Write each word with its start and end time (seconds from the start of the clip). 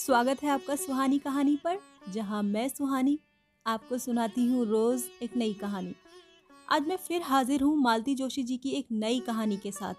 स्वागत 0.00 0.42
है 0.42 0.48
आपका 0.48 0.76
सुहानी 0.76 1.18
कहानी 1.18 1.56
पर, 1.56 1.78
जहाँ 2.08 2.42
मैं 2.42 2.68
सुहानी 2.68 3.18
आपको 3.66 3.98
सुनाती 3.98 4.46
हूँ 4.46 4.64
रोज 4.66 5.02
एक 5.22 5.36
नई 5.36 5.54
कहानी। 5.54 5.94
आज 6.72 6.86
मैं 6.86 6.96
फिर 6.96 7.22
हाजिर 7.22 7.62
हूँ 7.62 7.76
मालती 7.76 8.14
जोशी 8.14 8.42
जी 8.42 8.56
की 8.56 8.70
एक 8.70 8.86
नई 8.92 9.20
कहानी 9.20 9.56
के 9.56 9.72
साथ, 9.72 9.94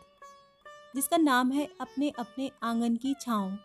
जिसका 0.96 1.18
नाम 1.18 1.52
है 1.52 1.68
अपने 1.82 2.10
अपने 2.10 2.52
आँगन 2.64 2.96
की 2.96 3.14
छाँव। 3.22 3.58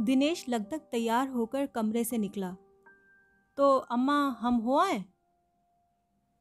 दिनेश 0.00 0.44
लगभग 0.48 0.80
तैयार 0.92 1.28
होकर 1.28 1.66
कमरे 1.66 2.04
से 2.04 2.18
निकला। 2.18 2.56
तो 3.56 3.76
अम्मा, 3.76 4.36
हम 4.40 4.54
हो 4.54 4.78
आए? 4.78 5.04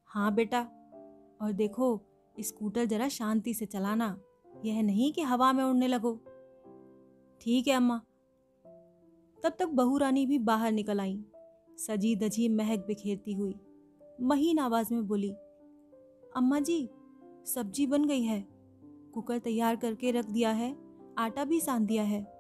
हाँ 0.06 0.34
बेटा, 0.34 0.62
और 1.42 1.52
देखो, 1.52 2.02
स्कूटर 2.40 2.86
जरा 2.86 3.10
शांति 3.10 3.54
से 3.54 3.66
चलाना। 3.66 4.18
यह 4.66 4.82
नहीं 4.84 5.14
कि 5.14 5.22
हवा 5.22 5.54
में 5.54 5.64
उड़ने 5.64 5.88
लगो। 5.88 6.20
ठीक 7.42 7.68
है, 7.68 7.74
अम्मा। 7.74 8.02
तब 9.44 9.56
तक 9.60 9.68
बहू 9.68 9.98
रानी 9.98 10.26
भी 10.26 10.40
बाहर 10.40 10.72
निकल 10.72 11.00
आई। 11.00 11.26
सजी 11.72 12.16
दजी 12.16 12.50
महक 12.50 12.86
बिखेरती 12.86 13.34
हुई, 13.34 13.60
महीन 14.22 14.60
आवाज़ 14.60 14.94
में 14.94 15.08
बोली, 15.08 15.32
अम्मा 16.36 16.60
जी, 16.60 16.90
सब्ज़ी 17.46 17.88
बन 17.88 18.06
गई 18.06 18.24
है। 18.24 18.48
कुकर 19.14 19.40
तैयार 19.40 19.76
करके 19.76 20.12
रख 20.12 20.26
दिया 20.26 20.52
है, 20.52 20.78
आटा 21.18 21.44
भी 21.44 21.60
सान 21.60 21.86
दिया 21.86 22.04
है। 22.04 22.40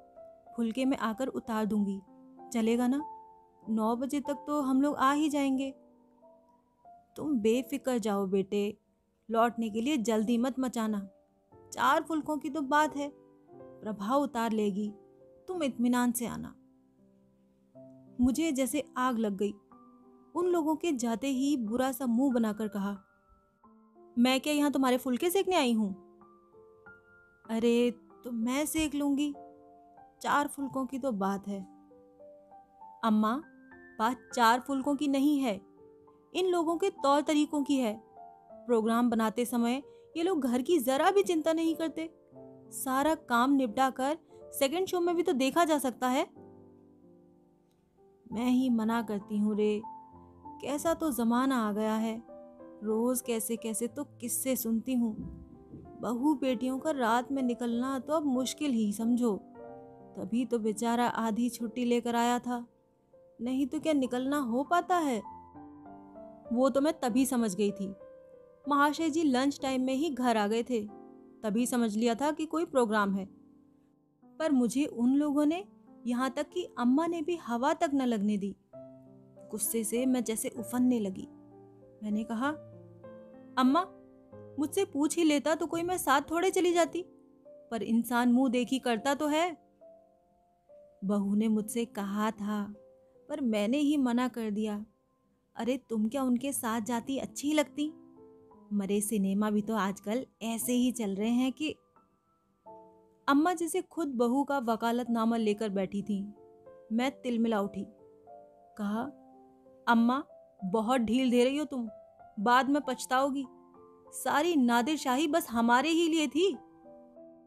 फुलके 0.55 0.85
में 0.85 0.97
आकर 0.97 1.27
उतार 1.27 1.65
दूँगी। 1.65 2.01
चलेगा 2.53 2.88
ना? 2.88 3.03
नौ 3.69 3.95
बजे 3.95 4.19
तक 4.19 4.43
तो 4.47 4.61
हम 4.61 4.81
लोग 4.81 4.95
आ 4.95 5.13
ही 5.13 5.29
जाएँगे। 5.29 5.71
तुम 7.15 7.39
बेफिक्र 7.39 7.97
जाओ 7.97 8.27
बेटे। 8.27 8.77
लौटने 9.31 9.69
के 9.69 9.81
लिए 9.81 9.97
जल्दी 9.97 10.38
मत 10.38 10.59
मचाना। 10.59 11.09
चार 11.73 12.03
फुलकों 12.03 12.37
की 12.37 12.49
तो 12.49 12.61
बात 12.61 12.95
है। 12.95 13.11
प्रभाव 13.53 14.21
उतार 14.21 14.51
लेगी। 14.51 14.93
तुम 15.47 15.63
इत्मीनान 15.63 16.11
से 16.11 16.25
आना। 16.25 16.55
मुझे 18.21 18.52
जैसे 18.52 18.83
आग 18.97 19.17
लग 19.17 19.38
गई। 19.38 19.53
उन 20.35 20.45
लोगों 20.45 20.75
के 20.75 20.91
जाते 20.91 21.27
ही 21.27 21.57
बुरा 21.57 21.91
सा 21.91 22.05
मुँह 22.05 22.33
बनाकर 22.33 22.67
कहा, 22.67 22.97
मैं 24.17 24.39
क्या 24.41 24.53
यहाँ 24.53 24.71
तुम्हारे 24.71 24.97
फुलके 24.97 25.29
सेकने 25.29 25.55
आई 25.55 25.73
हूँ? 25.73 25.94
अरे 27.49 27.91
तो 28.23 28.31
मैं 28.31 28.66
सेक 28.66 28.95
लूँगी। 28.95 29.33
चार 30.22 30.47
फुलकों 30.47 30.85
की 30.85 30.99
तो 30.99 31.11
बात 31.11 31.47
है। 31.47 31.61
अम्मा, 33.03 33.44
बात 33.99 34.29
चार 34.33 34.59
फुलकों 34.59 34.95
की 34.95 35.07
नहीं 35.07 35.39
है। 35.39 35.61
इन 36.33 36.45
लोगों 36.45 36.77
के 36.77 36.89
तौर 36.89 37.22
तरीकों 37.22 37.63
की 37.63 37.77
है। 37.77 38.01
प्रोग्राम 38.51 39.09
बनाते 39.09 39.45
समय 39.45 39.83
ये 40.17 40.23
लोग 40.23 40.45
घर 40.45 40.61
की 40.61 40.77
जरा 40.79 41.11
भी 41.11 41.23
चिंता 41.23 41.53
नहीं 41.53 41.75
करते। 41.75 42.09
सारा 42.73 43.15
काम 43.15 43.52
निपटा 43.52 43.89
कर 43.89 44.17
सेकेंड 44.53 44.88
शो 44.88 44.99
में 44.99 45.16
भी 45.16 45.23
तो 45.23 45.33
देखा 45.33 45.66
जा 45.66 45.77
सकता 45.77 46.07
है। 46.07 46.27
मैं 48.31 48.49
ही 48.49 48.69
मना 48.69 49.01
करती 49.01 49.38
हूँ 49.38 49.55
रे। 49.55 49.81
कैसा 50.61 50.93
तो 50.93 51.11
जमाना 51.11 51.67
आ 51.67 51.71
गया 51.71 51.93
है। 51.93 52.16
रोज 52.83 53.21
कैसे 53.21 53.55
कैसे 53.55 53.88
तो 53.88 54.03
किस्से 54.03 54.55
सुनती 54.55 54.93
हूँ। 54.93 55.16
बहू 56.01 56.33
बेटियों 56.33 56.79
का 56.79 56.91
रात 56.91 57.31
में 57.31 57.41
निकलना 57.44 57.99
तो 57.99 58.13
अब 58.13 58.25
मुश्किल 58.25 58.71
ही, 58.71 58.91
समझो। 58.94 59.35
तभी 60.17 60.45
तो 60.45 60.59
बेचारा 60.59 61.07
आधी 61.07 61.49
छुट्टी 61.49 61.85
लेकर 61.85 62.16
आया 62.16 62.39
था। 62.39 62.66
नहीं 63.41 63.67
तो 63.67 63.79
क्या 63.79 63.94
निकलना 63.94 64.38
हो 64.38 64.63
पाता 64.63 64.97
है? 64.97 65.21
वो 66.53 66.69
तो 66.69 66.81
मैं 66.81 66.94
तभी 66.99 67.25
समझ 67.25 67.55
गई 67.55 67.71
थी। 67.71 67.94
महाशय 68.70 69.09
जी 69.09 69.23
लंच 69.23 69.59
टाइम 69.62 69.81
में 69.81 69.94
ही 69.94 70.09
घर 70.09 70.38
आ 70.38 70.48
गए 70.48 70.64
थे। 70.64 70.88
तभी 71.44 71.66
समझ 71.66 71.98
लिया 71.98 72.16
था 72.16 72.31
कि 72.31 72.45
कोई 72.45 72.66
प्रोग्राम 72.66 73.16
है। 73.16 73.25
पर 74.39 74.52
मुझे 74.52 74.86
उन 74.86 75.16
लोगों 75.16 75.45
ने 75.45 75.66
यहाँ 76.08 76.30
तक 76.30 76.50
कि 76.50 76.64
अम्मा 76.78 77.08
ने 77.08 77.22
भी 77.22 77.36
हवा 77.36 77.73
तक 77.73 77.92
न 77.94 78.02
लगने 78.02 78.38
दी। 78.38 78.56
गुस्से 79.52 79.84
से 79.84 80.06
मैं 80.06 80.23
जैसे 80.23 80.50
उफनने 80.50 81.00
लगी। 81.00 81.28
मैंने 82.03 82.24
कहा, 82.24 82.50
अम्मा, 83.58 83.85
मुझसे 84.59 84.85
पूछ 84.85 85.18
ही 85.18 85.24
लेता 85.24 85.56
तो 85.56 85.68
कोई 85.68 85.84
मैं 85.84 85.97
साथ 85.97 86.22
थोड़े 86.22 86.52
चली 86.52 86.74
जाती। 86.74 87.06
पर 87.47 87.84
इंसान 87.84 88.31
मुँह 88.31 88.50
देखी 88.50 88.79
करता 88.79 89.16
तो 89.16 89.28
है। 89.28 89.58
बहू 91.03 91.35
ने 91.35 91.47
मुझसे 91.47 91.85
कहा 91.85 92.31
था, 92.31 92.74
पर 93.29 93.41
मैंने 93.41 93.78
ही 93.78 93.97
मना 93.97 94.28
कर 94.28 94.52
दिया। 94.52 94.85
अरे, 95.56 95.78
तुम 95.78 96.09
क्या 96.09 96.24
उनके 96.24 96.53
साथ 96.53 96.81
जाती 96.81 97.18
अच्छी 97.18 97.53
लगती? 97.53 97.94
मरे 98.74 99.02
सिनेमा 99.02 99.50
भी 99.50 99.62
तो 99.62 99.75
आजकल 99.75 100.25
ऐसे 100.41 100.74
ही 100.74 100.91
चल 100.91 101.16
रहे 101.16 101.30
हैं 101.30 101.52
कि 101.52 101.75
अम्मा 103.28 103.53
जैसे 103.53 103.81
खुद 103.81 104.07
बहू 104.07 104.44
का 104.44 104.59
वकालतनामा 104.59 105.38
लेकर 105.38 105.69
बैठी 105.69 106.02
थी। 106.02 106.34
मैं 106.91 107.22
तिलमिला 107.22 107.62
उठी। 107.62 107.85
कहा, 108.78 109.02
अम्मा, 109.88 110.24
बहुत 110.63 111.02
ढील 111.02 111.31
दे 111.31 111.44
रही 111.44 111.58
हो 111.58 111.66
तुम। 111.66 111.90
बाद 112.40 112.69
में 112.69 112.81
पछताओगी। 112.88 113.46
सारी 114.12 114.56
नादिर 114.56 114.97
शाही 114.97 115.28
बस 115.28 115.50
हमारे 115.50 115.90
ही 115.90 116.09
लिए 116.09 116.28
थी। 116.28 116.58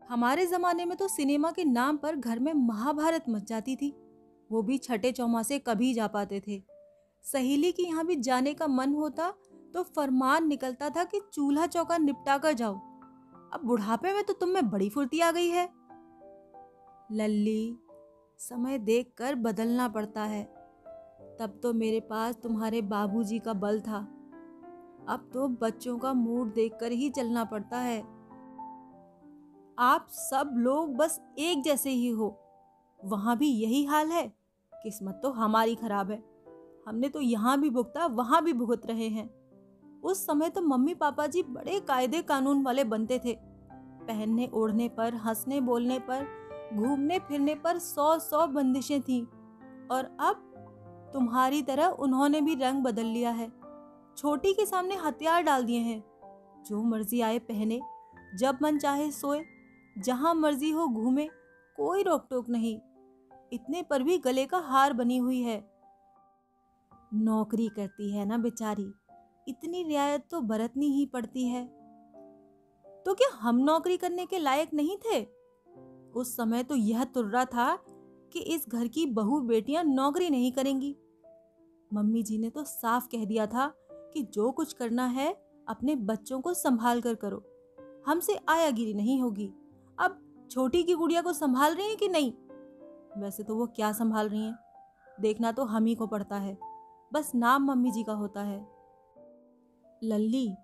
हमारे 0.09 0.47
ज़माने 0.47 0.85
में 0.85 0.99
तो 0.99 1.09
सिनेमा 1.09 1.51
के 1.51 1.65
नाम 1.65 1.97
पर 1.97 2.17
घर 2.17 2.39
में 2.39 2.53
महाभारत 2.53 3.25
मच 3.29 3.45
जाती 3.45 3.77
थी। 3.77 3.97
वो 4.53 4.63
भी 4.63 4.79
छठे 4.79 5.13
चौमासे 5.13 5.59
कभी 5.59 5.95
जा 5.95 6.07
पाते 6.07 6.43
थे। 6.49 6.63
सहेली 7.25 7.73
के 7.73 7.83
यहाँ 7.83 8.07
भी 8.07 8.17
जाने 8.17 8.55
का 8.55 8.67
मन 8.67 8.95
होता 8.95 9.35
तो 9.75 9.83
फरमान 9.83 10.49
निकलता 10.49 10.91
था 10.91 11.05
कि 11.05 11.21
चूल्हा 11.33 11.67
चौका 11.67 11.99
निपटा 11.99 12.39
कर 12.39 12.53
जाओ। 12.53 12.75
अब 13.53 13.61
बुढ़ापे 13.65 14.13
में 14.13 14.25
तो 14.25 14.33
तुम 14.33 14.49
में 14.49 14.71
बड़ी 14.71 14.89
फुर्ती 14.91 15.21
आ 15.21 15.31
गई 15.31 15.49
है। 15.49 15.69
लल्ली, 17.13 17.79
समय 18.39 18.79
देख 18.79 19.13
कर 19.17 19.35
बदलना 19.35 19.89
पड़ता 19.89 20.23
है। 20.23 20.45
तब 21.41 21.61
तो 21.63 21.73
मेरे 21.73 22.01
पास 22.01 22.37
तुम्हारे 22.37 22.83
बाबूजी 22.83 23.39
का 23.39 23.53
बल 23.53 23.81
था। 23.81 23.99
अब 25.09 25.31
तो 25.35 25.49
बच्चों 25.49 25.99
का 25.99 26.13
मूड 26.13 26.55
देखकर 26.55 26.93
ही 26.93 27.11
चलना 27.11 27.45
पड़ता 27.45 27.79
है। 27.79 28.01
आप 29.79 30.09
सब 30.11 30.51
लोग 30.57 30.97
बस 30.97 31.21
एक 31.39 31.63
जैसे 31.63 31.91
ही 31.91 32.09
हो। 32.09 32.39
वहाँ 33.05 33.39
भी 33.39 33.49
यही 33.49 33.85
हाल 33.85 34.09
है। 34.09 34.33
किस्मत 34.75 35.21
तो 35.23 35.31
हमारी 35.31 35.75
खराब 35.75 36.11
है। 36.11 36.23
हमने 36.89 37.09
तो 37.09 37.21
यहाँ 37.21 37.61
भी 37.61 37.71
भुगता, 37.71 38.07
वहाँ 38.07 38.45
भी 38.45 38.53
भुगत 38.53 38.87
रहे 38.87 39.09
हैं। 39.09 39.42
उस 40.03 40.27
समय 40.27 40.49
तो 40.49 40.63
मम्मी 40.63 40.95
पापा 40.95 41.27
जी 41.27 41.43
बड़े 41.43 41.81
कायदे 41.81 42.23
कानून 42.23 42.63
वाले 42.63 42.85
बनते 42.85 43.19
थे। 43.19 43.39
पहनने, 44.03 44.51
ओढ़ने 44.55 44.89
पर, 44.89 45.15
हंसने, 45.15 45.61
बोलने 45.61 45.99
पर, 45.99 46.27
घूमने, 46.75 47.19
फिरने 47.19 47.55
पर 47.55 47.79
सौ 47.79 48.19
सौ 48.19 48.47
बंदिशें 48.47 49.03
थी। 49.03 49.23
और 49.91 50.17
अब 50.21 50.49
तुम्हारी 51.13 51.63
तरह 51.63 51.87
उन्होंने 51.87 52.41
भी 52.41 52.55
रंग 52.55 52.83
बदल 52.83 53.05
लिया 53.05 53.31
है। 53.31 53.53
छोटी 54.17 54.53
के 54.53 54.67
सामने 54.67 54.95
हथियार 54.97 55.43
डाल 55.43 55.65
दिए 55.65 55.79
हैं। 55.79 56.05
जो 56.65 56.83
मर्ज़ी 56.83 57.21
आए 57.21 57.39
पहने, 57.39 57.81
जब 58.35 58.59
मन 58.63 58.79
चाहे 58.79 59.11
सोए। 59.11 59.45
जहाँ 59.99 60.35
मर्ज़ी 60.35 60.71
हो 60.71 60.89
घूमे, 60.89 61.29
कोई 61.77 62.03
रोक 62.03 62.27
टोक 62.31 62.49
नहीं। 62.49 62.79
इतने 63.53 63.83
पर 63.83 64.03
भी 64.03 64.19
गले 64.19 64.47
का 64.47 64.59
हार 64.59 64.93
बनी 64.93 65.17
हुई 65.17 65.41
है। 65.41 65.73
नौकरी 67.15 67.69
करती 67.69 68.13
है 68.13 68.27
ना 68.27 68.39
बेचारी। 68.39 68.95
इतनी 69.49 69.83
रियायत 69.83 70.25
तो 70.31 70.41
बरतनी 70.41 70.87
ही 70.87 71.07
पड़ती 71.07 71.49
है। 71.49 71.67
तो 73.07 73.15
क्या 73.15 73.37
हम 73.37 73.57
नौकरी 73.57 73.97
करने 73.97 74.27
के 74.27 74.39
लायक 74.39 74.75
नहीं 74.75 74.97
थे? 74.97 75.27
उस 76.15 76.37
समय 76.37 76.63
तो 76.63 76.75
यह 76.75 77.05
तुर्रा 77.05 77.45
था 77.45 77.77
कि 78.33 78.41
इस 78.41 78.69
घर 78.69 78.89
की 78.89 79.07
बहू 79.07 79.41
बेटियाँ 79.41 79.85
नौकरी 79.85 80.31
नहीं 80.31 80.53
करेंगी। 80.53 80.97
मम्मी 81.95 82.23
जी 82.23 82.39
ने 82.39 82.51
तो 82.51 82.65
साफ़ 82.65 83.07
कह 83.07 83.25
दिया 83.25 83.47
था 83.47 83.75
कि 83.93 84.23
जो 84.23 84.51
कुछ 84.51 84.73
करना 84.73 85.07
है, 85.07 85.33
अपने 85.69 85.97
बच्चों 85.97 86.41
को 86.41 86.55
संभाल 86.55 87.01
कर 87.01 87.15
करो। 87.15 87.45
हमसे 88.07 88.41
आयागिरी 88.49 88.95
नहीं 88.95 89.21
होगी। 89.21 89.53
अब 89.99 90.47
छोटी 90.51 90.83
की 90.83 90.95
गुड़िया 90.95 91.23
को 91.23 91.33
संभाल 91.33 91.75
रही 91.75 91.89
हैं 91.89 91.97
कि 91.97 92.09
नहीं? 92.09 92.33
वैसे 93.21 93.43
तो 93.43 93.57
वो 93.57 93.67
क्या 93.67 93.93
संभाल 93.93 94.29
रही 94.29 94.45
हैं? 94.45 94.59
देखना 95.21 95.53
तो 95.53 95.65
हम 95.65 95.85
ही 95.85 95.95
को 95.95 96.07
पड़ता 96.07 96.37
है। 96.37 96.59
बस 97.13 97.33
नाम 97.35 97.65
मम्मी 97.65 97.91
जी 97.91 98.03
का 98.03 98.13
होता 98.13 98.43
है। 98.43 98.72
लल्ली, 100.05 100.57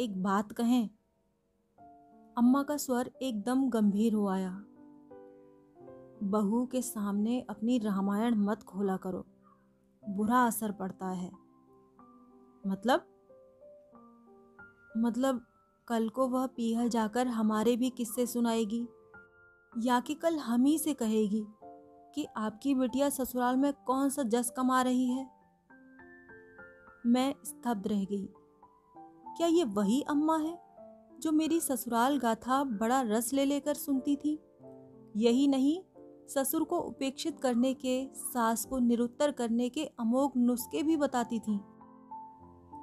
एक 0.00 0.22
बात 0.22 0.52
कहें। 0.52 0.90
अम्मा 2.38 2.62
का 2.62 2.76
स्वर 2.76 3.10
एकदम 3.22 3.68
गंभीर 3.68 4.14
हो 4.14 4.28
आया। 4.28 4.64
बहू 6.22 6.66
के 6.66 6.82
सामने 6.82 7.40
अपनी 7.40 7.78
रामायण 7.78 8.34
मत 8.34 8.62
खोला 8.62 8.96
करो। 8.96 9.26
बुरा 10.08 10.46
असर 10.46 10.72
पड़ता 10.72 11.08
है। 11.08 11.32
मतलब? 12.66 13.06
मतलब 14.96 15.46
कल 15.88 16.08
को 16.08 16.28
वह 16.28 16.46
पीहल 16.46 16.88
जाकर 16.88 17.26
हमारे 17.26 17.76
भी 17.76 17.90
किस्से 17.90 18.26
सुनाएगी, 18.26 18.88
या 19.78 20.00
कि 20.00 20.14
कल 20.14 20.36
हम 20.36 20.64
ही 20.64 20.78
से 20.78 20.94
कहेगी 20.94 21.46
कि 22.14 22.24
आपकी 22.24 22.74
बेटिया 22.74 23.08
ससुराल 23.08 23.56
में 23.56 23.72
कौन 23.72 24.08
सा 24.08 24.22
जस 24.22 24.50
कमा 24.56 24.82
रही 24.82 25.10
है? 25.10 25.30
मैं 27.06 27.34
स्तब्ध 27.44 27.86
रह 27.86 28.04
गई। 28.04 28.28
क्या 29.38 29.46
ये 29.46 29.64
वही 29.64 30.02
अम्मा 30.02 30.36
है, 30.36 30.58
जो 31.20 31.32
मेरी 31.32 31.60
ससुराल 31.60 32.18
गाथा 32.18 32.64
बड़ा 32.64 33.00
रस 33.00 33.32
ले 33.32 33.44
लेकर 33.44 33.74
सुनती 33.74 34.16
थी? 34.16 34.42
यही 35.16 35.48
नहीं, 35.48 35.82
ससुर 36.28 36.64
को 36.64 36.78
उपेक्षित 36.78 37.40
करने 37.40 37.74
के, 37.74 38.10
सास 38.14 38.64
को 38.64 38.78
निरुत्तर 38.78 39.30
करने 39.30 39.68
के 39.68 39.84
अमोघ 39.84 40.30
नुस्खे 40.36 40.82
भी 40.82 40.96
बताती 40.96 41.38
थी। 41.38 41.56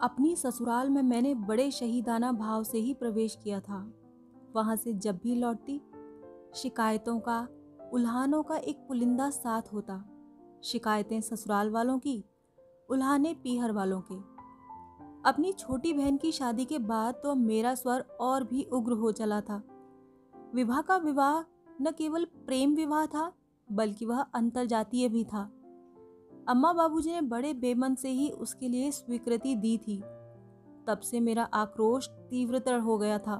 अपनी 0.01 0.35
ससुराल 0.35 0.89
में 0.89 1.01
मैंने 1.01 1.35
बड़े 1.35 1.71
शहीदाना 1.71 2.31
भाव 2.31 2.63
से 2.63 2.77
ही 2.77 2.93
प्रवेश 2.93 3.37
किया 3.43 3.59
था। 3.59 3.93
वहाँ 4.55 4.75
से 4.75 4.93
जब 4.93 5.19
भी 5.23 5.35
लौटती, 5.35 5.81
शिकायतों 6.55 7.19
का, 7.19 7.47
उल्हानों 7.93 8.43
का 8.43 8.55
एक 8.55 8.77
पुलिंदा 8.77 9.29
साथ 9.29 9.61
होता। 9.73 10.05
शिकायतें 10.63 11.21
ससुराल 11.21 11.69
वालों 11.69 11.99
की, 11.99 12.23
उल्हाने 12.89 13.33
पीहर 13.33 13.71
वालों 13.71 14.01
के। 14.01 14.34
अपनी 15.25 15.53
छोटी 15.53 15.93
बहन 15.93 16.17
की 16.17 16.31
शादी 16.31 16.65
के 16.65 16.79
बाद 16.79 17.13
तो 17.13 17.35
मेरा 17.35 17.75
स्वर 17.75 17.99
और 17.99 18.43
भी 18.43 18.63
उग्र 18.63 18.93
हो 18.93 19.11
चला 19.11 19.41
था। 19.41 19.63
विवाह 20.55 20.81
का 20.81 20.97
विवाह 20.97 21.39
न 21.81 21.91
केवल 21.91 22.25
प्रेम 22.25 22.75
विवाह 22.75 23.05
था, 23.05 23.33
बल्कि 23.71 24.05
वह 24.05 24.21
अंतरजातीय 24.21 25.09
भी 25.09 25.23
था। 25.23 25.43
अम्मा 26.47 26.73
बाबूजी 26.73 27.11
ने 27.11 27.21
बड़े 27.21 27.53
बेमन 27.53 27.95
से 27.95 28.09
ही 28.09 28.29
उसके 28.29 28.69
लिए 28.69 28.91
स्वीकृति 28.91 29.55
दी 29.55 29.77
थी। 29.77 29.97
तब 30.87 30.99
से 30.99 31.19
मेरा 31.19 31.43
आक्रोश 31.43 32.09
तीव्रतर 32.09 32.79
हो 32.79 32.97
गया 32.97 33.19
था। 33.19 33.35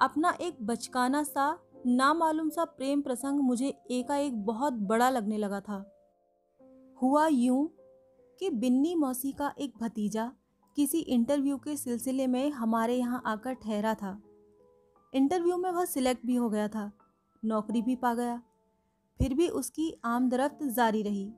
अपना 0.00 0.36
एक 0.40 0.56
बचकाना 0.62 1.22
सा, 1.22 1.58
नामालूम 1.86 2.48
सा 2.48 2.64
प्रेम 2.64 3.02
प्रसंग 3.02 3.40
मुझे 3.40 3.74
एकाएक 3.90 4.44
बहुत 4.46 4.72
बड़ा 4.72 5.10
लगने 5.10 5.36
लगा 5.36 5.60
था। 5.60 5.90
हुआ 7.02 7.26
यूँ 7.26 7.68
कि 8.40 8.50
बिन्नी 8.50 8.94
मौसी 8.94 9.32
का 9.32 9.54
एक 9.58 9.72
भतीजा 9.80 10.32
किसी 10.76 10.98
इंटरव्यू 10.98 11.56
के 11.56 11.76
सिलसिले 11.76 12.26
में 12.26 12.50
हमारे 12.50 12.96
यहाँ 12.96 13.22
आकर 13.26 13.52
ठहरा 13.52 13.94
था। 13.94 14.22
इंटरव्यू 15.14 15.56
में 15.56 15.70
वह 15.70 15.84
सिलेक्ट 15.84 16.26
भी 16.26 16.34
हो 16.34 16.50
गया 16.50 16.68
था। 16.68 16.92
नौकरी 17.44 17.82
भी 17.82 17.96
पा 17.96 18.14
गया। 18.14 18.42
फिर 19.18 19.34
भी 19.34 19.48
उसकी 19.48 20.00
आमदरफ्त 20.04 20.58
जारी 20.62 21.02
रही। 21.02 21.32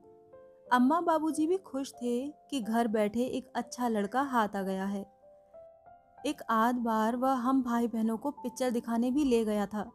अम्मा 0.73 1.01
बाबूजी 1.01 1.47
भी 1.47 1.57
खुश 1.57 1.93
थे 1.93 2.27
कि 2.29 2.61
घर 2.61 2.87
बैठे 2.87 3.23
एक 3.23 3.47
अच्छा 3.55 3.87
लड़का 3.87 4.21
हाथ 4.21 4.49
आ 4.55 4.61
गया 4.61 4.85
है। 4.85 5.11
एक 6.25 6.41
आध 6.49 6.75
बार 6.75 7.15
वह 7.15 7.33
हम 7.33 7.63
भाई 7.63 7.87
बहनों 7.87 8.17
को 8.17 8.31
पिक्चर 8.31 8.71
दिखाने 8.71 9.11
भी 9.11 9.23
ले 9.23 9.45
गया 9.45 9.65
था। 9.65 9.91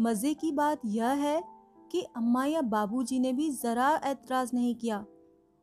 मज़े 0.00 0.34
की 0.34 0.52
बात 0.52 0.80
यह 0.84 1.06
है 1.06 1.44
कि 1.92 2.02
अम्मा 2.02 2.44
या 2.44 2.62
बाबूजी 2.62 3.18
ने 3.18 3.32
भी 3.32 3.50
ज़रा 3.50 4.00
एतराज़ 4.04 4.50
नहीं 4.54 4.74
किया। 4.74 5.06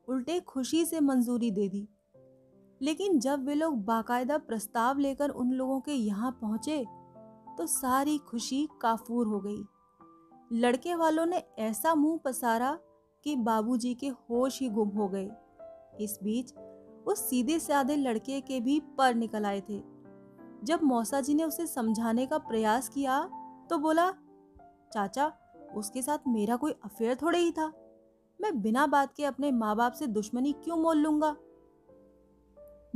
उल्टे 0.10 0.40
खुशी 0.40 0.86
से 0.86 1.00
मंजूरी 1.00 1.52
दे 1.52 1.70
दी। 1.70 1.88
लेकिन 2.82 3.20
जब 3.20 3.46
वे 3.46 3.54
लोग 3.56 3.84
बाकायदा 3.86 4.38
प्रस्ताव 4.38 4.98
लेकर 4.98 5.30
उन 5.30 5.52
लोगों 5.52 5.80
के 5.80 5.92
यहाँ 5.92 6.32
पहुँचे 6.42 6.86
तो 7.58 7.66
सारी 7.68 8.18
खुशी 8.18 8.68
काफूर 8.82 9.28
हो 9.28 9.40
गई। 9.40 9.64
लड़के 10.52 10.96
वालों 10.96 11.26
ने 11.26 11.44
ऐसा 11.60 11.94
मुँह 11.96 12.20
पसारा 12.26 12.78
कि 13.26 13.36
बाबूजी 13.36 13.94
के 13.94 14.08
होश 14.08 14.60
ही 14.62 14.70
गुम 14.70 14.90
हो 14.90 15.08
गए। 15.08 15.30
इस 16.00 16.18
बीच 16.24 16.54
उस 17.08 17.30
सीधे 17.30 17.60
साधे 17.60 17.96
लड़के 17.96 18.40
के 18.42 18.60
भी 18.60 18.80
पर 18.98 19.16
निकल 19.16 19.46
आए 19.46 19.62
थे। 19.62 19.82
जब 20.64 20.84
मौसा 20.84 21.22
जी 21.22 21.34
ने 21.34 21.44
उसे 21.44 21.66
समझाने 21.68 22.26
का 22.26 22.38
प्रयास 22.38 22.90
किया 22.90 23.20
तो 23.70 23.78
बोला, 23.78 24.10
चाचा, 24.94 25.32
उसके 25.76 26.02
साथ 26.02 26.28
मेरा 26.28 26.56
कोई 26.56 26.76
अफेयर 26.86 27.16
थोड़े 27.16 27.40
ही 27.40 27.52
था। 27.52 27.72
मैं 28.40 28.62
बिना 28.62 28.86
बात 28.88 29.14
के 29.14 29.26
अपने 29.26 29.52
माँ 29.52 29.76
बाप 29.76 29.94
से 29.94 30.08
दुश्मनी 30.08 30.52
क्यों 30.54 30.78
मोल 30.78 30.98
लूँगा? 30.98 31.36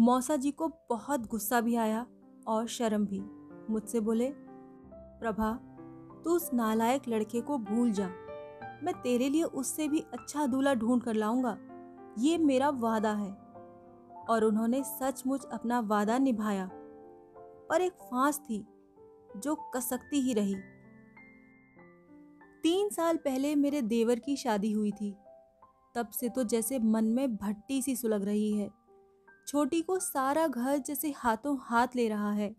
मौसा 0.01 0.35
जी 0.35 0.51
को 0.51 0.67
बहुत 0.67 1.27
गुस्सा 1.27 1.61
भी 1.61 1.75
आया 1.75 2.07
और 2.47 2.67
शर्म 2.67 3.05
भी। 3.05 3.21
मुझसे 3.73 3.99
बोले, 3.99 4.33
प्रभा, 4.93 5.59
तू 6.23 6.31
उस 6.31 6.53
नालायक 6.53 7.01
लड़के 7.07 7.41
को 7.41 7.57
भूल 7.57 7.91
जा। 7.91 8.07
मैं 8.83 9.01
तेरे 9.03 9.29
लिए 9.29 9.43
उससे 9.43 9.87
भी 9.87 9.99
अच्छा 9.99 10.45
दूल्हा 10.45 10.73
ढूंढ 10.73 11.01
कर 11.01 11.13
लाऊँगा। 11.13 11.57
ये 12.19 12.37
मेरा 12.37 12.69
वादा 12.69 13.13
है। 13.13 13.33
और 14.29 14.43
उन्होंने 14.43 14.83
सचमुच 14.83 15.45
अपना 15.45 15.79
वादा 15.79 16.17
निभाया। 16.17 16.69
पर 17.69 17.81
एक 17.81 17.93
फांस 17.93 18.39
थी, 18.39 18.67
जो 19.37 19.55
कसकती 19.55 20.21
ही 20.21 20.33
रही। 20.33 20.55
तीन 22.63 22.89
साल 22.89 23.17
पहले 23.17 23.55
मेरे 23.55 23.81
देवर 23.81 24.19
की 24.19 24.35
शादी 24.35 24.71
हुई 24.71 24.91
थी। 24.91 25.15
तब 25.95 26.07
से 26.07 26.29
तो 26.29 26.43
जैसे 26.43 26.79
मन 26.79 27.05
में 27.05 27.35
भट्टी 27.35 27.81
सी 27.81 27.95
सुलग 27.95 28.23
रही 28.23 28.53
है। 28.53 28.80
छोटी 29.47 29.81
को 29.81 29.99
सारा 29.99 30.47
घर 30.47 30.77
जैसे 30.77 31.13
हाथों 31.17 31.57
हाथ 31.61 31.87
ले 31.95 32.07
रहा 32.09 32.31
है। 32.31 32.55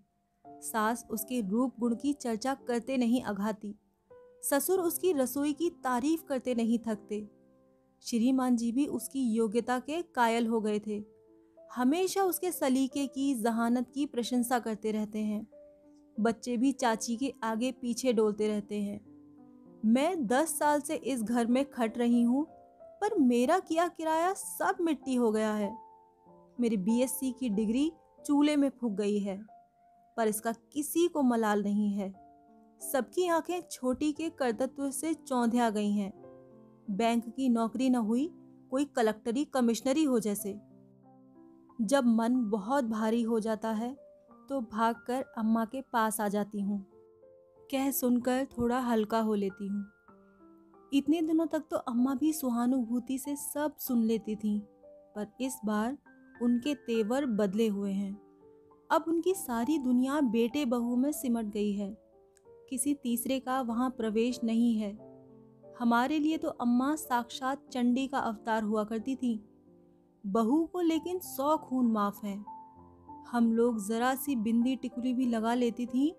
सास 0.46 1.06
उसके 1.10 1.40
रूप 1.40 1.74
गुण 1.80 1.94
की 1.94 2.12
चर्चा 2.12 2.54
करते 2.54 2.96
नहीं 2.96 3.22
अघाती। 3.22 3.74
ससुर 4.42 4.80
उसकी 4.80 5.12
रसोई 5.12 5.52
की 5.52 5.70
तारीफ़ 5.70 6.24
करते 6.24 6.54
नहीं 6.54 6.78
थकते। 6.78 7.28
श्रीमान 8.02 8.56
जी 8.56 8.72
भी 8.72 8.86
उसकी 8.86 9.22
योग्यता 9.32 9.78
के 9.78 10.02
कायल 10.02 10.46
हो 10.46 10.60
गए 10.60 10.80
थे। 10.86 11.04
हमेशा 11.72 12.22
उसके 12.22 12.52
सलीके 12.52 13.06
की, 13.06 13.34
जहानत 13.34 13.90
की 13.94 14.06
प्रशंसा 14.06 14.58
करते 14.58 14.92
रहते 14.92 15.18
हैं। 15.18 15.46
बच्चे 16.20 16.56
भी 16.56 16.72
चाची 16.72 17.16
के 17.16 17.34
आगे 17.42 17.72
पीछे 17.72 18.12
डोलते 18.12 18.48
रहते 18.48 18.80
हैं। 18.80 19.00
मैं 19.84 20.26
दस 20.26 20.58
साल 20.58 20.80
से 20.80 20.94
इस 20.94 21.22
घर 21.22 21.46
में 21.46 21.70
खट 21.70 21.98
रही 21.98 22.22
हूँ, 22.22 22.46
पर 23.00 23.18
मेरा 23.18 23.58
किया 23.58 23.88
किराया 23.88 24.32
सब 24.32 24.76
मिट्टी 24.80 25.14
हो 25.14 25.32
गया 25.32 25.54
है। 25.54 25.91
मेरी 26.58 26.76
बीएससी 26.78 27.30
की 27.32 27.48
डिग्री 27.50 27.90
चूल्हे 28.24 28.56
में 28.56 28.68
फूक 28.70 28.92
गई 28.92 29.18
है, 29.18 29.36
पर 30.16 30.28
इसका 30.28 30.52
किसी 30.72 31.06
को 31.08 31.22
मलाल 31.22 31.62
नहीं 31.62 31.92
है। 31.92 32.12
सबकी 32.82 33.26
आँखें 33.28 33.60
छोटी 33.62 34.12
के 34.12 34.28
कर्तत्व 34.30 34.90
से 34.90 35.12
चौंधिया 35.16 35.70
गई 35.70 35.92
हैं। 35.92 36.12
बैंक 36.88 37.28
की 37.28 37.48
नौकरी 37.48 37.88
न 37.90 37.96
हुई, 37.96 38.30
कोई 38.70 38.84
कलेक्टरी 38.86 39.44
कमिश्नरी 39.44 40.04
हो 40.04 40.18
जैसे। 40.20 40.52
जब 41.78 42.06
मन 42.06 42.36
बहुत 42.50 42.84
भारी 42.84 43.22
हो 43.22 43.40
जाता 43.40 43.70
है 43.70 43.94
तो 44.48 44.60
भागकर 44.72 45.24
अम्मा 45.38 45.64
के 45.64 45.80
पास 45.92 46.20
आ 46.20 46.28
जाती 46.28 46.60
हूँ। 46.60 46.84
कह 47.70 47.90
सुनकर 47.90 48.46
थोड़ा 48.50 48.78
हल्का 48.80 49.20
हो 49.20 49.34
लेती 49.34 49.68
हूँ। 49.68 49.84
इतने 50.92 51.20
दिनों 51.22 51.46
तक 51.46 51.64
तो 51.70 51.76
अम्मा 51.78 52.14
भी 52.14 52.32
सुहानुभूति 52.32 53.18
से 53.18 53.36
सब 53.36 53.76
सुन 53.78 54.02
लेती 54.02 54.36
थी, 54.36 54.58
पर 55.16 55.26
इस 55.40 55.58
बार 55.64 55.96
उनके 56.42 56.74
तेवर 56.74 57.26
बदले 57.26 57.66
हुए 57.68 57.92
हैं। 57.92 58.12
अब 58.90 59.04
उनकी 59.08 59.34
सारी 59.34 59.78
दुनिया 59.78 60.20
बेटे 60.20 60.64
बहू 60.64 60.96
में 60.96 61.12
सिमट 61.12 61.44
गई 61.44 61.72
है। 61.72 61.96
किसी 62.70 62.94
तीसरे 62.94 63.40
का 63.40 63.60
वहाँ 63.60 63.90
प्रवेश 63.90 64.40
नहीं 64.44 64.74
है। 64.76 64.92
हमारे 65.78 66.18
लिए 66.18 66.38
तो 66.38 66.48
अम्मा 66.48 66.94
साक्षात 66.96 67.68
चंडी 67.72 68.06
का 68.06 68.18
अवतार 68.18 68.62
हुआ 68.62 68.84
करती 68.84 69.14
थी। 69.16 69.48
बहू 70.26 70.64
को 70.64 70.80
लेकिन 70.80 71.18
सौ 71.18 71.56
खून 71.56 71.86
माफ़ 71.86 72.26
है। 72.26 72.44
हम 73.28 73.52
लोग 73.52 73.86
जरा 73.88 74.14
सी 74.14 74.36
बिंदी 74.36 74.76
टिकुली 74.76 75.12
भी 75.14 75.26
लगा 75.26 75.54
लेती 75.54 75.86
थी 75.86 76.14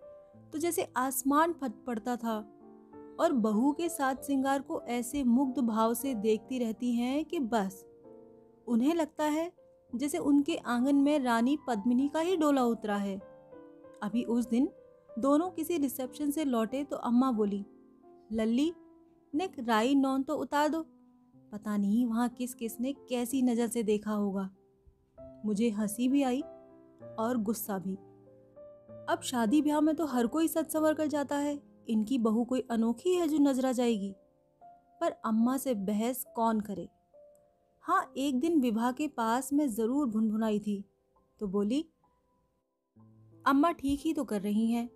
तो 0.53 0.57
जैसे 0.57 0.87
आसमान 0.97 1.53
फट 1.53 1.71
पड़ता 1.87 2.15
था। 2.15 2.37
और 3.19 3.31
बहू 3.31 3.71
के 3.71 3.89
साथ 3.89 4.15
सिंगार 4.15 4.61
को 4.61 4.81
ऐसे 4.81 5.23
मुग्ध 5.23 5.59
भाव 5.59 5.93
से 5.93 6.13
देखती 6.15 6.59
रहती 6.59 6.93
हैं 6.95 7.25
कि 7.25 7.39
बस, 7.39 7.85
उन्हें 8.67 8.93
लगता 8.95 9.23
है 9.23 9.51
जैसे 9.93 10.17
उनके 10.17 10.55
आँगन 10.55 10.95
में 10.95 11.19
रानी 11.19 11.57
पद्मिनी 11.67 12.07
का 12.07 12.19
ही 12.19 12.37
डोला 12.37 12.63
उतरा 12.65 12.95
है। 12.97 13.17
अभी 14.03 14.23
उस 14.25 14.47
दिन 14.47 14.69
दोनों 15.09 15.49
किसी 15.49 15.77
रिसेप्शन 15.77 16.31
से 16.31 16.43
लौटे 16.45 16.83
तो 16.83 16.97
अम्मा 16.97 17.31
बोली, 17.31 17.65
लल्ली 18.31 18.71
ने 19.33 19.49
राई 19.59 19.95
नॉन 19.95 20.23
तो 20.23 20.35
उतार 20.35 20.69
दो। 20.69 20.81
पता 21.51 21.75
नहीं 21.77 22.05
वहाँ 22.05 22.27
किस 22.29 22.53
किस 22.53 22.79
ने 22.79 22.93
कैसी 23.09 23.41
नज़र 23.41 23.67
से 23.67 23.83
देखा 23.83 24.11
होगा। 24.11 24.49
मुझे 25.45 25.69
हँसी 25.69 26.07
भी 26.09 26.23
आई 26.23 26.41
और 27.19 27.37
गुस्सा 27.37 27.77
भी। 27.77 27.93
अब 29.09 29.21
शादी 29.23 29.61
ब्याह 29.61 29.81
में 29.81 29.93
तो 29.95 30.05
हर 30.05 30.27
कोई 30.27 30.47
सच 30.47 30.71
संवर 30.71 30.93
कर 30.93 31.07
जाता 31.07 31.37
है। 31.37 31.59
इनकी 31.87 32.17
बहू 32.17 32.43
कोई 32.43 32.65
अनोखी 32.71 33.15
है 33.15 33.27
जो 33.27 33.37
नज़र 33.39 33.71
जाएगी। 33.71 34.13
पर 35.01 35.11
अम्मा 35.25 35.57
से 35.57 35.73
बहस 35.75 36.23
कौन 36.35 36.59
करे? 36.61 36.87
हाँ 37.85 38.13
एक 38.17 38.39
दिन 38.39 38.61
विभा 38.61 38.91
के 38.91 39.07
पास 39.07 39.53
मैं 39.53 39.67
ज़रूर 39.69 40.07
भुनभुनाई 40.07 40.59
थी। 40.59 40.85
तो 41.39 41.47
बोली, 41.47 41.85
अम्मा 43.45 43.71
ठीक 43.71 44.01
ही 44.03 44.13
तो 44.13 44.23
कर 44.23 44.41
रही 44.41 44.71
हैं। 44.71 44.89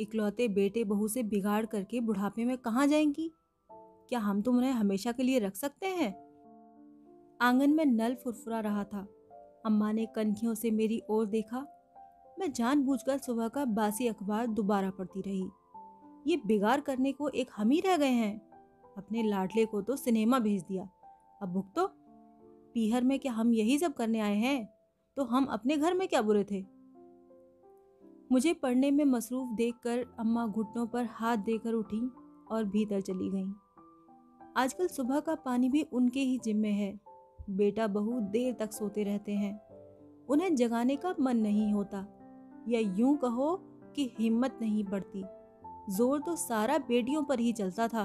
इकलौते 0.00 0.48
बेटे 0.48 0.84
बहू 0.84 1.08
से 1.08 1.22
बिगाड़ 1.22 1.66
करके 1.66 2.00
बुढ़ापे 2.00 2.44
में 2.44 2.58
कहाँ 2.58 2.86
जाएँगी? 2.86 3.32
क्या 4.08 4.18
हम 4.18 4.42
तुम 4.42 4.56
उन्हें 4.56 4.72
हमेशा 4.72 5.12
के 5.12 5.22
लिए 5.22 5.38
रख 5.38 5.56
सकते 5.56 5.86
हैं? 5.86 6.10
आँगन 7.40 7.70
में 7.70 7.84
नल 7.84 8.14
फुरफुरा 8.14 8.60
रहा 8.60 8.84
था। 8.84 9.06
अम्मा 9.66 9.92
ने 9.92 10.06
कनखियों 10.06 10.54
से 10.54 10.70
मेरी 10.70 11.02
ओर 11.10 11.26
देखा। 11.26 11.66
मैं 12.38 12.52
जानबूझकर 12.52 13.18
सुबह 13.18 13.48
का 13.48 13.64
बासी 13.64 14.08
अखबार 14.08 14.46
दोबारा 14.46 14.90
पढ़ती 14.90 15.20
रही। 15.20 15.48
ये 16.26 16.42
बिगाड़ 16.46 16.80
करने 16.80 17.12
को 17.12 17.28
एक 17.28 17.50
हम 17.56 17.70
ही 17.70 17.80
रह 17.80 17.96
गए 17.96 18.12
हैं। 18.12 18.38
अपने 18.96 19.22
लाडले 19.22 19.66
को 19.66 19.82
तो 19.82 19.96
सिनेमा 19.96 20.38
भेज 20.38 20.62
दिया। 20.62 20.88
अब 21.42 21.48
भुगतो? 21.48 22.01
पीहर 22.74 23.04
में 23.04 23.18
क्या 23.18 23.32
हम 23.32 23.52
यही 23.52 23.78
सब 23.78 23.94
करने 23.94 24.20
आए 24.20 24.36
हैं 24.36 24.68
तो 25.16 25.24
हम 25.24 25.44
अपने 25.44 25.76
घर 25.76 25.94
में 25.94 26.06
क्या 26.08 26.22
बुरे 26.22 26.44
थे? 26.44 26.64
मुझे 28.32 28.52
पढ़ने 28.52 28.90
में 28.90 29.04
मसरूफ 29.04 29.48
देखकर 29.56 30.04
अम्मा 30.18 30.46
घुटनों 30.46 30.86
पर 30.86 31.08
हाथ 31.10 31.36
देकर 31.36 31.72
उठी 31.72 32.00
और 32.50 32.64
भीतर 32.64 33.00
चली 33.00 33.30
गईं। 33.30 33.52
आजकल 34.56 34.86
सुबह 34.86 35.20
का 35.20 35.34
पानी 35.34 35.68
भी 35.68 35.82
उनके 35.82 36.20
ही 36.20 36.38
जिम्मे 36.38 36.68
है। 36.68 37.00
बेटा 37.50 37.86
बहू 37.86 38.20
देर 38.20 38.54
तक 38.54 38.72
सोते 38.72 39.02
रहते 39.02 39.32
हैं। 39.32 39.60
उन्हें 40.28 40.54
जगाने 40.56 40.96
का 40.96 41.14
मन 41.20 41.36
नहीं 41.36 41.72
होता। 41.72 42.06
या 42.68 42.80
यूँ 42.98 43.16
कहो 43.16 43.54
कि 43.96 44.10
हिम्मत 44.18 44.58
नहीं 44.60 44.84
पड़ती 44.84 45.24
ज़ोर 45.90 46.20
तो 46.20 46.36
सारा 46.36 46.78
बेटियों 46.78 47.22
पर 47.22 47.40
ही 47.40 47.52
चलता 47.52 47.88
था। 47.88 48.04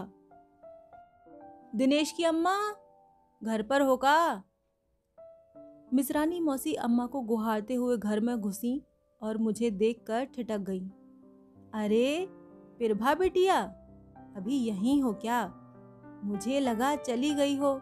दिनेश 1.76 2.12
की 2.12 2.24
अम्मा, 2.24 2.56
घर 3.42 3.62
पर 3.62 3.82
हो 3.82 3.98
का? 3.98 4.44
मिसरानी 5.94 6.40
मौसी 6.40 6.74
अम्मा 6.74 7.06
को 7.06 7.22
गुहारते 7.22 7.74
हुए 7.74 7.98
घर 7.98 8.20
में 8.20 8.40
घुसी 8.42 8.82
और 9.22 9.38
मुझे 9.38 9.70
देखकर 9.72 10.24
ठिटक 10.26 10.58
गई। 10.60 10.80
अरे 11.74 12.28
प्रभा 12.80 13.14
बेटिया, 13.14 13.62
अभी 14.38 14.58
यहीं 14.58 15.02
हो 15.04 15.14
क्या? 15.14 15.46
मुझे 16.24 16.60
लगा 16.60 16.96
चली 16.96 17.34
गई 17.34 17.56
हो। 17.58 17.74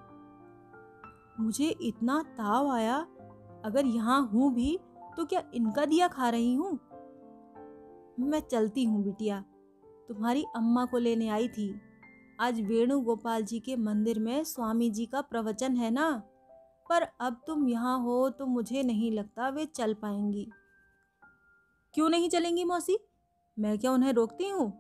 मुझे 1.40 1.70
इतना 1.82 2.22
ताव 2.38 2.70
आया, 2.72 2.98
अगर 3.66 3.86
यहाँ 3.86 4.22
हूँ 4.28 4.54
भी 4.54 4.78
तो 5.18 5.26
क्या 5.26 5.42
इनका 5.56 5.86
दिया 5.86 6.08
खा 6.08 6.30
रही 6.30 6.54
हूँ? 6.54 6.80
मैं 8.20 8.40
चलती 8.42 8.84
हूँ 8.84 9.04
बिटिया, 9.04 9.44
तुम्हारी 10.08 10.46
अम्मा 10.56 10.86
को 10.86 10.98
लेने 10.98 11.30
आई 11.30 11.48
थी। 11.48 11.74
आज 12.40 12.62
वेणु 12.62 13.00
गोपाल 13.00 13.44
जी 13.44 13.60
के 13.60 13.76
मंदिर 13.76 14.20
में 14.20 14.44
स्वामी 14.44 14.90
जी 14.90 15.06
का 15.06 15.22
प्रवचन 15.22 15.76
है 15.76 15.92
ना? 15.92 16.24
पर 16.90 17.08
अब 17.20 17.42
तुम 17.48 17.68
यहाँ 17.70 18.00
हो 18.00 18.30
तो 18.30 18.46
मुझे 18.46 18.84
नहीं 18.84 19.12
लगता 19.12 19.50
वे 19.50 19.66
चल 19.68 19.94
पाएँगी। 19.94 20.48
क्यों 21.94 22.10
नहीं 22.10 22.30
चलेंगी 22.30 22.64
मौसी? 22.64 22.98
मैं 23.58 23.78
क्या 23.80 23.92
उन्हें 23.92 24.12
रोकती 24.14 24.50
हूँ? 24.50 24.72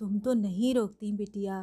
तुम 0.00 0.18
तो 0.18 0.34
नहीं 0.34 0.74
रोकती 0.74 1.12
बिटिया, 1.12 1.62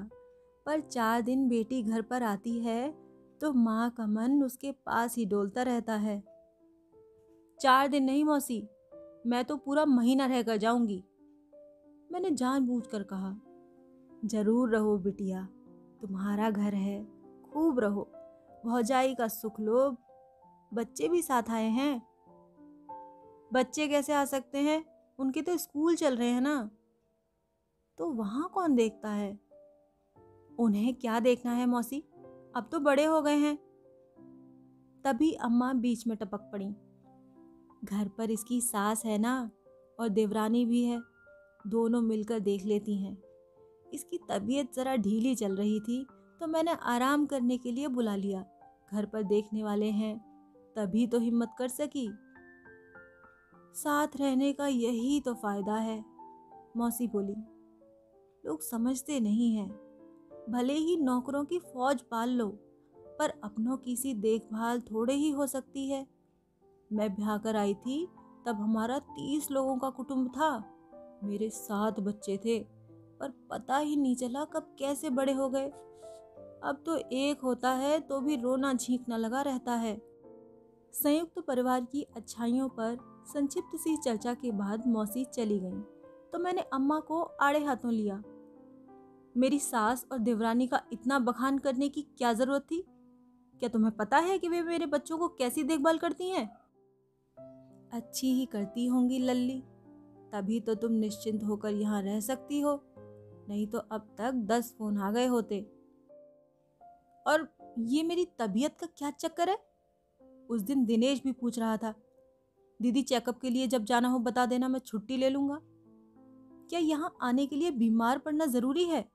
पर 0.66 0.80
चार 0.82 1.22
दिन 1.22 1.48
बेटी 1.50 1.82
घर 1.84 2.02
पर 2.02 2.24
आती 2.24 2.60
है 2.60 2.94
तो 3.42 3.52
माँ 3.54 3.90
का 3.90 4.06
मन 4.08 4.44
उसके 4.44 4.72
पास 4.86 5.16
ही 5.18 5.26
डोलता 5.26 5.64
रहता 5.64 5.96
है। 5.96 6.22
चार 7.60 7.88
दिन 7.88 8.04
नहीं 8.04 8.24
मौसी, 8.24 8.62
मैं 9.28 9.44
तो 9.46 9.58
पूरा 9.58 9.86
महीना 9.86 10.26
रहकर 10.26 10.58
जाऊँगी। 10.58 11.04
मैंने 12.12 12.32
जानबूझकर 12.32 13.04
कहा, 13.04 13.36
ज़रूर 14.26 14.70
रहो 14.70 14.98
बिटिया, 14.98 15.44
तुम्हारा 16.02 16.50
घर 16.50 16.74
है, 16.74 17.04
खूब 17.46 17.80
रहो। 17.80 18.08
भौजाई 18.66 19.16
का 19.16 19.28
सुख 19.28 19.60
लो 19.60 19.98
बच्चे 20.74 21.08
भी 21.10 21.22
साथ 21.22 21.44
आए 21.50 21.70
हैं। 21.70 22.02
बच्चे 23.54 23.88
कैसे 23.88 24.14
आ 24.14 24.26
सकते 24.26 24.58
हैं? 24.58 24.86
उनके 25.20 25.42
तो 25.42 25.58
स्कूल 25.58 25.96
चल 25.96 26.18
रहे 26.18 26.30
हैं 26.30 26.42
ना। 26.42 26.72
तो 27.98 28.10
वहाँ 28.10 28.52
कौन 28.54 28.76
देखता 28.76 29.10
है? 29.10 29.40
उन्हें 30.60 30.96
क्या 30.96 31.20
देखना 31.20 31.52
है 31.52 31.66
मौसी? 31.66 32.00
अब 32.56 32.70
तो 32.72 32.80
बड़े 32.80 33.06
हो 33.06 33.22
गए 33.22 33.36
हैं। 33.36 33.58
तभी 35.04 35.32
अम्मा 35.32 35.74
बीच 35.74 36.08
में 36.08 36.18
टपक 36.18 36.40
पड़ी। 36.40 36.76
घर 37.84 38.08
पर 38.08 38.32
इसकी 38.32 38.62
सास 38.62 39.06
है 39.06 39.18
ना, 39.18 39.52
और 40.00 40.10
देवरानी 40.10 40.66
भी 40.66 40.84
है। 40.84 41.02
दोनों 41.68 42.02
मिलकर 42.02 42.40
देख 42.40 42.66
लेती 42.66 42.98
हैं। 43.04 43.18
इसकी 43.94 44.20
तबीयत 44.30 44.74
ज़रा 44.74 44.96
ढीली 44.96 45.36
चल 45.36 45.56
रही 45.56 45.80
थी 45.80 46.08
तो 46.40 46.48
मैंने 46.48 46.72
आराम 46.72 47.26
करने 47.26 47.58
के 47.58 47.72
लिए 47.72 47.88
बुला 47.88 48.16
लिया। 48.16 48.46
घर 48.94 49.06
पर 49.06 49.24
देखने 49.24 49.64
वाले 49.64 49.90
हैं, 49.92 50.18
तभी 50.76 51.08
तो 51.08 51.20
हिम्मत 51.20 51.56
कर 51.58 51.68
सकी। 51.68 52.08
साथ 53.76 54.08
रहने 54.18 54.54
का 54.54 54.68
यही 54.68 55.20
तो 55.22 55.34
फ़ायदा 55.34 55.76
है, 55.76 56.04
मौसी 56.78 57.08
बोली। 57.08 57.36
लोग 58.46 58.62
समझते 58.62 59.20
नहीं 59.20 59.56
हैं। 59.56 59.70
भले 60.50 60.74
ही 60.74 60.98
नौकरों 60.98 61.44
की 61.46 61.60
फौज 61.60 62.02
पाल 62.02 62.30
लो, 62.30 62.48
पर 63.20 63.34
अपनों 63.44 63.78
की 63.78 63.96
सी 63.96 64.14
देखभाल 64.14 64.82
थोड़े 64.82 65.14
ही 65.14 65.30
हो 65.30 65.48
सकती 65.48 65.90
है। 65.90 66.08
मैं 66.94 67.16
ब्याह 67.16 67.38
कर 67.38 67.56
आई 67.56 67.74
थी, 67.74 68.06
तब 68.46 68.56
हमारा 68.56 69.00
तीस 69.00 69.52
लोगों 69.52 69.78
का 69.78 69.90
कुटुंब 69.90 70.28
था। 70.28 70.58
मेरे 71.24 71.50
सात 71.50 72.00
बच्चे 72.00 72.38
थे, 72.38 72.60
पर 73.20 73.30
पता 73.52 73.78
ही 73.78 73.96
नहीं 73.96 74.16
चला 74.16 74.46
कब 74.46 74.76
कैसे 74.80 75.10
बड़े 75.10 75.34
हो 75.34 75.50
गए। 75.50 75.72
अब 76.64 76.84
तो 76.86 76.96
एक 77.14 77.42
होता 77.42 77.72
है 77.72 78.00
तो 78.00 78.20
भी 78.22 78.36
रोना 78.36 78.74
झींकना 78.74 79.18
लगा 79.18 79.42
रहता 79.42 79.74
है। 79.76 79.96
संयुक्त 80.94 81.40
परिवार 81.40 81.86
की 81.86 82.02
अच्छाइयों 82.16 82.68
पर 82.70 82.98
संक्षिप्त 83.28 83.76
सी 83.78 83.96
चर्चा 83.98 84.34
के 84.34 84.52
बाद 84.52 84.88
मौसी 84.88 85.26
चली 85.26 85.60
गई 85.60 85.82
तो 86.34 86.40
मैंने 86.40 86.62
अम्मा 86.74 87.00
को 87.00 87.22
आड़े 87.42 87.64
हाथों 87.64 87.92
लिया। 87.92 88.22
मेरी 89.36 89.60
सास 89.60 90.06
और 90.12 90.18
देवरानी 90.20 90.68
का 90.68 90.82
इतना 90.94 91.20
बखान 91.20 91.58
करने 91.58 91.90
की 91.90 92.02
क्या 92.18 92.34
ज़रूरत 92.34 92.62
थी? 92.62 92.84
क्या 93.62 93.70
तुम्हें 93.70 93.96
पता 93.98 94.18
है 94.20 94.38
कि 94.40 94.50
वे 94.50 94.62
मेरे 94.64 94.86
बच्चों 94.86 95.18
को 95.18 95.28
कैसी 95.30 95.64
देखभाल 95.64 95.98
करती 95.98 96.30
हैं? 96.30 96.46
अच्छी 97.94 98.34
ही 98.34 98.46
करती 98.46 98.86
होंगी 98.88 99.20
लल्ली, 99.20 99.60
तभी 100.34 100.60
तो 100.60 100.76
तुम 100.76 100.92
निश्चिंत 100.94 101.44
होकर 101.44 101.74
यहाँ 101.74 102.02
रह 102.02 102.20
सकती 102.22 102.60
हो, 102.60 102.80
नहीं 103.50 103.68
तो 103.68 103.78
अब 103.78 104.16
तक 104.18 104.34
दस 104.48 104.74
फ़ोन 104.78 104.98
आ 104.98 105.12
गए 105.12 105.26
होते। 105.28 105.66
और 107.26 107.48
ये 107.80 108.04
मेरी 108.04 108.26
तबीयत 108.40 108.78
का 108.78 108.88
क्या 108.98 109.12
चक्कर 109.12 109.50
है? 109.50 109.58
उस 110.50 110.62
दिन 110.62 110.86
दिनेश 110.86 111.22
भी 111.24 111.32
पूछ 111.32 111.60
रहा 111.60 111.78
था, 111.78 111.94
दीदी 112.80 113.02
चेकअप 113.02 113.40
के 113.40 113.50
लिए 113.50 113.68
जब 113.68 113.86
जाना 113.86 114.08
हो 114.08 114.20
बता 114.20 114.46
देना, 114.46 114.68
मैं 114.68 114.80
छुट्टी 114.80 115.18
ले 115.18 115.30
लूँगा। 115.30 115.60
क्या 116.70 116.80
यहाँ 116.80 117.16
आने 117.22 117.46
के 117.46 117.56
लिए 117.56 117.72
बीमार 117.72 118.18
पड़ना 118.18 118.46
ज़रूरी 118.46 118.84
है? 118.84 119.06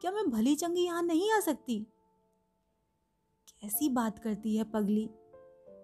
क्या 0.00 0.10
मैं 0.10 0.30
भली 0.30 0.54
चंगी 0.54 0.84
यहाँ 0.84 1.02
नहीं 1.02 1.32
आ 1.32 1.40
सकती? 1.40 1.78
कैसी 3.62 3.88
बात 3.88 4.18
करती 4.18 4.56
है 4.56 4.64
पगली? 4.64 5.08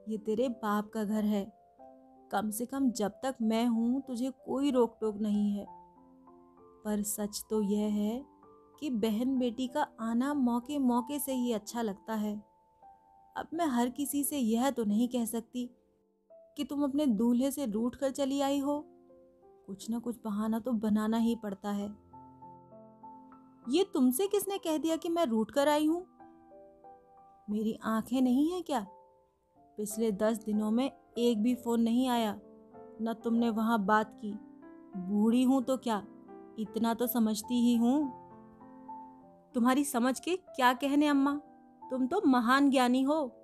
ये 0.09 0.19
तेरे 0.19 0.49
बाप 0.49 0.91
का 0.91 1.05
घर 1.05 1.25
है। 1.25 1.45
कम 2.33 2.51
से 2.51 2.67
कम 2.67 2.91
जब 2.91 3.13
तक 3.23 3.37
मैं 3.43 3.67
हूँ, 3.67 4.03
तुझे 4.03 4.31
कोई 4.47 4.71
रोक 4.71 4.97
टोक 5.01 5.17
नहीं 5.17 5.51
है। 5.53 5.67
पर 6.85 7.03
सच 7.03 7.45
तो 7.51 7.61
यह 7.63 7.93
है 7.93 8.32
कि 8.83 8.91
बहन 8.91 9.39
बेटी 9.39 9.67
का 9.67 9.87
आना 10.01 10.35
मौके 10.35 10.79
मौके 10.79 11.19
से 11.19 11.33
ही 11.33 11.53
अच्छा 11.53 11.83
लगता 11.83 12.15
है। 12.15 12.43
अब 13.37 13.49
मैं 13.55 13.67
हर 13.67 13.89
किसी 13.89 14.25
से 14.25 14.39
यह 14.39 14.71
तो 14.71 14.85
नहीं 14.85 15.09
कह 15.09 15.25
सकती 15.25 15.71
कि 16.57 16.65
तुम 16.65 16.85
अपने 16.85 17.07
दूल्हे 17.07 17.51
से 17.51 17.67
रूठ 17.67 17.97
कर 17.97 18.11
चली 18.11 18.41
आई 18.41 18.59
हो। 18.59 18.87
कुछ 19.67 19.91
ना 19.91 19.99
कुछ 19.99 20.17
बहाना 20.25 20.59
तो 20.59 20.73
बनाना 20.73 21.17
ही 21.17 21.37
पड़ता 21.37 21.71
है। 21.71 21.87
ये 23.69 23.85
तुमसे 23.95 24.27
किसने 24.27 24.59
कह 24.59 24.79
दिया 24.79 24.97
कि 24.97 25.09
मैं 25.09 25.27
रूठ 25.27 25.51
कर 25.51 25.69
आई 25.69 25.87
हूँ? 25.87 26.07
मेरी 27.51 27.79
आँखें 27.85 28.21
नहीं 28.23 28.53
है 28.53 28.63
क्या? 28.63 28.87
पिछले 29.57 30.13
दस 30.13 30.45
दिनों 30.45 30.71
में 30.71 30.91
एक 31.19 31.43
भी 31.43 31.55
फ़ोन 31.55 31.81
नहीं 31.81 32.09
आया, 32.09 32.41
न 33.03 33.15
तुमने 33.25 33.51
वहाँ 33.51 33.85
बात 33.85 34.19
की। 34.25 34.33
बूढ़ी 34.97 35.43
हूँ 35.43 35.63
तो 35.63 35.77
क्या? 35.77 36.07
इतना 36.59 36.95
तो 36.95 37.07
समझती 37.07 37.55
ही 37.55 37.77
हूँ। 37.77 38.22
तुम्हारी 39.55 39.85
समझ 39.85 40.21
के 40.21 40.37
क्या 40.37 40.73
कहने 40.73 41.07
अम्मा? 41.07 41.41
तुम 41.91 42.07
तो 42.07 42.23
महान 42.27 42.71
ज्ञानी 42.71 43.03
हो। 43.03 43.37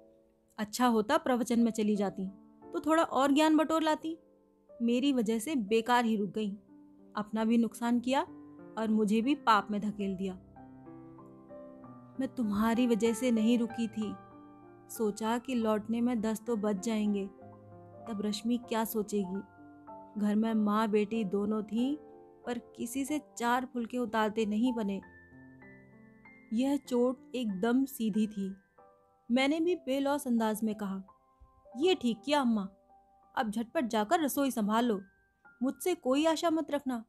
अच्छा 0.59 0.87
होता 0.87 1.19
प्रवचन 1.19 1.61
में 1.61 1.73
चली 1.73 1.97
जाती 1.97 2.27
तो 2.73 2.81
थोड़ा 2.81 3.03
और 3.03 3.33
ज्ञान 3.33 3.57
बटोर 3.57 3.83
लाती। 3.83 4.19
मेरी 4.83 5.13
वजह 5.13 5.39
से 5.39 5.57
बेकार 5.57 6.05
ही 6.05 6.17
रुक 6.17 6.31
गई। 6.31 6.51
अपना 7.17 7.45
भी 7.45 7.59
नुकसान 7.59 8.01
किया 8.01 8.23
और 8.79 8.87
मुझे 8.91 9.23
भी 9.23 9.35
पाप 9.35 9.69
में 9.71 9.81
धकेल 9.81 10.17
दिया। 10.17 10.35
मैं 12.21 12.35
तुम्हारी 12.37 12.87
वजह 12.87 13.13
से 13.13 13.31
नहीं 13.31 13.59
रुकी 13.59 13.89
थी। 13.89 14.15
सोचा 14.91 15.39
कि 15.39 15.55
लौटने 15.55 16.01
में 16.01 16.21
दस 16.21 16.43
तो 16.47 16.57
बच 16.57 16.85
जाएँगे। 16.85 17.27
तब 18.09 18.23
रश्मि 18.25 18.59
क्या 18.59 18.85
सोचेगी? 18.85 19.41
घर 20.21 20.35
में 20.35 20.55
माँ 20.55 20.89
बेटी 20.89 21.25
दोनों 21.25 21.63
थी, 21.63 21.99
पर 22.47 22.59
किसी 22.59 23.05
से 23.05 23.21
चार 23.39 23.69
फुलके 23.73 23.99
उतारते 23.99 24.47
नहीं 24.47 24.73
बने। 24.73 25.01
यह 26.53 26.77
चोट 26.79 27.35
एकदम 27.35 27.85
सीधी 27.85 28.27
थी। 28.27 28.55
मैंने 29.29 29.61
भी 29.61 29.75
बेलौस 29.77 30.27
अंदाज 30.27 30.61
में 30.65 30.75
कहा, 30.75 31.03
ये 31.73 31.95
ठीक 31.95 32.21
किया 32.25 32.41
अम्मा, 32.41 32.69
अब 33.35 33.51
झटपट 33.51 33.87
जाकर 33.87 34.21
रसोई 34.21 34.51
संभाल। 34.51 34.85
लो 34.85 35.01
मुझसे 35.63 35.95
कोई 35.95 36.25
आशा 36.27 36.51
मत 36.51 36.71
रखना। 36.71 37.05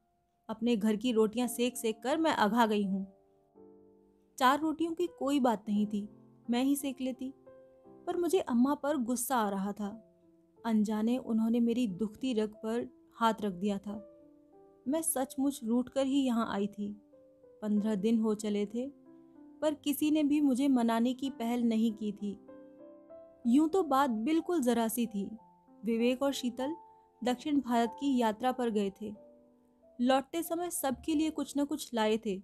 अपने 0.48 0.76
घर 0.76 0.96
की 0.96 1.12
रोटियाँ 1.12 1.46
सेक 1.48 1.76
सेक 1.76 2.02
कर 2.02 2.16
मैं 2.16 2.32
अघा 2.32 2.66
गई 2.66 2.84
हूँ। 2.84 3.06
चार 4.38 4.60
रोटियों 4.60 4.92
की 4.94 5.06
कोई 5.18 5.40
बात 5.40 5.64
नहीं 5.68 5.86
थी, 5.86 6.08
मैं 6.50 6.62
ही 6.64 6.76
सेक 6.76 7.00
लेती, 7.00 7.32
पर 8.06 8.16
मुझे 8.16 8.38
अम्मा 8.40 8.74
पर 8.74 8.96
गुस्सा 8.96 9.36
आ 9.36 9.48
रहा 9.48 9.72
था। 9.72 9.88
अनजाने 10.64 11.16
उन्होंने 11.18 11.60
मेरी 11.60 11.86
दुखती 11.88 12.32
रग 12.34 12.54
पर 12.54 12.88
हाथ 13.16 13.42
रख 13.42 13.52
दिया 13.52 13.78
था। 13.78 14.00
मैं 14.88 15.02
सचमुच 15.02 15.60
रूट 15.64 15.88
कर 15.88 16.06
ही 16.06 16.24
यहाँ 16.24 16.48
आई 16.52 16.66
थी। 16.68 16.92
पंद्रह 17.62 17.94
दिन 17.94 18.18
हो 18.18 18.34
चले 18.34 18.66
थे 18.66 18.99
पर 19.62 19.74
किसी 19.74 20.10
ने 20.10 20.22
भी 20.22 20.40
मुझे 20.40 20.68
मनाने 20.68 21.14
की 21.14 21.30
पहल 21.30 21.62
नहीं 21.62 21.92
की 21.92 22.12
थी। 22.12 22.36
यूँ 23.46 23.68
तो 23.68 23.82
बात 23.82 24.10
बिल्कुल 24.10 24.62
जरा 24.62 24.88
सी 24.88 25.06
थी। 25.06 25.28
विवेक 25.84 26.22
और 26.22 26.32
शीतल 26.32 26.74
दक्षिण 27.24 27.60
भारत 27.60 27.96
की 28.00 28.16
यात्रा 28.18 28.52
पर 28.52 28.70
गए 28.70 28.92
थे। 29.02 29.14
लौटते 30.00 30.42
समय 30.42 30.70
सबके 30.70 31.14
लिए 31.14 31.30
कुछ 31.30 31.54
न 31.58 31.64
कुछ 31.64 31.94
लाए 31.94 32.18
थे। 32.26 32.42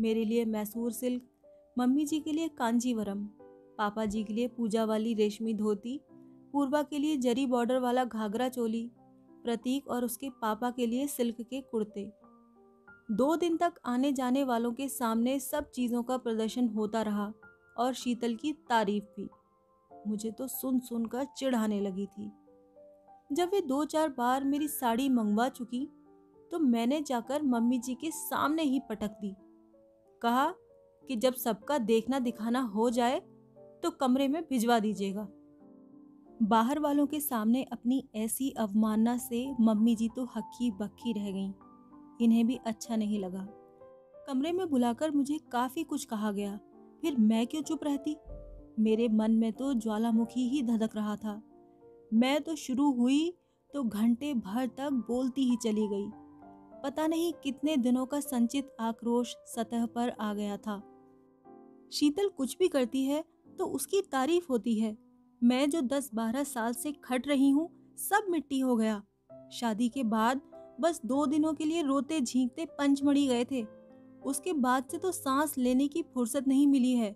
मेरे 0.00 0.24
लिए 0.24 0.44
मैसूर 0.44 0.92
सिल्क, 0.92 1.22
मम्मी 1.78 2.04
जी 2.04 2.20
के 2.20 2.32
लिए 2.32 2.48
कांजीवरम, 2.48 3.24
पापा 3.78 4.04
जी 4.04 4.24
के 4.24 4.34
लिए 4.34 4.48
पूजा 4.48 4.84
वाली 4.84 5.14
रेशमी 5.14 5.54
धोती, 5.54 6.00
पूर्वा 6.52 6.82
के 6.82 6.98
लिए 6.98 7.16
जरी 7.16 7.46
बॉर्डर 7.46 7.78
वाला 7.78 8.04
घाघरा 8.04 8.48
चोली, 8.48 8.90
प्रतीक 9.44 9.88
और 9.88 10.04
उसके 10.04 10.30
पापा 10.30 10.70
के 10.70 10.86
लिए 10.86 11.06
सिल्क 11.06 11.40
के 11.40 11.60
कुर्ते। 11.60 12.25
दो 13.08 13.34
दिन 13.36 13.56
तक 13.56 13.74
आने 13.86 14.12
जाने 14.12 14.42
वालों 14.44 14.72
के 14.72 14.88
सामने 14.88 15.38
सब 15.40 15.70
चीज़ों 15.70 16.02
का 16.02 16.16
प्रदर्शन 16.16 16.68
होता 16.68 17.02
रहा 17.02 17.32
और 17.76 17.92
शीतल 17.94 18.34
की 18.34 18.52
तारीफ़ 18.68 19.04
भी। 19.16 19.28
मुझे 19.90 20.30
तो 20.30 20.46
सुन 20.46 20.78
सुनकर 20.80 21.24
चिढ़ाने 21.36 21.80
लगी 21.80 22.06
थी। 22.06 22.30
जब 23.30 23.50
वे 23.52 23.60
दो 23.60 23.84
चार 23.84 24.08
बार 24.08 24.44
मेरी 24.44 24.68
साड़ी 24.68 25.08
मंगवा 25.08 25.48
चुकी 25.48 25.86
तो 26.50 26.58
मैंने 26.58 27.00
जाकर 27.02 27.42
मम्मी 27.42 27.78
जी 27.78 27.94
के 27.94 28.10
सामने 28.10 28.62
ही 28.62 28.80
पटक 28.88 29.16
दी। 29.20 29.34
कहा 30.22 30.46
कि 31.04 31.16
जब 31.16 31.34
सबका 31.34 31.78
देखना 31.78 32.18
दिखाना 32.18 32.60
हो 32.74 32.88
जाए 32.90 33.20
तो 33.82 33.90
कमरे 33.90 34.28
में 34.28 34.42
भिजवा 34.42 34.78
दीजिएगा। 34.78 35.28
बाहर 36.42 36.78
वालों 36.78 37.06
के 37.06 37.20
सामने 37.20 37.62
अपनी 37.72 38.02
ऐसी 38.14 38.50
अवमानना 38.58 39.16
से 39.18 39.46
मम्मी 39.60 39.94
जी 39.96 40.08
तो 40.08 40.24
हक्की 40.36 40.70
बक्की 40.70 41.12
रह 41.12 41.30
गईं। 41.32 41.52
इन्हें 42.20 42.46
भी 42.46 42.58
अच्छा 42.66 42.96
नहीं 42.96 43.18
लगा। 43.18 43.46
कमरे 44.26 44.52
में 44.52 44.68
बुलाकर 44.70 45.10
मुझे 45.10 45.38
काफ़ी 45.52 45.84
कुछ 45.84 46.04
कहा 46.04 46.32
गया। 46.32 46.58
फिर 47.00 47.16
मैं 47.16 47.46
क्यों 47.46 47.62
चुप 47.62 47.84
रहती? 47.84 48.16
मेरे 48.78 49.08
मन 49.08 49.32
में 49.32 49.52
तो 49.52 49.72
ज्वालामुखी 49.74 50.48
ही 50.48 50.62
धधक 50.62 50.96
रहा 50.96 51.16
था। 51.16 51.42
मैं 52.14 52.40
तो 52.42 52.54
शुरू 52.56 52.90
हुई 52.92 53.34
तो 53.74 53.82
घंटे 53.84 54.34
भर 54.34 54.66
तक 54.66 54.90
बोलती 55.08 55.44
ही 55.44 55.56
चली 55.56 55.86
गई। 55.88 56.06
पता 56.82 57.06
नहीं 57.06 57.32
कितने 57.32 57.76
दिनों 57.76 58.06
का 58.06 58.20
संचित 58.20 58.76
आक्रोश 58.80 59.34
सतह 59.46 59.86
पर 59.86 60.08
आ 60.10 60.34
गया 60.34 60.56
था। 60.56 60.78
शीतल 61.92 62.28
कुछ 62.28 62.56
भी 62.58 62.68
करती 62.68 63.04
है 63.04 63.24
तो 63.58 63.66
उसकी 63.66 64.00
तारीफ़ 64.02 64.46
होती 64.50 64.78
है। 64.80 64.96
मैं 65.42 65.68
जो 65.70 65.80
दस 65.80 66.10
बारह 66.14 66.44
साल 66.44 66.72
से 66.72 66.92
खट 66.92 67.28
रही 67.28 67.50
हूँ, 67.50 67.68
सब 67.98 68.26
मिट्टी 68.30 68.60
हो 68.60 68.76
गया। 68.76 69.02
शादी 69.52 69.88
के 69.88 70.02
बाद 70.04 70.40
बस 70.80 71.00
दो 71.06 71.26
दिनों 71.26 71.52
के 71.54 71.64
लिए 71.64 71.82
रोते 71.82 72.20
झींकते 72.20 72.64
पंचमढ़ी 72.64 73.26
गए 73.26 73.44
थे। 73.44 73.66
उसके 74.24 74.52
बाद 74.52 74.84
से 74.90 74.98
तो 74.98 75.12
सांस 75.12 75.58
लेने 75.58 75.88
की 75.88 76.02
फुर्सत 76.02 76.48
नहीं 76.48 76.66
मिली 76.66 76.92
है। 76.92 77.12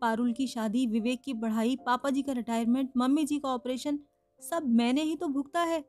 पारुल 0.00 0.32
की 0.32 0.46
शादी, 0.46 0.86
विवेक 0.86 1.20
की 1.22 1.34
पढ़ाई, 1.34 1.76
पापा 1.76 2.10
जी 2.10 2.22
का 2.22 2.32
रिटायरमेंट 2.32 2.90
मम्मी 2.96 3.24
जी 3.24 3.38
का 3.38 3.48
ऑपरेशन 3.48 3.98
सब 4.42 4.62
मैंने 4.66 5.02
ही 5.02 5.16
तो 5.16 5.28
भुगता 5.28 5.60
है। 5.60 5.80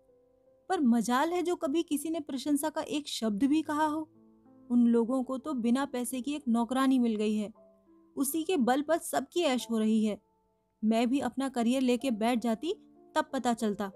पर 0.70 0.82
मजाल 0.82 1.30
है 1.30 1.42
जो 1.42 1.56
कभी 1.56 1.84
किसी 1.84 2.10
ने 2.10 2.20
प्रशंसा 2.20 2.70
का 2.70 2.82
एक 2.82 3.08
शब्द 3.08 3.44
भी 3.44 3.62
कहा 3.62 3.86
हो। 3.86 4.10
उन 4.72 4.88
लोगों 4.88 5.24
को 5.24 5.38
तो 5.38 5.54
बिना 5.54 5.86
पैसे 5.86 6.22
की 6.22 6.34
एक 6.34 6.44
नौकरानी 6.48 7.00
मिल 7.00 7.16
गई 7.16 7.36
है। 7.36 7.54
उसी 8.16 8.44
के 8.44 8.58
बल 8.58 8.82
पर 8.82 8.98
सबकी 8.98 9.42
ऐश 9.42 9.68
हो 9.72 9.78
रही 9.78 10.06
है। 10.06 10.22
मैं 10.84 11.10
भी 11.10 11.20
अपना 11.20 11.50
करियर 11.50 11.82
लेके 11.82 12.12
बैठ 12.12 12.40
जाती, 12.40 12.74
तब 13.16 13.30
पता 13.34 13.54
चलता। 13.54 13.92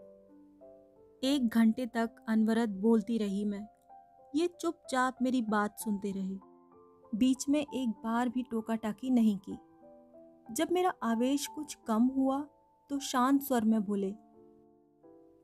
एक 1.24 1.48
घंटे 1.48 1.86
तक 1.86 2.16
अनवरत 2.28 2.70
बोलती 2.70 3.18
रही 3.18 3.46
मैं। 3.46 3.68
ये 4.36 4.48
चुपचाप 4.48 5.18
मेरी 5.22 5.42
बात 5.42 5.80
सुनते 5.80 6.12
रहे। 6.12 6.38
बीच 7.16 7.50
में 7.50 7.60
एक 7.60 7.90
बार 7.90 8.30
भी 8.30 8.44
टोका 8.44 8.76
टाकी 8.76 9.10
नहीं 9.10 9.38
की। 9.38 9.58
जब 10.54 10.68
मेरा 10.72 10.94
आवेश 11.04 11.48
कुछ 11.48 11.78
कम 11.88 12.04
हुआ 12.04 12.42
तो 12.90 13.00
शांत 13.00 13.42
स्वर 13.42 13.66
में 13.66 13.84
बोले, 13.84 14.14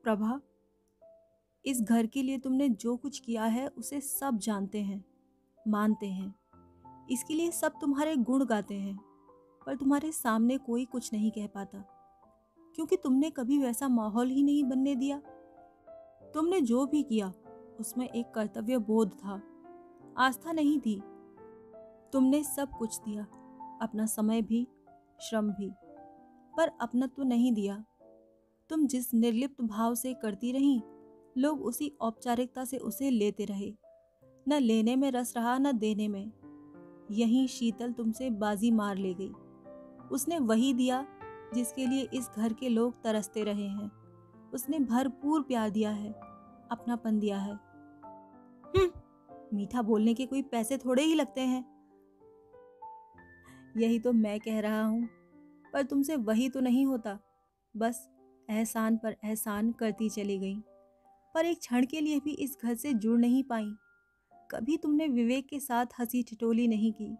प्रभा, 0.04 0.40
इस 1.66 1.82
घर 1.82 2.06
के 2.06 2.22
लिए 2.22 2.38
तुमने 2.38 2.68
जो 2.68 2.96
कुछ 2.96 3.18
किया 3.18 3.44
है, 3.44 3.68
उसे 3.68 4.00
सब 4.00 4.38
जानते 4.38 4.82
हैं, 4.82 5.04
मानते 5.68 6.06
हैं। 6.06 6.34
इसके 7.10 7.34
लिए 7.34 7.50
सब 7.50 7.72
तुम्हारे 7.80 8.16
गुण 8.16 8.44
गाते 8.44 8.74
हैं, 8.74 8.96
पर 9.66 9.76
तुम्हारे 9.76 10.12
सामने 10.12 10.58
कोई 10.58 10.84
कुछ 10.84 11.12
नहीं 11.12 11.30
कह 11.30 11.46
पाता। 11.46 11.78
क्योंकि 12.74 12.96
तुमने 12.96 13.30
कभी 13.30 13.58
वैसा 13.58 13.88
माहौल 13.88 14.28
ही 14.28 14.42
नहीं 14.42 14.64
बनने 14.64 14.94
दिया। 14.94 15.22
तुमने 16.34 16.60
जो 16.60 16.86
भी 16.86 17.02
किया, 17.02 17.32
उसमें 17.80 18.08
एक 18.08 18.30
कर्तव्य 18.34 18.78
बोध 18.78 19.10
था। 19.10 19.42
आस्था 20.18 20.52
नहीं 20.52 20.80
थी। 20.80 21.02
तुमने 22.12 22.44
सब 22.44 22.68
कुछ 22.78 22.98
दिया, 22.98 23.22
अपना 23.82 24.06
समय 24.06 24.42
भी, 24.42 24.68
श्रम 25.20 25.50
भी, 25.50 25.72
पर 26.56 26.70
अपनत्व 26.80 27.14
तो 27.16 27.22
नहीं 27.22 27.52
दिया। 27.52 27.84
तुम 28.68 28.86
जिस 28.86 29.14
निर्लिप्त 29.14 29.62
भाव 29.62 29.94
से 29.94 30.14
करती 30.14 30.52
रही, 30.52 30.82
लोग 31.38 31.62
उसी 31.62 31.96
औपचारिकता 32.00 32.64
से 32.64 32.78
उसे 32.78 33.10
लेते 33.10 33.44
रहे। 33.44 33.74
न 34.48 34.52
लेने 34.52 34.96
में 34.96 35.10
रस 35.10 35.34
रहा, 35.36 35.58
न 35.58 35.72
देने 35.72 36.08
में। 36.08 36.32
यही 37.10 37.48
शीतल 37.48 37.92
तुमसे 37.92 38.30
बाजी 38.30 38.70
मार 38.70 38.96
ले 38.96 39.14
गई। 39.14 39.32
उसने 40.12 40.38
वही 40.38 40.74
दिया, 40.74 41.06
जिसके 41.54 41.86
लिए 41.86 42.08
इस 42.14 42.30
घर 42.36 42.52
के 42.52 42.68
लोग 42.68 43.02
तरसते 43.02 43.44
रहे 43.44 43.68
हैं। 43.68 44.03
उसने 44.54 44.78
भरपूर 44.78 45.42
प्यार 45.42 45.70
दिया 45.70 45.90
है 45.90 46.12
अपनापन 46.70 47.18
दिया 47.18 47.38
है। 47.38 47.52
हम्म, 47.52 48.90
मीठा 49.54 49.82
बोलने 49.82 50.14
के 50.14 50.26
कोई 50.26 50.42
पैसे 50.42 50.76
थोड़े 50.78 51.02
ही 51.02 51.14
लगते 51.14 51.40
हैं। 51.40 51.64
यही 53.76 53.98
तो 53.98 54.12
मैं 54.12 54.38
कह 54.40 54.60
रहा 54.60 54.82
हूँ 54.82 55.08
पर 55.72 55.82
तुमसे 55.82 56.16
वही 56.16 56.48
तो 56.48 56.60
नहीं 56.60 56.84
होता। 56.86 57.18
बस 57.74 58.08
एहसान 58.48 58.96
पर 58.96 59.16
एहसान 59.24 59.72
करती 59.72 60.08
चली 60.08 60.38
गई 60.38 60.56
पर 61.34 61.46
एक 61.46 61.58
क्षण 61.58 61.86
के 61.86 62.00
लिए 62.00 62.20
भी 62.20 62.32
इस 62.34 62.56
घर 62.62 62.74
से 62.74 62.92
जुड़ 62.94 63.18
नहीं 63.20 63.42
पाई। 63.42 63.70
कभी 64.50 64.76
तुमने 64.76 65.08
विवेक 65.08 65.46
के 65.48 65.60
साथ 65.60 65.86
हँसी 66.00 66.22
ठिठोली 66.22 66.66
नहीं 66.68 66.92
की 66.92 67.16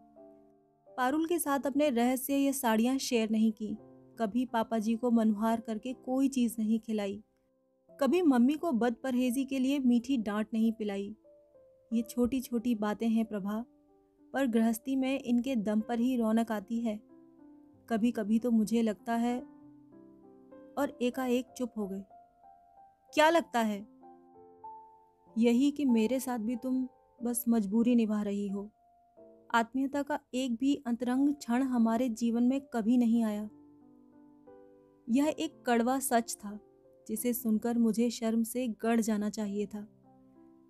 पारुल 0.89 1.27
के 1.27 1.39
साथ 1.39 1.67
अपने 1.67 1.89
रहस्य 1.91 2.37
या 2.37 2.53
साड़ियाँ 2.53 2.97
शेयर 2.99 3.31
नहीं 3.31 3.53
की। 3.53 3.77
कभी 4.19 4.45
पापा 4.45 4.79
जी 4.79 4.95
को 4.95 5.11
मनहार 5.11 5.61
करके 5.61 5.93
कोई 5.93 6.29
चीज़ 6.29 6.57
नहीं 6.59 6.79
खिलाई। 6.79 7.23
कभी 8.01 8.23
मम्मी 8.23 8.55
को 8.55 8.73
बद 8.73 8.95
परहेजी 8.95 9.45
के 9.45 9.59
लिए 9.59 9.79
मीठी 9.79 10.17
डांट 10.17 10.47
नहीं 10.53 10.73
पिलाई। 10.73 11.17
ये 11.93 12.03
छोटी 12.03 12.41
छोटी 12.41 12.75
बातें 12.75 13.09
हैं 13.09 13.25
प्रभा, 13.25 13.65
पर 14.33 14.47
गृहस्थी 14.47 14.97
में 14.97 15.21
इनके 15.21 15.57
दम 15.57 15.81
पर 15.81 16.01
ही 16.01 16.17
रौनक 16.17 16.53
आती 16.53 16.81
है। 16.81 17.01
कभी 17.89 18.11
कभी 18.11 18.39
तो 18.39 18.51
मुझे 18.51 18.83
लगता 18.83 19.15
है 19.15 19.41
और 20.79 20.99
एकाएक 21.03 21.47
चुप 21.57 21.73
हो 21.77 21.89
गए। 21.89 22.05
क्या 23.15 23.31
लगता 23.31 23.61
है? 23.61 23.87
यही 25.39 25.71
कि 25.71 25.85
मेरे 25.85 26.21
साथ 26.21 26.39
भी 26.39 26.57
तुम 26.57 26.89
बस 27.23 27.45
मजबूरी 27.49 27.95
निभा 27.95 28.23
रही 28.23 28.49
हो। 28.49 28.71
आत्मीयता 29.55 30.03
का 30.03 30.21
एक 30.35 30.57
भी 30.57 30.83
अंतरंग 30.87 31.35
क्षण 31.35 31.63
हमारे 31.63 32.09
जीवन 32.09 32.43
में 32.43 32.61
कभी 32.61 32.97
नहीं 32.97 33.25
आया। 33.25 33.51
यह 35.09 35.35
एक 35.39 35.63
कड़वा 35.67 35.99
सच 35.99 36.35
था, 36.35 36.59
जिसे 37.07 37.33
सुनकर 37.33 37.79
मुझे 37.79 38.11
शर्म 38.11 38.43
से 38.43 38.67
गड़ 38.83 39.01
जाना 39.01 39.31
चाहिए 39.31 39.67
था। 39.67 39.87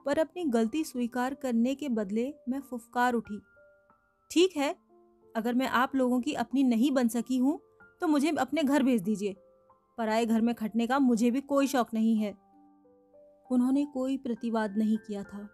पर 0.06 0.18
अपनी 0.18 0.44
गलती 0.44 0.82
स्वीकार 0.84 1.34
करने 1.34 1.74
के 1.74 1.88
बदले 1.88 2.32
मैं 2.48 2.60
फुफकार 2.60 3.14
उठी। 3.14 3.40
ठीक 4.30 4.56
है, 4.56 4.74
अगर 5.34 5.54
मैं 5.54 5.66
आप 5.68 5.94
लोगों 5.96 6.20
की 6.20 6.32
अपनी 6.34 6.62
नहीं 6.62 6.90
बन 6.92 7.08
सकी 7.08 7.38
हूँ 7.38 7.58
तो 8.00 8.08
मुझे 8.08 8.30
अपने 8.30 8.62
घर 8.62 8.82
भेज 8.82 9.02
दीजिए। 9.02 9.36
पराए 9.98 10.26
घर 10.26 10.40
में 10.40 10.54
खटने 10.54 10.86
का 10.86 10.98
मुझे 10.98 11.30
भी 11.30 11.40
कोई 11.42 11.66
शौक 11.66 11.94
नहीं 11.94 12.16
है। 12.16 12.34
उन्होंने 13.50 13.84
कोई 13.84 14.16
प्रतिवाद 14.16 14.76
नहीं 14.78 14.98
किया 14.98 15.22
था। 15.22 15.48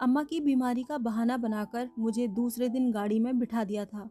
अम्मा 0.00 0.22
की 0.22 0.40
बीमारी 0.40 0.82
का 0.82 0.98
बहाना 0.98 1.36
बनाकर 1.36 1.88
मुझे 1.98 2.26
दूसरे 2.28 2.68
दिन 2.68 2.90
गाड़ी 2.92 3.18
में 3.20 3.38
बिठा 3.38 3.64
दिया 3.64 3.84
था। 3.84 4.08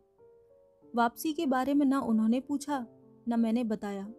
वापसी 0.94 1.34
के 1.34 1.46
बारे 1.46 1.74
में 1.74 1.86
ना 1.86 2.00
उन्होंने 2.02 2.40
पूछा 2.40 2.86
न 3.30 3.40
मैंने 3.40 3.64
बताया। 3.64 4.10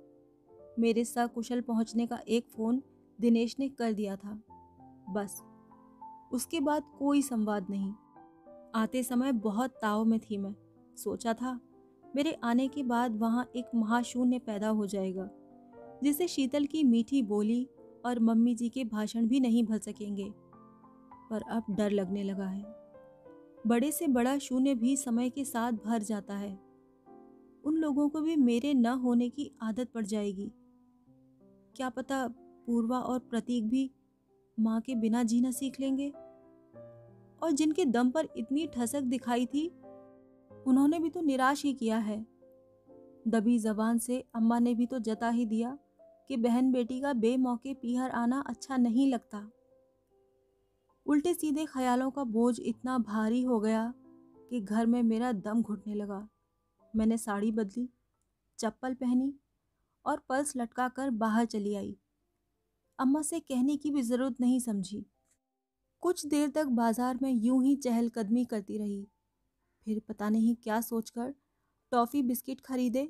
मेरे 0.79 1.05
साथ 1.05 1.29
कुशल 1.29 1.61
पहुँचने 1.61 2.07
का 2.07 2.18
एक 2.29 2.49
फ़ोन 2.49 2.83
दिनेश 3.21 3.57
ने 3.59 3.68
कर 3.68 3.92
दिया 3.92 4.16
था। 4.16 4.42
बस, 5.11 5.42
उसके 6.33 6.61
बाद 6.61 6.83
कोई 6.99 7.23
संवाद 7.23 7.66
नहीं। 7.71 7.92
आते 8.75 9.03
समय 9.03 9.33
बहुत 9.33 9.71
ताव 9.71 10.05
में 10.05 10.21
थी 10.21 10.38
मैं। 10.38 10.55
सोचा 10.97 11.35
था, 11.35 11.61
मेरे 12.16 12.33
आने 12.33 12.68
के 12.68 12.83
बाद 12.83 13.16
वहाँ 13.16 13.51
एक 13.57 13.66
महाशून्य 13.75 14.38
पैदा 14.38 14.68
हो 14.68 14.87
जाएगा, 14.87 15.31
जिसे 16.03 16.29
शीतल 16.29 16.64
की 16.64 16.85
मीठी 16.85 17.23
बोली 17.23 17.68
और 18.05 18.21
मम्मी 18.21 18.55
जी 18.55 18.68
के 18.68 18.85
भाषण 18.85 19.27
भी 19.27 19.40
नहीं 19.40 19.64
भर 19.64 19.79
सकेंगे। 19.79 20.35
पर 21.31 21.42
अब 21.42 21.64
डर 21.71 21.90
लगने 21.90 22.23
लगा 22.23 22.47
है। 22.47 22.64
बड़े 23.66 23.92
से 23.92 24.09
बड़ा 24.09 24.38
शून्य 24.38 24.75
भी 24.75 24.97
समय 24.97 25.31
के 25.31 25.44
साथ 25.44 25.73
भर 25.73 26.03
जाता 26.03 26.37
है। 26.37 26.67
उन 27.64 27.75
लोगों 27.75 28.09
को 28.09 28.21
भी 28.21 28.37
मेरे 28.37 28.75
न 28.75 28.87
होने 28.87 29.29
की 29.29 29.51
आदत 29.62 29.88
पड़ 29.94 30.07
जाएगी। 30.07 30.53
क्या 31.77 31.88
पता 31.88 32.29
पूर्वा 32.66 33.01
और 33.01 33.18
प्रतीक 33.18 33.68
भी 33.68 33.90
माँ 34.61 34.81
के 34.81 34.94
बिना 34.94 35.23
जीना 35.23 35.51
सीख 35.51 35.81
लेंगे? 35.81 36.11
और 37.42 37.51
जिनके 37.51 37.85
दम 37.85 38.11
पर 38.11 38.29
इतनी 38.37 38.66
ठसक 38.66 39.01
दिखाई 39.01 39.47
थी, 39.47 39.68
उन्होंने 40.66 40.99
भी 40.99 41.11
तो 41.11 41.21
निराश 41.21 41.64
ही 41.64 41.75
किया 41.75 41.99
है। 41.99 42.27
दबी 43.29 43.59
जबान 43.59 43.99
से 43.99 44.25
अम्मा 44.35 44.59
ने 44.59 44.75
भी 44.75 44.87
तो 44.87 44.99
जता 44.99 45.29
ही 45.31 45.47
दिया 45.47 45.79
कि 46.29 46.37
बहन 46.37 46.73
बेटी 46.73 47.01
का 47.01 47.12
बेमौके 47.12 47.75
पीहर 47.75 48.11
आना 48.11 48.40
अच्छा 48.40 48.77
नहीं 48.77 49.12
लगता। 49.12 49.51
उल्टे 51.07 51.35
सीधे 51.35 51.64
ख्यालों 51.64 52.11
का 52.11 52.25
बोझ 52.25 52.61
इतना 52.61 52.99
भारी 52.99 53.42
हो 53.42 53.61
गया 53.61 53.94
कि 54.51 54.61
घर 54.61 54.87
में 54.87 55.03
मेरा 55.03 55.33
दम 55.33 55.62
घुटने 55.62 55.94
लगा। 55.94 56.29
मैंने 56.99 57.19
साड़ी 57.19 57.51
बदली, 57.53 57.89
चप्पल 58.59 58.95
पहनी 58.95 59.33
और 60.05 60.23
पर्स 60.29 60.53
लटका 60.57 60.89
कर 60.89 61.11
बाहर 61.19 61.47
चली 61.47 61.75
आई। 61.75 61.97
अम्मा 62.99 63.23
से 63.23 63.41
कहने 63.41 63.77
की 63.77 63.91
भी 63.91 64.03
ज़रूरत 64.03 64.41
नहीं 64.41 64.59
समझी। 64.61 65.05
कुछ 66.03 66.25
देर 66.27 66.49
तक 66.49 66.67
बाज़ार 66.77 67.19
में 67.23 67.31
यूँ 67.33 67.63
ही 67.65 67.75
चहलकदमी 67.77 68.45
करती 68.45 68.79
रही। 68.79 69.07
फिर 69.87 70.01
पता 70.09 70.29
नहीं 70.29 70.55
क्या 70.57 70.81
सोचकर 70.81 71.35
टॉफ़ी 71.93 72.23
बिस्किट 72.23 72.61
खरीदे, 72.61 73.09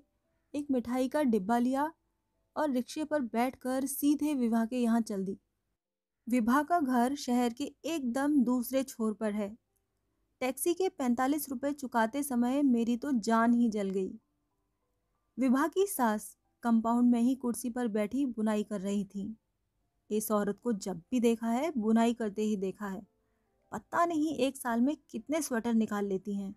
एक 0.55 0.67
मिठाई 0.71 1.09
का 1.09 1.23
डिब्बा 1.25 1.59
लिया 1.59 1.93
और 2.57 2.71
रिक्शे 2.71 3.05
पर 3.05 3.21
बैठकर 3.33 3.87
सीधे 3.87 4.35
विवाह 4.35 4.65
के 4.67 4.77
यहाँ 4.77 5.01
चल 5.01 5.25
दी। 5.25 5.39
विभा 6.27 6.63
का 6.63 6.81
घर 6.81 7.15
शहर 7.17 7.53
के 7.53 7.65
एकदम 7.87 8.43
दूसरे 8.45 8.83
छोर 8.83 9.13
पर 9.15 9.33
है। 9.33 9.57
टैक्सी 10.41 10.75
के 10.75 10.89
पैंतालीस 10.89 11.49
रुपए 11.49 11.73
चुकाते 11.73 12.23
समय 12.23 12.63
मेरी 12.63 12.97
तो 12.97 13.13
जान 13.13 13.55
ही 13.55 13.69
जल 13.69 13.91
गई। 13.91 14.19
विभा 15.39 15.69
की 15.69 15.87
सास 15.87 16.37
कंपाउंड 16.63 17.11
में 17.11 17.21
ही 17.21 17.35
कुर्सी 17.35 17.71
पर 17.71 17.89
बैठी 17.89 18.27
बुनाई 18.27 18.63
कर 18.63 18.81
रही 18.81 19.05
थी। 19.05 19.37
इस 20.11 20.31
औरत 20.31 20.61
को 20.63 20.73
जब 20.73 20.99
भी 20.99 21.21
देखा 21.21 21.47
है, 21.47 21.73
बुनाई 21.77 22.15
करते 22.15 22.43
ही 22.43 22.57
देखा 22.57 22.87
है। 22.87 23.07
पता 23.73 24.05
नहीं 24.05 24.37
एक 24.37 24.57
साल 24.57 24.81
में 24.81 24.97
कितने 25.11 25.43
स्वेटर 25.43 25.75
निकाल 25.75 26.05
लेती 26.05 26.35
हैं। 26.35 26.55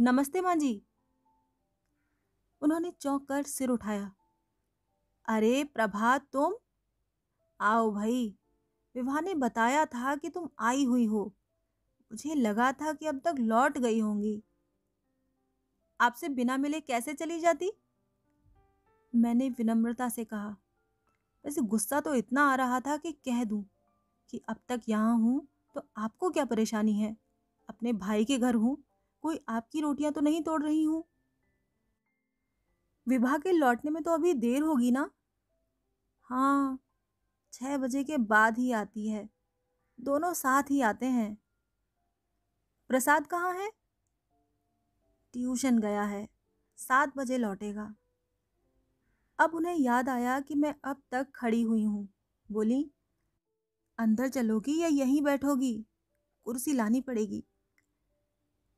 नमस्ते 0.00 0.40
माँ 0.40 0.56
जी। 0.56 0.82
उन्होंने 2.62 2.90
चौंक 2.90 3.28
कर 3.28 3.42
सिर 3.42 3.68
उठाया। 3.68 4.12
अरे 5.28 5.64
प्रभात 5.64 6.26
तुम? 6.32 6.54
आओ 7.60 7.90
भाई। 7.90 8.34
विवाह 8.94 9.20
ने 9.20 9.34
बताया 9.34 9.86
था 9.86 10.16
कि 10.16 10.28
तुम 10.28 10.48
आई 10.58 10.84
हुई 10.84 11.04
हो। 11.04 11.34
मुझे 12.10 12.34
लगा 12.34 12.70
था 12.72 12.92
कि 12.92 13.06
अब 13.06 13.20
तक 13.24 13.34
लौट 13.38 13.78
गई 13.78 14.00
होंगी। 14.00 14.42
आपसे 16.00 16.28
बिना 16.28 16.56
मिले 16.56 16.80
कैसे 16.80 17.14
चली 17.14 17.38
जाती? 17.40 17.70
मैंने 19.12 19.48
विनम्रता 19.48 20.08
से 20.08 20.24
कहा। 20.24 20.48
वैसे 21.44 21.60
गुस्सा 21.60 22.00
तो 22.00 22.14
इतना 22.14 22.42
आ 22.52 22.54
रहा 22.54 22.80
था 22.80 22.96
कि 22.96 23.12
कह 23.12 23.44
दूँ 23.44 23.64
कि 24.30 24.40
अब 24.48 24.56
तक 24.68 24.80
यहाँ 24.88 25.16
हूँ 25.16 25.46
तो 25.74 25.82
आपको 25.96 26.30
क्या 26.30 26.44
परेशानी 26.44 26.92
है? 26.92 27.16
अपने 27.68 27.92
भाई 27.92 28.24
के 28.24 28.38
घर 28.38 28.54
हूँ, 28.54 28.76
कोई 29.22 29.40
आपकी 29.48 29.80
रोटियाँ 29.80 30.12
तो 30.12 30.20
नहीं 30.20 30.42
तोड़ 30.42 30.62
रही 30.62 30.82
हूँ? 30.82 31.04
विवाह 33.06 33.36
के 33.38 33.52
लौटने 33.52 33.90
में 33.90 34.02
तो 34.02 34.10
अभी 34.10 34.34
देर 34.34 34.62
होगी 34.62 34.90
ना? 34.90 35.10
हाँ 36.20 36.78
छः 37.52 37.76
बजे 37.76 38.04
के 38.04 38.18
बाद 38.18 38.58
ही 38.58 38.72
आती 38.72 39.08
है। 39.08 39.28
दोनों 39.98 40.32
साथ 40.34 40.70
ही 40.70 40.80
आते 40.80 41.06
हैं। 41.06 41.36
प्रसाद 42.90 43.26
कहाँ 43.26 43.52
है? 43.54 43.70
ट्यूशन 45.34 45.78
गया 45.78 46.02
है। 46.02 46.28
सात 46.78 47.12
बजे 47.16 47.36
लौटेगा। 47.38 47.94
अब 49.38 49.54
उन्हें 49.54 49.74
याद 49.74 50.08
आया 50.08 50.40
कि 50.40 50.54
मैं 50.54 50.74
अब 50.84 51.02
तक 51.10 51.26
खड़ी 51.34 51.62
हुई 51.62 51.84
हूँ। 51.84 52.08
बोली, 52.52 52.90
अंदर 53.98 54.28
चलोगी 54.28 54.78
या 54.80 54.88
यहीं 54.88 55.22
बैठोगी? 55.22 55.86
कुर्सी 56.44 56.72
लानी 56.72 57.00
पड़ेगी। 57.00 57.42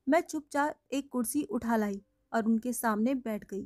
मैं 0.07 0.21
चुपचाप 0.21 0.79
एक 0.91 1.09
कुर्सी 1.09 1.43
उठा 1.43 1.75
लाई 1.75 2.01
और 2.33 2.45
उनके 2.45 2.73
सामने 2.73 3.15
बैठ 3.15 3.43
गई। 3.43 3.65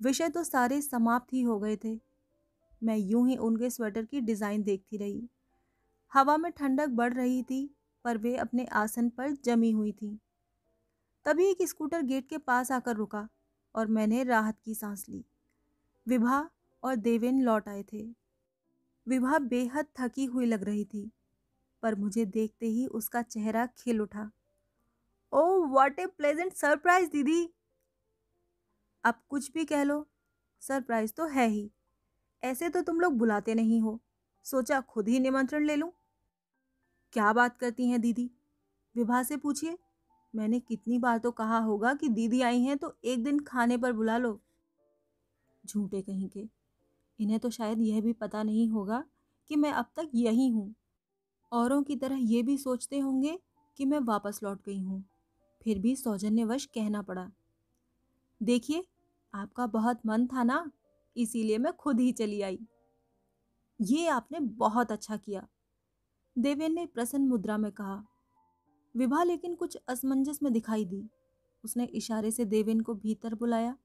विषय 0.00 0.28
तो 0.28 0.44
सारे 0.44 0.80
समाप्त 0.82 1.32
ही 1.32 1.42
हो 1.42 1.58
गए 1.58 1.76
थे। 1.76 1.98
मैं 2.82 2.96
यूँ 2.96 3.28
ही 3.28 3.36
उनके 3.36 3.70
स्वेटर 3.70 4.04
की 4.04 4.20
डिज़ाइन 4.20 4.62
देखती 4.62 4.96
रही। 4.96 5.28
हवा 6.12 6.36
में 6.36 6.52
ठंडक 6.52 6.88
बढ़ 6.88 7.14
रही 7.14 7.42
थी। 7.42 7.62
पर 8.04 8.18
वे 8.18 8.34
अपने 8.36 8.64
आसन 8.64 9.08
पर 9.08 9.30
जमी 9.44 9.70
हुई 9.70 9.92
थी। 9.92 10.18
तभी 11.26 11.46
एक 11.46 11.62
स्कूटर 11.62 12.02
गेट 12.02 12.28
के 12.28 12.38
पास 12.38 12.72
आकर 12.72 12.96
रुका 12.96 13.28
और 13.74 13.86
मैंने 13.86 14.22
राहत 14.24 14.58
की 14.64 14.74
सांस 14.74 15.04
ली। 15.08 15.24
विभा 16.06 16.50
और 16.82 16.96
देवेन 16.96 17.40
लौट 17.42 17.68
आए 17.68 17.82
थे। 17.82 18.02
विभा 19.06 19.38
बेहद 19.38 19.86
थकी 20.00 20.24
हुई 20.24 20.46
लग 20.46 20.64
रही 20.64 20.84
थी, 20.84 21.10
पर 21.82 21.94
मुझे 21.94 22.24
देखते 22.24 22.66
ही 22.66 22.86
उसका 22.86 23.22
चेहरा 23.22 23.66
खिल 23.78 24.00
उठा। 24.00 24.30
Oh 25.32 25.64
what 25.66 25.98
a 25.98 26.06
pleasant 26.06 26.52
surprise 26.52 27.10
दीदी। 27.10 27.48
अब 29.04 29.14
कुछ 29.28 29.52
भी 29.52 29.64
कह 29.64 29.82
लो 29.82 30.06
सरप्राइज़ 30.62 31.12
तो 31.12 31.26
है 31.26 31.46
ही। 31.48 31.70
ऐसे 32.42 32.68
तो 32.68 32.82
तुम 32.82 33.00
लोग 33.00 33.16
बुलाते 33.18 33.54
नहीं 33.54 33.80
हो। 33.80 34.00
सोचा 34.46 34.80
खुद 34.80 35.08
ही 35.08 35.18
निमंत्रण 35.18 35.64
ले 35.64 35.76
लूँ। 35.76 35.90
क्या 37.12 37.32
बात 37.32 37.56
करती 37.58 37.88
हैं 37.88 38.00
दीदी? 38.00 38.30
विभा 38.96 39.22
से 39.22 39.36
पूछिए। 39.36 39.78
मैंने 40.34 40.60
कितनी 40.60 40.98
बार 40.98 41.18
तो 41.18 41.30
कहा 41.30 41.58
होगा 41.58 41.94
कि 41.94 42.08
दीदी 42.08 42.40
आई 42.40 42.60
हैं 42.60 42.78
तो 42.78 42.96
एक 43.04 43.24
दिन 43.24 43.40
खाने 43.40 43.76
पर 43.76 43.92
बुला 43.92 44.18
लो। 44.18 44.40
झूठे 45.66 46.02
कहीं 46.02 46.28
के। 46.28 46.48
इन्हें 47.18 47.40
तो 47.40 47.50
शायद 47.50 47.80
यह 47.80 48.00
भी 48.00 48.12
पता 48.12 48.42
नहीं 48.42 48.68
होगा 48.68 49.04
कि 49.48 49.56
मैं 49.56 49.72
अब 49.72 49.84
तक 49.96 50.10
यही 50.14 50.48
हूँ। 50.48 50.74
औरों 51.52 51.82
की 51.82 51.96
तरह 51.96 52.16
ये 52.16 52.42
भी 52.42 52.58
सोचते 52.58 52.98
होंगे 52.98 53.38
कि 53.76 53.84
मैं 53.84 53.98
वापस 53.98 54.40
लौट 54.42 54.64
गई 54.66 54.80
हूँ। 54.80 55.04
फिर 55.62 55.78
भी 55.78 55.96
सौजन्यवश 55.96 56.64
कहना 56.64 57.02
पड़ा। 57.02 57.30
देखिए, 58.42 58.86
आपका 59.34 59.66
बहुत 59.66 60.00
मन 60.06 60.26
था 60.26 60.42
ना, 60.42 60.70
इसीलिए 61.16 61.58
मैं 61.58 61.72
खुद 61.72 62.00
ही 62.00 62.12
चली 62.12 62.42
आई। 62.42 62.58
ये 63.80 64.06
आपने 64.06 64.40
बहुत 64.40 64.92
अच्छा 64.92 65.16
किया। 65.16 65.46
देवेन 66.36 66.74
ने 66.74 66.84
प्रसन्न 66.86 67.28
मुद्रा 67.28 67.56
में 67.58 67.70
कहा, 67.72 68.02
विभा 68.94 69.22
लेकिन 69.22 69.54
कुछ 69.54 69.76
असमंजस 69.88 70.38
में 70.42 70.52
दिखाई 70.52 70.84
दी। 70.84 71.04
उसने 71.64 71.84
इशारे 71.84 72.30
से 72.30 72.44
देवेन 72.44 72.80
को 72.80 72.94
भीतर 72.94 73.34
बुलाया। 73.34 73.76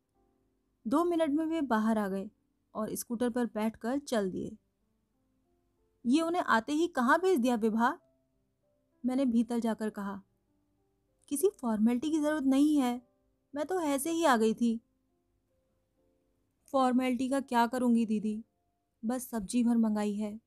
दो 0.86 1.04
मिनट 1.06 1.30
में 1.30 1.46
वे 1.46 1.62
बाहर 1.64 1.98
आ 1.98 2.08
गए 2.08 2.30
और 2.76 2.94
स्कूटर 2.96 3.30
पर 3.30 3.46
बैठकर 3.46 4.00
चल 4.00 4.30
दिए। 4.32 4.56
ये 6.06 6.22
उन्हें 6.22 6.42
आते 6.44 6.74
ही 6.74 6.88
कहाँ 6.88 7.20
भेज 7.20 7.40
दिया 7.40 7.56
विभा? 7.56 7.98
मैंने 9.04 9.26
भीतर 9.26 9.60
जाकर 9.60 9.90
कहा, 9.90 10.22
किसी 11.32 11.50
फॉर्मेलिटी 11.52 12.12
की 12.12 12.20
ज़रूरत 12.20 12.44
नहीं 12.44 12.76
है। 12.78 13.02
मैं 13.54 13.66
तो 13.66 13.80
ऐसे 13.82 14.12
ही 14.12 14.26
आ 14.26 14.38
गई 14.38 14.54
थी। 14.54 14.80
फॉर्मेलिटी 16.74 17.30
का 17.30 17.40
क्या 17.42 17.68
करूँगी 17.68 18.06
दीदी? 18.06 18.42
बस 19.04 19.30
सब्ज़ी 19.30 19.64
भर 19.64 19.78
मंगाई 19.78 20.14
है। 20.14 20.40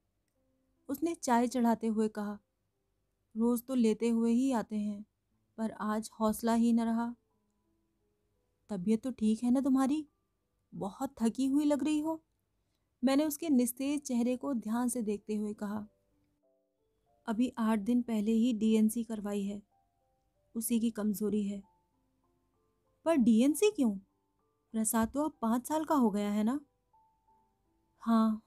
उसने 0.91 1.15
चाय 1.15 1.47
चढ़ाते 1.49 1.87
हुए 1.87 2.09
कहा, 2.09 2.39
रोज़ 3.35 3.63
तो 3.63 3.75
लेते 3.75 4.09
हुए 4.09 4.33
ही 4.33 4.51
आते 4.53 4.77
हैं, 4.77 5.05
पर 5.59 5.71
आज 5.71 6.11
हौसला 6.21 6.55
ही 6.55 6.73
न 6.73 6.81
रहा। 6.81 7.15
तबीयत 8.71 9.03
तो 9.03 9.11
ठीक 9.11 9.43
है 9.43 9.51
ना 9.51 9.61
तुम्हारी? 9.61 10.07
बहुत 10.73 11.15
थकी 11.23 11.47
हुई 11.47 11.65
लग 11.65 11.85
रही 11.85 11.99
हो? 12.01 12.21
मैंने 13.03 13.25
उसके 13.25 13.49
निस्तेज 13.49 14.01
चेहरे 14.01 14.37
को 14.37 14.55
ध्यान 14.55 14.89
से 14.89 15.03
देखते 15.03 15.35
हुए 15.35 15.53
कहा, 15.55 15.87
अभी 17.27 17.53
आठ 17.59 17.79
दिन 17.79 18.03
पहले 18.03 18.33
ही 18.33 18.53
डीएनसी 18.53 19.05
करवाई 19.05 19.43
है, 19.43 19.63
उसी 20.55 20.81
की 20.81 20.91
कमज़ोरी 20.91 21.43
है। 21.43 21.63
पर 23.07 23.17
डीएनसी 23.17 23.71
क्यों? 23.71 23.91
प्रसाद 24.75 25.11
तो 25.15 25.25
अब 25.25 25.33
पाँच 25.43 25.69
साल 25.69 25.85
का 25.85 25.95
हो 25.95 26.11
गया 26.11 26.31
है 26.31 26.45
ना? 26.45 26.61
हाँ 28.03 28.43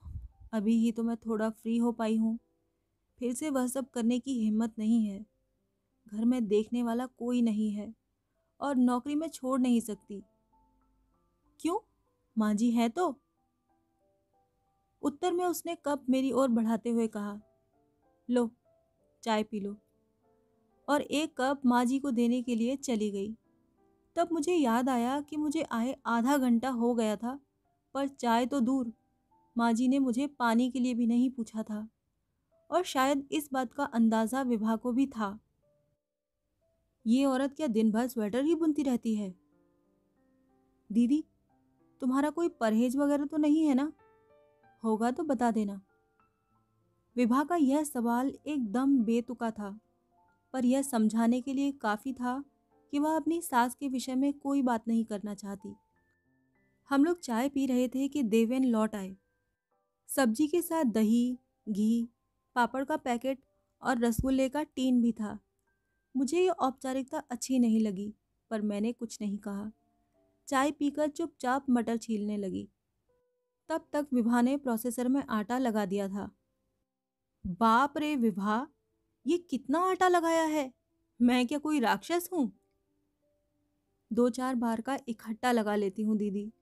अभी 0.53 0.77
ही 0.77 0.91
तो 0.91 1.03
मैं 1.03 1.17
थोड़ा 1.17 1.49
फ्री 1.49 1.77
हो 1.77 1.91
पाई 1.91 2.17
हूँ। 2.17 2.39
फिर 3.19 3.33
से 3.33 3.49
वह 3.49 3.67
सब 3.67 3.89
करने 3.89 4.19
की 4.19 4.33
हिम्मत 4.43 4.73
नहीं 4.79 5.07
है। 5.07 5.25
घर 6.13 6.25
में 6.25 6.47
देखने 6.47 6.83
वाला 6.83 7.05
कोई 7.05 7.41
नहीं 7.41 7.71
है 7.71 7.93
और 8.59 8.75
नौकरी 8.75 9.15
में 9.15 9.27
छोड़ 9.29 9.59
नहीं 9.59 9.81
सकती। 9.81 10.23
क्यों? 11.59 11.79
माँ 12.37 12.53
जी 12.53 12.71
है 12.71 12.89
तो? 12.89 13.19
उत्तर 15.01 15.33
में 15.33 15.45
उसने 15.45 15.75
कप 15.75 16.05
मेरी 16.09 16.31
ओर 16.31 16.47
बढ़ाते 16.47 16.89
हुए 16.89 17.07
कहा, 17.07 17.41
लो, 18.29 18.51
चाय 19.23 19.43
पी 19.43 19.59
लो। 19.59 19.77
और 20.89 21.01
एक 21.01 21.35
कप 21.37 21.61
माँ 21.65 21.85
जी 21.85 21.99
को 21.99 22.11
देने 22.11 22.41
के 22.41 22.55
लिए 22.55 22.75
चली 22.75 23.11
गई। 23.11 23.35
तब 24.15 24.29
मुझे 24.31 24.53
याद 24.53 24.89
आया 24.89 25.21
कि 25.21 25.37
मुझे 25.37 25.61
आए 25.61 25.95
आधा 26.05 26.37
घंटा 26.37 26.69
हो 26.69 26.93
गया 26.93 27.15
था, 27.15 27.39
पर 27.93 28.07
चाय 28.07 28.45
तो 28.45 28.59
दूर। 28.59 28.93
माँ 29.55 29.71
जी 29.73 29.87
ने 29.87 29.99
मुझे 29.99 30.27
पानी 30.29 30.69
के 30.71 30.79
लिए 30.79 30.93
भी 30.93 31.07
नहीं 31.07 31.29
पूछा 31.29 31.63
था 31.63 31.87
और 32.69 32.83
शायद 32.83 33.27
इस 33.31 33.49
बात 33.53 33.73
का 33.73 33.83
अंदाज़ा 33.83 34.41
विभा 34.41 34.75
को 34.75 34.91
भी 34.91 35.05
था। 35.07 35.37
ये 37.05 37.25
औरत 37.25 37.53
क्या 37.53 37.67
दिन 37.67 37.91
भर 37.91 38.07
स्वेटर 38.07 38.43
ही 38.43 38.55
बुनती 38.55 38.83
रहती 38.83 39.15
है? 39.15 39.33
दीदी, 40.89 41.23
तुम्हारा 42.01 42.29
कोई 42.29 42.49
परहेज 42.49 42.97
वगैरह 42.97 43.25
तो 43.25 43.37
नहीं 43.37 43.63
है 43.63 43.75
ना? 43.75 43.91
होगा 44.83 45.11
तो 45.11 45.23
बता 45.23 45.51
देना। 45.51 45.81
विभा 47.15 47.43
का 47.43 47.55
यह 47.55 47.83
सवाल 47.83 48.31
एकदम 48.47 48.97
बेतुका 49.03 49.51
था, 49.51 49.79
पर 50.53 50.65
यह 50.65 50.81
समझाने 50.81 51.41
के 51.41 51.53
लिए 51.53 51.71
काफ़ी 51.71 52.13
था 52.13 52.43
कि 52.93 52.99
वह 52.99 53.15
अपनी 53.15 53.41
सास 53.41 53.75
के 53.75 53.87
विषय 53.87 54.15
में 54.15 54.31
कोई 54.33 54.61
बात 54.61 54.87
नहीं 54.87 55.05
करना 55.05 55.35
चाहती। 55.35 55.75
हम 56.89 57.05
लोग 57.05 57.19
चाय 57.19 57.49
पी 57.49 57.65
रहे 57.65 57.87
थे 57.87 58.07
कि 58.07 58.23
देवेन 58.23 58.65
लौट 58.65 58.95
आए। 58.95 59.15
सब्ज़ी 60.15 60.47
के 60.47 60.61
साथ 60.61 60.83
दही, 60.83 61.39
घी, 61.69 62.09
पापड़ 62.55 62.83
का 62.83 62.97
पैकेट 62.97 63.39
और 63.81 63.99
रसगुल्ले 63.99 64.49
का 64.49 64.63
टीन 64.63 65.01
भी 65.01 65.11
था। 65.11 65.39
मुझे 66.17 66.41
ये 66.41 66.49
औपचारिकता 66.49 67.23
अच्छी 67.31 67.59
नहीं 67.59 67.79
लगी, 67.79 68.13
पर 68.49 68.61
मैंने 68.61 68.93
कुछ 68.93 69.17
नहीं 69.21 69.37
कहा। 69.37 69.71
चाय 70.47 70.71
पीकर 70.71 71.07
चुपचाप 71.07 71.65
मटर 71.69 71.97
छीलने 71.97 72.37
लगी। 72.37 72.69
तब 73.69 73.87
तक 73.93 74.07
विभा 74.13 74.41
ने 74.41 74.57
प्रोसेसर 74.57 75.07
में 75.07 75.23
आटा 75.29 75.57
लगा 75.57 75.85
दिया 75.85 76.07
था। 76.07 76.31
बाप 77.47 77.97
रे 77.97 78.15
विभा, 78.15 78.67
ये 79.27 79.37
कितना 79.37 79.79
आटा 79.79 80.07
लगाया 80.07 80.43
है? 80.43 80.73
मैं 81.21 81.47
क्या 81.47 81.57
कोई 81.57 81.79
राक्षस 81.79 82.29
हूँ? 82.33 82.59
दो 84.13 84.29
चार 84.29 84.55
बार 84.55 84.81
का 84.81 84.99
इकट्ठा 85.07 85.51
लगा 85.51 85.75
लेती 85.75 86.03
हूँ, 86.03 86.17
दीदी। 86.17 86.53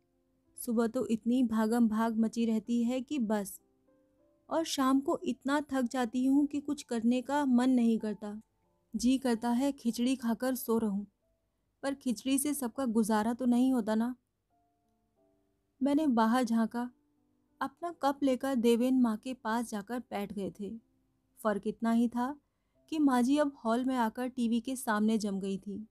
सुबह 0.66 0.88
तो 0.88 1.06
इतनी 1.06 1.44
भागम 1.44 1.88
भाग 1.88 2.20
मची 2.20 2.46
रहती 2.46 2.84
है 2.84 3.02
कि 3.02 3.20
बस। 3.20 3.60
और 4.50 4.64
शाम 4.64 5.00
को 5.00 5.20
इतना 5.24 5.62
थक 5.62 5.82
जाती 5.82 6.26
हूँ 6.26 6.46
कि 6.48 6.60
कुछ 6.60 6.84
करने 6.84 7.22
का 7.22 7.46
मन 7.46 7.70
नहीं 7.70 8.00
करता। 8.00 8.42
जी 8.96 9.18
करता 9.18 9.50
है 9.50 9.72
खिचड़ी 9.72 10.16
खाकर 10.16 10.56
सो 10.56 10.78
रहूँ। 10.78 11.08
पर 11.84 11.94
खिचड़ी 11.94 12.38
से 12.38 12.54
सबका 12.54 12.86
गुजारा 12.86 13.34
तो 13.34 13.46
नहीं 13.46 13.74
होता 13.74 13.96
ना। 13.96 14.16
मैंने 15.84 16.08
बाहर 16.08 16.44
झांका। 16.44 16.90
अपना 17.62 17.94
कप 18.02 18.20
लेकर 18.24 18.56
देवेन 18.56 19.02
माँ 19.02 19.18
के 19.18 19.34
पास 19.34 19.70
जाकर 19.70 20.00
बैठ 20.00 20.34
गए 20.34 20.52
थे। 20.60 20.70
फ़र्क 21.44 21.62
इतना 21.68 21.92
ही 21.92 22.08
था 22.08 22.36
कि 22.90 23.00
माँ 23.00 23.22
जी 23.22 23.38
अब 23.38 23.58
हॉल 23.66 23.86
में 23.86 23.96
आकर 23.96 24.28
टीवी 24.28 24.60
के 24.60 24.76
सामने 24.76 25.18
जम 25.18 25.40
गई 25.40 25.58
थी। 25.58 25.88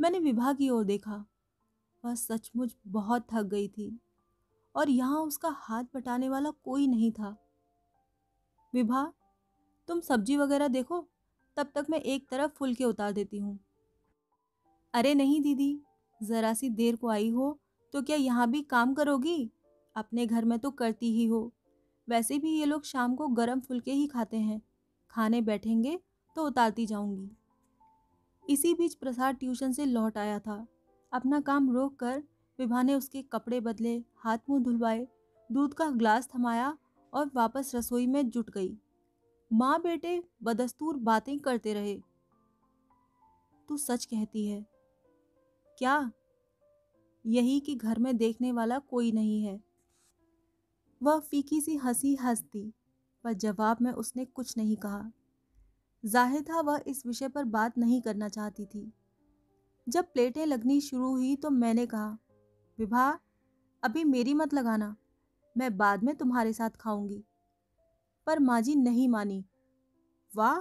मैंने 0.00 0.18
विभा 0.18 0.52
की 0.52 0.68
ओर 0.68 0.84
देखा। 0.84 1.24
वह 2.04 2.14
सचमुच 2.14 2.76
बहुत 2.86 3.26
थक 3.32 3.42
गई 3.42 3.68
थी। 3.68 3.98
और 4.74 4.90
यहाँ 4.90 5.20
उसका 5.20 5.48
हाथ 5.58 5.84
बटाने 5.94 6.28
वाला 6.28 6.50
कोई 6.64 6.86
नहीं 6.86 7.10
था। 7.12 7.36
विभा, 8.72 9.12
तुम 9.88 10.00
सब्ज़ी 10.00 10.36
वगैरह 10.36 10.68
देखो, 10.68 11.04
तब 11.56 11.70
तक 11.74 11.86
मैं 11.90 12.00
एक 12.00 12.28
तरफ़ 12.30 12.50
फुलके 12.50 12.84
उतार 12.84 13.12
देती 13.12 13.38
हूँ। 13.38 13.58
अरे 14.94 15.14
नहीं 15.14 15.40
दीदी, 15.40 15.80
ज़रा 16.20 16.52
सी 16.54 16.68
देर 16.70 16.96
को 16.96 17.08
आई 17.08 17.30
हो 17.30 17.58
तो 17.94 18.02
क्या 18.02 18.16
यहाँ 18.16 18.50
भी 18.50 18.60
काम 18.62 18.94
करोगी? 18.94 19.50
अपने 19.96 20.26
घर 20.26 20.44
में 20.44 20.58
तो 20.58 20.70
करती 20.70 21.12
ही 21.12 21.24
हो। 21.26 21.50
वैसे 22.08 22.38
भी 22.38 22.50
ये 22.50 22.64
लोग 22.64 22.84
शाम 22.84 23.14
को 23.16 23.28
गरम 23.28 23.60
फुलके 23.60 23.92
ही 23.92 24.06
खाते 24.06 24.36
हैं। 24.36 24.60
खाने 25.10 25.40
बैठेंगे 25.40 25.98
तो 26.36 26.46
उतारती 26.46 26.86
जाऊँगी। 26.86 27.30
इसी 28.44 28.74
बीच 28.74 28.94
प्रसाद 28.94 29.36
ट्यूशन 29.36 29.72
से 29.72 29.84
लौट 29.84 30.18
आया 30.18 30.38
था। 30.38 30.66
अपना 31.12 31.40
काम 31.40 31.72
रोक 31.72 31.96
कर 31.96 32.22
विभा 32.58 32.82
ने 32.82 32.94
उसके 32.94 33.22
कपड़े 33.22 33.60
बदले, 33.60 34.04
हाथ 34.16 34.38
मुँह 34.50 34.62
धुलवाए, 34.64 35.08
दूध 35.52 35.74
का 35.74 35.90
ग्लास 35.90 36.28
थमाया 36.34 36.78
और 37.12 37.30
वापस 37.34 37.72
रसोई 37.74 38.06
में 38.06 38.30
जुट 38.30 38.50
गई। 38.50 38.78
माँ 39.52 39.80
बेटे 39.82 40.22
बदस्तूर 40.42 40.96
बातें 40.96 41.38
करते 41.38 41.74
रहे। 41.74 42.02
तू 43.68 43.76
सच 43.76 44.04
कहती 44.04 44.46
है। 44.46 44.66
क्या 45.78 46.12
यही 47.26 47.60
कि 47.60 47.74
घर 47.74 47.98
में 47.98 48.16
देखने 48.16 48.52
वाला 48.52 48.78
कोई 48.78 49.12
नहीं 49.12 49.42
है? 49.44 49.60
वह 51.02 51.18
फीकी 51.18 51.60
सी 51.60 51.76
हँसी 51.76 52.14
हंसती, 52.14 52.74
पर 53.24 53.32
जवाब 53.32 53.76
में 53.80 53.92
उसने 53.92 54.24
कुछ 54.24 54.56
नहीं 54.56 54.76
कहा। 54.76 55.12
ज़ाहिर 56.04 56.42
था 56.42 56.60
वह 56.60 56.82
इस 56.86 57.06
विषय 57.06 57.28
पर 57.28 57.44
बात 57.44 57.78
नहीं 57.78 58.02
करना 58.02 58.28
चाहती 58.28 58.66
थी। 58.66 58.92
जब 59.88 60.12
प्लेटें 60.12 60.44
लगनी 60.46 60.80
शुरू 60.80 61.10
हुई 61.10 61.34
तो 61.36 61.50
मैंने 61.50 61.86
कहा 61.86 62.18
विभा 62.78 63.08
अभी 63.82 64.04
मेरी 64.04 64.34
मत 64.34 64.54
लगाना, 64.54 64.94
मैं 65.56 65.76
बाद 65.76 66.02
में 66.04 66.14
तुम्हारे 66.16 66.52
साथ 66.52 66.70
खाऊँगी। 66.70 67.22
पर 68.26 68.38
माँ 68.38 68.60
जी 68.60 68.74
नहीं 68.74 69.08
मानी। 69.08 69.44
वाह, 70.32 70.60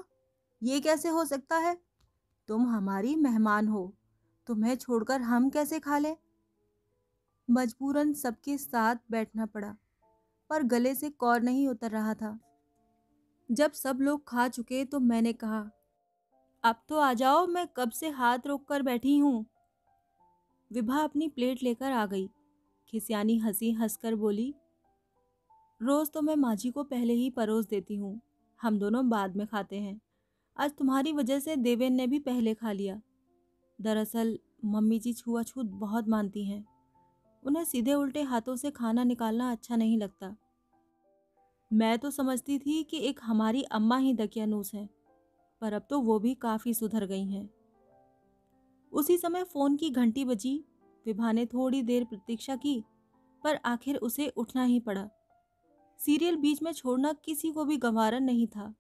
ये 0.62 0.80
कैसे 0.80 1.10
हो 1.10 1.26
सकता 1.26 1.58
है? 1.58 1.78
तुम 2.50 2.68
हमारी 2.68 3.16
मेहमान 3.16 3.68
हो, 3.68 3.94
तुम्हें 4.48 4.76
छोड़कर 4.76 5.22
हम 5.22 5.50
कैसे 5.50 5.80
खा 5.80 5.98
लें? 5.98 6.16
मजबूरन 7.50 8.14
सबके 8.14 8.58
साथ 8.58 8.96
बैठना 9.12 9.46
पड़ा, 9.46 9.76
पर 10.50 10.64
गले 10.64 10.96
से 10.96 11.10
कौर 11.10 11.42
नहीं 11.42 11.68
उतर 11.68 11.92
रहा 11.92 12.14
था। 12.14 12.38
जब 13.50 13.72
सब 13.72 13.98
लोग 14.02 14.28
खा 14.28 14.48
चुके 14.48 14.84
तो 14.86 15.00
मैंने 15.00 15.34
कहा 15.34 15.70
अब 16.68 16.76
तो 16.90 17.00
आ 17.00 17.14
जाओ, 17.14 17.48
मैं 17.48 17.68
कब 17.68 17.92
से 17.92 18.10
हाथ 18.10 18.40
रोक 18.48 18.68
कर 18.68 18.82
बैठी 18.82 19.18
हूँ। 19.18 19.46
विभा 20.74 21.00
अपनी 21.00 21.28
प्लेट 21.28 21.64
लेकर 21.64 21.92
आ 21.92 22.06
गई। 22.06 22.30
खिसियानी 22.88 23.38
हँसी 23.38 23.72
हंसकर 23.72 24.16
बोली, 24.16 24.56
रोज़ 25.82 26.12
तो 26.12 26.22
मैं 26.22 26.36
माँ 26.36 26.56
को 26.66 26.84
पहले 26.84 27.14
ही 27.14 27.30
परोस 27.30 27.68
देती 27.68 27.96
हूँ। 27.96 28.22
हम 28.62 28.80
दोनों 28.80 29.10
बाद 29.10 29.36
में 29.36 29.48
खाते 29.48 29.80
हैं। 29.80 30.02
आज 30.58 30.72
तुम्हारी 30.72 31.14
वजह 31.14 31.40
से 31.40 31.56
देवेन 31.56 31.94
ने 31.94 32.08
भी 32.08 32.20
पहले 32.20 32.54
खा 32.54 32.72
लिया। 32.72 33.02
दरअसल, 33.82 34.40
मम्मी 34.66 35.00
जी 35.00 35.14
छुआछूत 35.14 35.66
बहुत 35.66 36.08
मानती 36.08 36.46
हैं। 36.46 36.66
उन्हें 37.44 37.64
सीधे 37.64 37.94
उल्टे 37.94 38.22
हाथों 38.22 38.56
से 38.56 38.72
खाना 38.72 39.04
निकालना 39.04 39.52
अच्छा 39.52 39.76
नहीं 39.76 39.98
लगता। 39.98 40.36
मैं 41.74 42.00
तो 42.00 42.12
समझती 42.12 42.60
थी 42.60 42.84
कि 42.84 42.98
एक 42.98 43.20
हमारी 43.24 43.64
अम्मा 43.64 43.98
ही 43.98 44.14
दकियानूस 44.14 44.74
हैं। 44.74 44.97
पर 45.62 45.74
अब 45.74 45.88
तो 45.90 46.00
वो 46.00 46.20
भी 46.20 46.34
काफ़ी 46.36 46.74
सुधर 46.74 47.06
गई 47.06 47.26
हैं। 47.26 47.50
उसी 48.92 49.18
समय 49.18 49.44
फ़ोन 49.44 49.76
की 49.78 49.90
घंटी 49.90 50.26
बजी। 50.26 50.66
विभा 51.06 51.32
ने 51.32 51.46
थोड़ी 51.46 51.82
देर 51.82 52.06
प्रतीक्षा 52.06 52.56
की, 52.56 52.84
पर 53.44 53.56
आखिर 53.56 53.96
उसे 53.96 54.28
उठना 54.28 54.64
ही 54.64 54.80
पड़ा। 54.80 55.10
सीरियल 56.00 56.36
बीच 56.36 56.62
में 56.62 56.72
छोड़ना 56.72 57.14
किसी 57.14 57.52
को 57.52 57.66
भी 57.66 57.78
गंवारा 57.78 58.20
नहीं 58.20 58.48
था, 58.48 58.74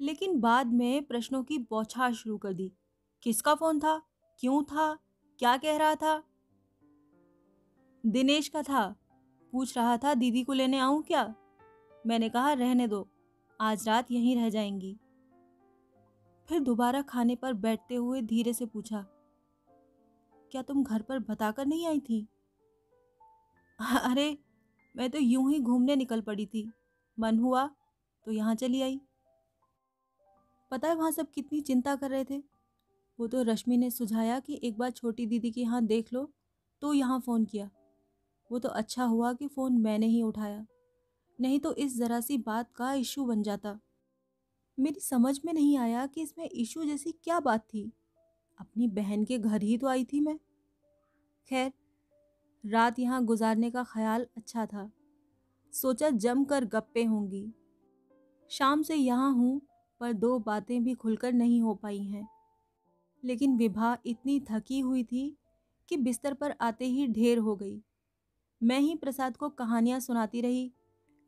लेकिन 0.00 0.40
बाद 0.40 0.66
में 0.66 1.04
प्रश्नों 1.04 1.42
की 1.44 1.58
बौछार 1.58 2.14
शुरू 2.14 2.38
कर 2.38 2.52
दी। 2.52 2.72
किसका 3.22 3.54
फ़ोन 3.54 3.80
था? 3.80 4.02
क्यों 4.38 4.62
था? 4.62 4.98
क्या 5.38 5.56
कह 5.56 5.76
रहा 5.76 5.94
था? 5.94 6.22
दिनेश 8.06 8.48
का 8.48 8.62
था। 8.62 8.96
पूछ 9.52 9.76
रहा 9.76 9.96
था, 9.96 10.14
दीदी 10.14 10.42
को 10.42 10.52
लेने 10.52 10.78
आऊँ 10.78 11.02
क्या? 11.02 11.34
मैंने 12.06 12.28
कहा, 12.28 12.52
रहने 12.52 12.88
दो। 12.88 13.08
आज 13.60 13.88
रात 13.88 14.10
यहीं 14.10 14.36
रह 14.36 14.48
जाएँगी। 14.48 14.98
फिर 16.48 16.60
दोबारा 16.60 17.00
खाने 17.04 17.34
पर 17.36 17.52
बैठते 17.54 17.94
हुए 17.96 18.20
धीरे 18.22 18.52
से 18.52 18.66
पूछा, 18.66 19.04
क्या 20.52 20.62
तुम 20.62 20.82
घर 20.84 21.02
पर 21.02 21.18
बताकर 21.20 21.66
नहीं 21.66 21.86
आई 21.86 22.00
थी? 22.00 22.26
अरे, 23.78 24.36
मैं 24.94 25.08
तो 25.10 25.18
यूँ 25.18 25.50
ही 25.50 25.58
घूमने 25.60 25.96
निकल 25.96 26.20
पड़ी 26.22 26.46
थी। 26.46 26.70
मन 27.18 27.38
हुआ 27.38 27.66
तो 28.26 28.32
यहाँ 28.32 28.54
चली 28.54 28.82
आई। 28.82 29.00
पता 30.70 30.88
है 30.88 30.94
वहाँ 30.94 31.10
सब 31.12 31.30
कितनी 31.30 31.60
चिंता 31.60 31.94
कर 31.96 32.10
रहे 32.10 32.24
थे? 32.24 32.38
वो 33.18 33.26
तो 33.28 33.42
रश्मि 33.42 33.76
ने 33.76 33.90
सुझाया 33.90 34.38
कि 34.40 34.60
एक 34.64 34.78
बार 34.78 34.90
छोटी 34.92 35.26
दीदी 35.26 35.50
के 35.50 35.60
यहाँ 35.60 35.84
देख 35.84 36.12
लो 36.12 36.28
तो 36.82 36.92
यहाँ 36.94 37.18
फ़ोन 37.20 37.44
किया। 37.44 37.68
वो 38.50 38.58
तो 38.58 38.68
अच्छा 38.70 39.04
हुआ 39.04 39.32
कि 39.32 39.46
फ़ोन 39.48 39.78
मैंने 39.80 40.06
ही 40.06 40.22
उठाया। 40.22 40.64
नहीं 41.38 41.58
तो 41.60 41.72
इस 41.74 41.96
ज़रा 41.96 42.20
सी 42.20 42.38
बात 42.40 42.72
का 42.76 42.92
इशू 42.94 43.24
बन 43.26 43.42
जाता। 43.42 43.78
मेरी 44.78 45.00
समझ 45.00 45.40
में 45.44 45.52
नहीं 45.52 45.78
आया 45.78 46.06
कि 46.06 46.22
इसमें 46.22 46.48
इशू 46.48 46.84
जैसी 46.84 47.12
क्या 47.12 47.40
बात 47.40 47.60
थी। 47.60 47.92
अपनी 48.60 48.88
बहन 48.88 49.24
के 49.24 49.38
घर 49.38 49.62
ही 49.62 49.78
तो 49.78 49.86
आई 49.86 50.04
थी 50.04 50.20
मैं। 50.20 50.38
खैर, 51.48 51.72
रात 52.64 52.98
यहाँ 52.98 53.24
गुजारने 53.24 53.70
का 53.70 53.84
ख्याल 53.84 54.26
अच्छा 54.36 54.66
था। 54.66 54.90
सोचा 55.72 56.10
जम 56.10 56.44
कर 56.44 56.64
गप्पे 56.64 57.04
होंगी। 57.04 57.52
शाम 58.50 58.82
से 58.82 58.94
यहाँ 58.94 59.32
हूँ, 59.32 59.60
पर 60.00 60.12
दो 60.12 60.38
बातें 60.38 60.84
भी 60.84 60.94
खुलकर 60.94 61.32
नहीं 61.32 61.60
हो 61.62 61.74
पाई 61.74 62.02
हैं। 62.02 62.28
लेकिन 63.24 63.56
विभा 63.56 63.98
इतनी 64.06 64.40
थकी 64.40 64.80
हुई 64.80 65.04
थी 65.04 65.36
कि 65.88 65.96
बिस्तर 65.96 66.34
पर 66.34 66.54
आते 66.60 66.84
ही 66.84 67.06
ढेर 67.06 67.38
हो 67.38 67.56
गई। 67.56 67.82
मैं 68.62 68.80
ही 68.80 68.94
प्रसाद 68.94 69.36
को 69.36 69.48
कहानियाँ 69.48 70.00
सुनाती 70.00 70.40
रही, 70.40 70.72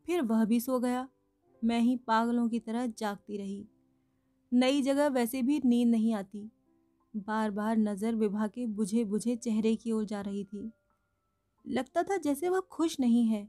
फिर 0.07 0.23
वह 0.23 0.45
भी 0.45 0.61
सो 0.61 0.79
गया। 0.81 1.09
मैं 1.65 1.81
ही 1.81 1.97
पागलों 1.97 2.49
की 2.49 2.61
तरह 2.61 2.87
जागती 2.87 3.37
रही। 3.37 3.69
नई 4.53 4.83
जगह 4.83 5.09
वैसे 5.09 5.43
भी 5.43 5.61
नींद 5.65 5.89
नहीं 5.89 6.15
आती। 6.15 6.51
बार 7.17 7.51
बार 7.51 7.77
नज़र 7.77 8.15
विभा 8.15 8.47
के 8.47 8.67
बुझे 8.67 9.05
बुझे 9.05 9.37
चेहरे 9.37 9.77
की 9.77 9.93
ओर 9.93 10.05
जा 10.05 10.21
रही 10.21 10.45
थी। 10.45 10.73
लगता 11.67 12.03
था 12.03 12.17
जैसे 12.17 12.49
वह 12.49 12.61
खुश 12.61 13.01
नहीं 13.01 13.27
है। 13.27 13.49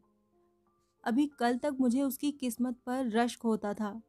अभी 1.04 1.28
कल 1.28 1.58
तक 1.58 1.78
मुझे 1.80 2.02
उसकी 2.02 2.32
किस्मत 2.32 2.76
पर 2.86 3.10
रश्क 3.10 3.42
होता 3.42 3.74
था। 3.74 4.02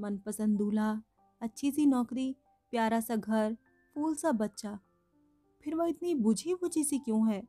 मनपसंद 0.00 0.58
दूल्हा, 0.58 1.02
अच्छी 1.40 1.70
सी 1.70 1.86
नौकरी, 1.86 2.36
प्यारा 2.70 3.00
सा 3.00 3.16
घर, 3.16 3.56
फूल 3.94 4.14
सा 4.14 4.32
बच्चा। 4.32 4.78
फिर 5.60 5.74
वह 5.74 5.86
इतनी 5.86 6.14
बुझी 6.14 6.54
बुझी 6.54 6.84
सी 6.84 6.98
क्यों 6.98 7.32
है? 7.32 7.42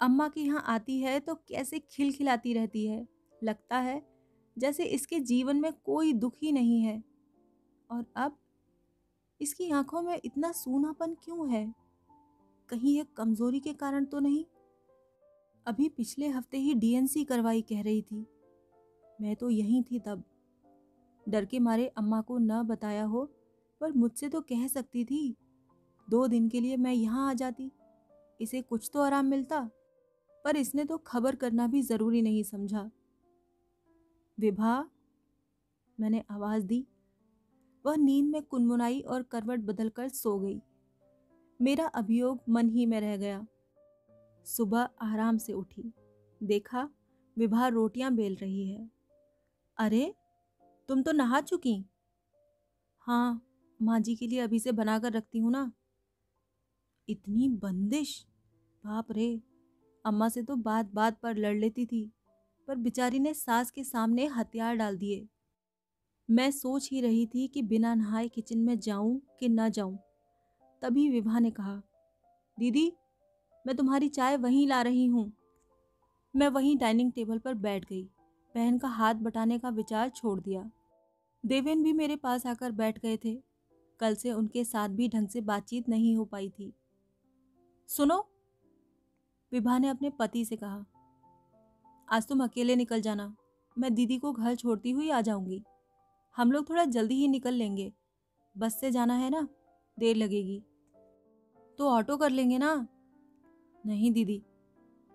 अम्मा 0.00 0.28
के 0.28 0.40
यहाँ 0.40 0.64
आती 0.66 1.00
है 1.00 1.20
तो 1.20 1.34
कैसे 1.34 1.78
खिलखिलाती 1.78 2.52
रहती 2.52 2.86
है? 2.86 3.08
लगता 3.44 3.78
है 3.78 4.15
जैसे 4.58 4.84
इसके 4.84 5.20
जीवन 5.20 5.56
में 5.56 5.72
कोई 5.72 6.12
दुख 6.12 6.34
ही 6.42 6.52
नहीं 6.52 6.82
है। 6.82 7.02
और 7.90 8.04
अब 8.16 8.36
इसकी 9.40 9.70
आँखों 9.70 10.02
में 10.02 10.20
इतना 10.24 10.52
सूनापन 10.52 11.14
क्यों 11.14 11.50
है? 11.50 11.74
कहीं 12.68 12.96
यह 12.96 13.06
कमज़ोरी 13.16 13.60
के 13.60 13.72
कारण 13.72 14.04
तो 14.04 14.18
नहीं? 14.18 14.44
अभी 15.66 15.88
पिछले 15.88 16.28
हफ़्ते 16.28 16.58
ही 16.58 16.74
डीएनसी 16.74 17.24
करवाई 17.24 17.62
कह 17.62 17.82
रही 17.82 18.02
थी। 18.02 18.26
मैं 19.20 19.36
तो 19.36 19.50
यहीं 19.50 19.82
थी 19.82 19.98
तब। 19.98 20.24
डर 21.28 21.44
के 21.44 21.58
मारे 21.58 21.86
अम्मा 21.86 22.20
को 22.20 22.38
न 22.38 22.62
बताया 22.62 23.04
हो, 23.04 23.24
पर 23.80 23.92
मुझसे 23.92 24.28
तो 24.28 24.40
कह 24.40 24.66
सकती 24.66 25.04
थी, 25.04 25.36
दो 26.08 26.26
दिन 26.26 26.48
के 26.48 26.60
लिए 26.60 26.76
मैं 26.76 26.92
यहाँ 26.92 27.30
आ 27.30 27.32
जाती। 27.32 27.70
इसे 28.40 28.62
कुछ 28.62 28.90
तो 28.92 29.00
आराम 29.00 29.26
मिलता, 29.26 29.70
पर 30.44 30.56
इसने 30.56 30.84
तो 30.84 30.98
खबर 30.98 31.34
करना 31.34 31.66
भी 31.66 31.82
ज़रूरी 31.82 32.22
नहीं 32.22 32.42
समझा। 32.42 32.90
विभा, 34.40 34.90
मैंने 36.00 36.24
आवाज़ 36.30 36.66
दी। 36.66 36.86
वह 37.86 37.96
नींद 37.96 38.26
में 38.26 38.42
कुनमुनाई 38.42 39.00
और 39.00 39.22
करवट 39.22 39.60
बदलकर 39.60 40.08
सो 40.08 40.38
गई। 40.38 40.62
मेरा 41.62 41.86
अभियोग 41.86 42.40
मन 42.48 42.68
ही 42.68 42.86
में 42.86 43.00
रह 43.00 43.16
गया। 43.16 43.46
सुबह 44.44 44.80
आराम 44.80 45.38
से 45.38 45.52
उठी। 45.52 45.92
देखा, 46.42 46.90
विभा 47.38 47.68
रोटियाँ 47.68 48.14
बेल 48.14 48.36
रही 48.36 48.68
है। 48.68 48.90
अरे, 49.78 50.14
तुम 50.88 51.02
तो 51.02 51.12
नहा 51.12 51.40
चुकी? 51.40 51.84
हाँ 53.00 53.46
माँ 53.82 54.00
जी 54.00 54.16
के 54.16 54.26
लिए 54.26 54.40
अभी 54.40 54.58
से 54.58 54.72
बनाकर 54.72 55.12
रखती 55.12 55.38
हूँ 55.38 55.50
ना। 55.50 55.72
इतनी 57.08 57.48
बंदिश। 57.48 58.26
बाप 58.86 59.12
रे, 59.12 59.42
अम्मा 60.04 60.28
से 60.28 60.42
तो 60.42 60.56
बात 60.56 60.86
बात 60.86 61.20
पर 61.20 61.36
लड़ 61.36 61.56
लेती 61.56 61.86
थी। 61.86 62.12
पर 62.68 62.74
बिचारी 62.74 63.18
ने 63.18 63.34
सास 63.34 63.70
के 63.70 63.84
सामने 63.84 64.26
हथियार 64.26 64.76
डाल 64.76 64.96
दिए। 64.96 65.28
मैं 66.30 66.50
सोच 66.50 66.88
ही 66.92 67.00
रही 67.00 67.26
थी 67.26 67.48
कि 67.48 67.62
बिना 67.62 67.94
नहाए 67.94 68.28
किचन 68.28 68.58
में 68.58 68.78
जाऊँ 68.78 69.20
कि 69.40 69.48
न 69.48 69.68
जाऊँ। 69.68 69.98
तभी 70.82 71.08
विभा 71.08 71.38
ने 71.38 71.50
कहा, 71.50 71.82
दीदी, 72.58 72.92
मैं 73.66 73.76
तुम्हारी 73.76 74.08
चाय 74.08 74.36
वहीं 74.36 74.66
ला 74.68 74.82
रही 74.82 75.06
हूँ। 75.06 75.32
मैं 76.36 76.48
वहीं 76.48 76.76
डाइनिंग 76.76 77.12
टेबल 77.12 77.38
पर 77.38 77.54
बैठ 77.54 77.84
गई। 77.84 78.02
बहन 78.54 78.78
का 78.78 78.88
हाथ 78.88 79.14
बटाने 79.14 79.58
का 79.58 79.68
विचार 79.68 80.08
छोड़ 80.08 80.40
दिया। 80.40 80.70
देवेन 81.46 81.82
भी 81.82 81.92
मेरे 81.92 82.16
पास 82.16 82.46
आकर 82.46 82.72
बैठ 82.72 82.98
गए 82.98 83.16
थे। 83.16 83.42
कल 84.00 84.14
से 84.14 84.32
उनके 84.32 84.64
साथ 84.64 84.88
भी 84.88 85.08
ढंग 85.08 85.28
से 85.28 85.40
बातचीत 85.40 85.88
नहीं 85.88 86.16
हो 86.16 86.24
पाई 86.24 86.48
थी। 86.48 86.72
सुनो। 87.88 88.28
विभा 89.52 89.78
ने 89.78 89.88
अपने 89.88 90.10
पति 90.10 90.44
से 90.44 90.56
कहा 90.56 90.84
आज 92.08 92.26
तुम 92.26 92.44
अकेले 92.44 92.76
निकल 92.76 93.00
जाना। 93.00 93.36
मैं 93.78 93.94
दीदी 93.94 94.18
को 94.18 94.32
घर 94.32 94.54
छोड़ती 94.54 94.90
हुई 94.90 95.10
आ 95.10 95.20
जाऊँगी। 95.20 95.62
हम 96.36 96.52
लोग 96.52 96.70
थोड़ा 96.70 96.84
जल्दी 96.84 97.14
ही 97.14 97.28
निकल 97.28 97.54
लेंगे। 97.54 97.92
बस 98.58 98.80
से 98.80 98.90
जाना 98.90 99.14
है 99.14 99.30
ना? 99.30 99.48
देर 99.98 100.16
लगेगी। 100.16 100.62
तो 101.78 101.88
ऑटो 101.88 102.16
कर 102.16 102.30
लेंगे 102.30 102.58
ना? 102.58 102.88
नहीं 103.86 104.12
दीदी। 104.12 104.42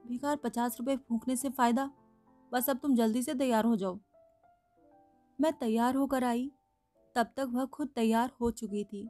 बेकार 0.08 0.36
पचास 0.36 0.78
रुपए 0.80 0.98
फूकने 0.98 1.36
से 1.36 1.50
फ़ायदा। 1.50 1.92
बस 2.54 2.70
अब 2.70 2.78
तुम 2.78 2.96
जल्दी 2.96 3.24
से 3.24 3.34
तैयार 3.34 3.66
हो 3.66 3.76
जाओ। 3.76 4.00
मैं 5.42 5.54
तैयार 5.54 5.96
होकर 5.96 6.24
आई। 6.24 6.52
तब 7.16 7.28
तक 7.38 7.48
वह 7.50 7.66
खुद 7.66 7.88
तैयार 7.88 8.32
हो 8.42 8.52
चुकी 8.52 8.84
थी 8.84 9.10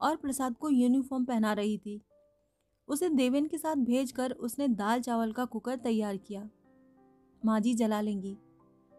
और 0.00 0.16
प्रसाद 0.16 0.56
को 0.56 0.70
यूनिफॉर्म 0.70 1.24
पहना 1.24 1.52
रही 1.52 1.78
थी। 1.78 2.02
उसे 2.88 3.08
देवेन 3.08 3.46
के 3.46 3.58
साथ 3.58 3.76
भेजकर 3.76 4.32
उसने 4.32 4.68
दाल 4.68 5.00
चावल 5.00 5.32
का 5.32 5.44
कुकर 5.44 5.76
तैयार 5.76 6.16
किया। 6.16 6.48
माँ 7.42 7.58
जी 7.60 7.74
जला 7.74 8.00
लेंगी। 8.00 8.36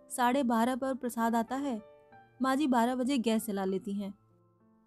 साढ़े 0.10 0.44
बारह 0.44 0.76
पर 0.76 0.94
प्रसाद 0.94 1.36
आता 1.36 1.56
है। 1.56 1.82
माँ 2.42 2.56
जी 2.56 2.68
बारह 2.68 2.96
बजे 2.96 3.18
गैस 3.18 3.46
जला 3.48 3.66
लेती 3.66 3.94
हैं। 3.94 4.14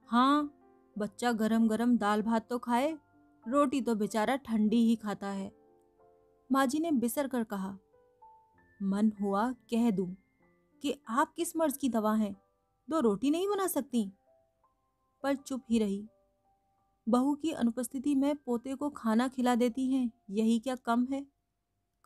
हाँ 0.08 0.52
बच्चा 0.96 1.32
गरम 1.32 1.66
गरम 1.68 1.96
दाल 1.96 2.22
भात 2.22 2.48
तो 2.50 2.58
खाए, 2.58 2.92
रोटी 3.44 3.80
तो 3.80 3.94
बेचारा 3.94 4.36
ठंडी 4.36 4.76
ही 4.78 4.96
खाता 4.96 5.28
है। 5.28 5.50
माँ 6.50 6.66
जी 6.66 6.78
ने 6.78 6.90
बिसर 6.92 7.28
कर 7.28 7.44
कहा, 7.44 7.76
मन 8.80 9.12
हुआ 9.20 9.50
कह 9.70 9.90
दूँ 9.90 10.14
कि 10.82 10.94
आप 11.08 11.32
किस 11.36 11.56
मर्ज 11.56 11.76
की 11.76 11.88
दवा 11.88 12.14
हैं? 12.14 12.34
दो 12.88 13.00
रोटी 13.00 13.30
नहीं 13.30 13.48
बना 13.48 13.66
सकती? 13.66 14.10
पर 15.22 15.36
चुप 15.36 15.62
ही 15.70 15.78
रही। 15.78 16.04
बहू 17.06 17.34
की 17.34 17.50
अनुपस्थिति 17.52 18.14
में 18.14 18.34
पोते 18.36 18.74
को 18.74 18.90
खाना 18.90 19.28
खिला 19.28 19.54
देती 19.54 19.90
हैं, 19.92 20.10
यही 20.30 20.58
क्या 20.58 20.74
कम 20.76 21.06
है? 21.12 21.24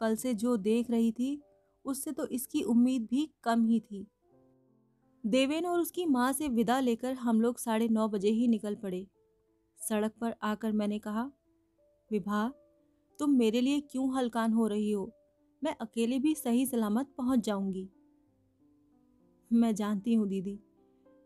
कल 0.00 0.16
से 0.16 0.34
जो 0.34 0.56
देख 0.56 0.90
रही 0.90 1.12
थी, 1.12 1.40
उससे 1.84 2.12
तो 2.12 2.26
इसकी 2.28 2.62
उम्मीद 2.62 3.06
भी 3.10 3.28
कम 3.44 3.64
ही 3.64 3.80
थी। 3.80 4.06
देवेन 5.24 5.66
और 5.66 5.80
उसकी 5.80 6.06
माँ 6.06 6.32
से 6.32 6.48
विदा 6.48 6.78
लेकर 6.80 7.14
हम 7.14 7.40
लोग 7.40 7.58
साढ़े 7.58 7.88
नौ 7.88 8.08
बजे 8.08 8.30
ही 8.30 8.48
निकल 8.48 8.74
पड़े। 8.74 9.06
सड़क 9.80 10.12
पर 10.20 10.34
आकर 10.42 10.72
मैंने 10.72 10.98
कहा, 10.98 11.30
विभा, 12.10 12.50
तुम 13.18 13.30
मेरे 13.30 13.60
लिए 13.60 13.80
क्यों 13.80 14.14
हलकान 14.16 14.52
हो 14.52 14.66
रही 14.66 14.90
हो? 14.90 15.10
मैं 15.62 15.74
अकेले 15.80 16.18
भी 16.18 16.34
सही 16.34 16.66
सलामत 16.66 17.12
पहुँच 17.18 17.44
जाऊँगी। 17.44 17.88
मैं 19.50 19.74
जानती 19.74 20.14
हूँ 20.14 20.28
दीदी, 20.28 20.58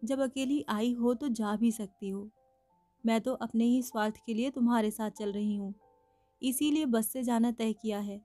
जब 0.03 0.21
अकेली 0.21 0.65
आई 0.69 0.93
हो 0.93 1.15
तो 1.15 1.29
जा 1.29 1.57
भी 1.57 1.71
सकती 1.73 2.09
हो। 2.09 2.29
मैं 3.05 3.21
तो 3.21 3.33
अपने 3.35 3.65
ही 3.65 3.83
स्वार्थ 3.83 4.17
के 4.27 4.35
लिए 4.35 4.51
तुम्हारे 4.51 4.91
साथ 4.91 5.11
चल 5.11 5.33
रही 5.33 5.57
हूँ। 5.57 5.75
इसीलिए 6.43 6.87
बस 6.87 7.09
से 7.09 7.23
जाना 7.23 7.51
तय 7.51 7.73
किया 7.73 7.99
है। 7.99 8.21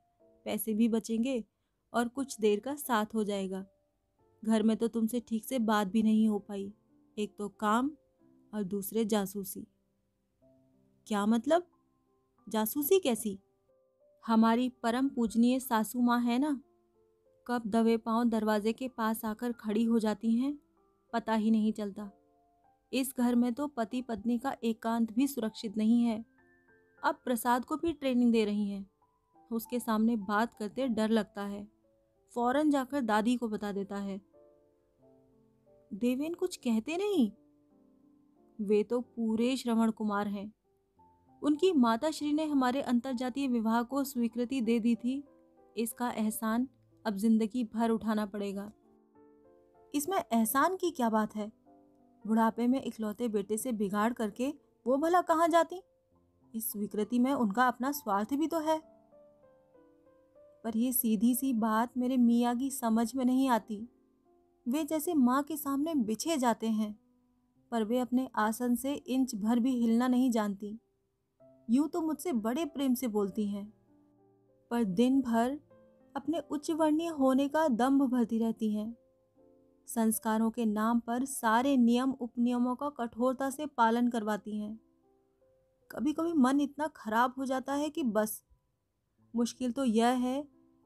पैसे 0.45 0.73
भी 0.73 0.87
बचेंगे 0.87 1.43
और 1.93 2.07
कुछ 2.07 2.39
देर 2.39 2.59
का 2.59 2.75
साथ 2.75 3.05
हो 3.13 3.23
जाएगा। 3.23 3.65
घर 4.45 4.63
में 4.63 4.77
तो 4.77 4.87
तुमसे 4.87 5.19
ठीक 5.19 5.45
से 5.45 5.59
बात 5.59 5.87
भी 5.87 6.03
नहीं 6.03 6.27
हो 6.27 6.39
पाई। 6.39 6.73
एक 7.17 7.35
तो 7.37 7.49
काम 7.49 7.91
और 8.53 8.63
दूसरे 8.63 9.05
जासूसी। 9.05 9.67
क्या 11.07 11.25
मतलब? 11.25 11.67
जासूसी 12.49 12.99
कैसी? 12.99 13.39
हमारी 14.27 14.69
परम 14.69 15.09
पूजनीय 15.09 15.59
सासू 15.59 16.01
माँ 16.01 16.21
है 16.21 16.39
ना? 16.39 16.61
कब 17.47 17.61
दबे 17.65 17.97
पाँव 17.97 18.23
दरवाजे 18.23 18.73
के 18.73 18.87
पास 18.87 19.25
आकर 19.25 19.51
खड़ी 19.51 19.83
हो 19.83 19.99
जाती 19.99 20.35
हैं, 20.35 20.59
पता 21.13 21.33
ही 21.33 21.51
नहीं 21.51 21.73
चलता। 21.73 22.11
इस 22.93 23.13
घर 23.17 23.35
में 23.35 23.53
तो 23.53 23.67
पति 23.67 24.01
पत्नी 24.01 24.37
का 24.37 24.55
एकांत 24.63 25.13
भी 25.13 25.27
सुरक्षित 25.27 25.77
नहीं 25.77 26.03
है। 26.03 26.25
अब 27.03 27.15
प्रसाद 27.25 27.65
को 27.65 27.77
भी 27.77 27.93
ट्रेनिंग 27.93 28.31
दे 28.31 28.45
रही 28.45 28.69
हैं। 28.69 28.89
उसके 29.51 29.79
सामने 29.79 30.15
बात 30.15 30.53
करते 30.53 30.87
डर 30.87 31.09
लगता 31.09 31.43
है। 31.43 31.67
फ़ौरन 32.33 32.71
जाकर 32.71 33.01
दादी 33.01 33.35
को 33.35 33.47
बता 33.47 33.71
देता 33.71 33.95
है। 33.95 34.19
देवेन 35.91 36.33
कुछ 36.33 36.55
कहते 36.57 36.97
नहीं? 36.97 37.31
वे 38.59 38.83
तो 38.83 38.99
पूरे 39.01 39.55
श्रवण 39.57 39.91
कुमार 39.91 40.27
हैं। 40.27 40.51
उनकी 41.41 41.71
माता 41.73 42.11
श्री 42.11 42.33
ने 42.33 42.45
हमारे 42.45 42.81
अंतरजातीय 42.81 43.47
विवाह 43.47 43.81
को 43.83 44.03
स्वीकृति 44.03 44.61
दे 44.61 44.79
दी 44.79 44.95
थी। 44.95 45.23
इसका 45.75 46.09
एहसान 46.11 46.67
अब 47.05 47.17
ज़िंदगी 47.17 47.63
भर 47.63 47.89
उठाना 47.89 48.25
पड़ेगा। 48.25 48.71
इसमें 49.93 50.17
एहसान 50.17 50.75
की 50.75 50.91
क्या 50.91 51.09
बात 51.09 51.35
है? 51.35 51.51
बुढ़ापे 52.25 52.67
में 52.67 52.81
इकलौते 52.83 53.27
बेटे 53.27 53.57
से 53.57 53.71
बिगाड़ 53.71 54.11
करके 54.13 54.53
वो 54.85 54.97
भला 54.97 55.21
कहाँ 55.21 55.47
जाती? 55.47 55.81
इस 56.53 56.71
स्वीकृति 56.71 57.19
में 57.19 57.31
उनका 57.33 57.67
अपना 57.67 57.91
स्वार्थ 57.91 58.33
भी 58.33 58.47
तो 58.47 58.59
है। 58.59 58.81
पर 60.63 60.77
यह 60.77 60.91
सीधी 60.91 61.33
सी 61.35 61.51
बात 61.55 61.97
मेरे 61.97 62.17
मियाँ 62.17 62.55
की 62.57 62.69
समझ 62.71 63.13
में 63.15 63.23
नहीं 63.25 63.49
आती। 63.49 63.87
वे 64.65 64.83
जैसे 64.83 65.13
माँ 65.13 65.41
के 65.43 65.57
सामने 65.57 65.95
बिछे 65.95 66.37
जाते 66.37 66.67
हैं, 66.67 66.95
पर 67.71 67.83
वे 67.83 67.99
अपने 67.99 68.27
आसन 68.37 68.75
से 68.75 68.93
इंच 68.93 69.35
भर 69.35 69.59
भी 69.59 69.75
हिलना 69.75 70.07
नहीं 70.07 70.29
जानती। 70.31 70.77
यूँ 71.67 71.87
तो 71.89 72.01
मुझसे 72.01 72.33
बड़े 72.33 72.65
प्रेम 72.65 72.93
से 72.93 73.07
बोलती 73.07 73.47
हैं, 73.47 73.65
पर 74.71 74.83
दिन 74.83 75.21
भर 75.21 75.59
अपने 76.15 76.41
उच्च 76.51 76.71
वर्णीय 76.71 77.07
होने 77.09 77.47
का 77.47 77.67
दम्भ 77.67 78.03
भरती 78.03 78.39
रहती 78.39 78.73
हैं। 78.73 78.95
संस्कारों 79.87 80.49
के 80.51 80.65
नाम 80.65 80.99
पर 80.99 81.25
सारे 81.25 81.75
नियम 81.77 82.11
उपनियमों 82.11 82.75
का 82.75 82.89
कठोरता 82.97 83.49
से 83.49 83.65
पालन 83.67 84.07
करवाती 84.07 84.59
हैं। 84.59 84.79
कभी 85.91 86.13
कभी 86.13 86.33
मन 86.33 86.59
इतना 86.61 86.87
खराब 86.95 87.33
हो 87.37 87.45
जाता 87.45 87.73
है 87.73 87.89
कि 87.89 88.03
बस 88.03 88.41
मुश्किल 89.33 89.71
तो 89.71 89.83
यह 89.83 90.07
है 90.17 90.43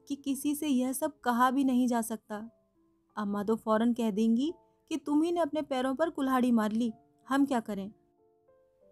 कि 0.08 0.14
किसी 0.14 0.54
से 0.54 0.68
यह 0.68 0.92
सब 0.92 1.20
कहा 1.20 1.50
भी 1.50 1.64
नहीं 1.64 1.86
जा 1.88 2.00
सकता। 2.02 2.36
अम्मा 3.16 3.42
तो 3.42 3.56
फ़ौरन 3.56 3.92
कह 3.92 4.10
देंगी 4.10 4.52
कि 4.90 4.96
तुम 4.96 5.22
ही 5.22 5.32
ने 5.32 5.40
अपने 5.40 5.62
पैरों 5.62 5.94
पर 5.94 6.10
कुल्हाड़ी 6.10 6.50
मार 6.52 6.72
ली, 6.72 6.92
हम 7.26 7.46
क्या 7.46 7.60
करें? 7.60 7.90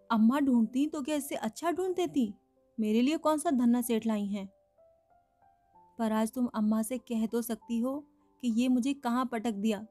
अम्मा 0.09 0.39
ढूंढती 0.39 0.85
तो 0.87 1.01
क्या 1.01 1.15
इससे 1.15 1.35
अच्छा 1.35 1.71
ढूंढ 1.71 1.95
देती? 1.95 2.33
मेरे 2.77 3.01
लिए 3.01 3.17
कौन 3.17 3.37
सा 3.37 3.51
धन्ना 3.51 3.81
सेठ 3.81 4.05
लाई 4.07 4.25
हैं? 4.25 4.47
पर 5.99 6.11
आज 6.11 6.31
तुम 6.31 6.45
अम्मा 6.55 6.81
से 6.81 6.97
कह 6.97 7.25
तो 7.25 7.41
सकती 7.41 7.79
हो 7.79 7.99
कि 8.43 8.47
ये 8.51 8.67
मुझे 8.67 8.93
कहाँ 8.93 9.25
पटक 9.25 9.53
दिया। 9.53 9.85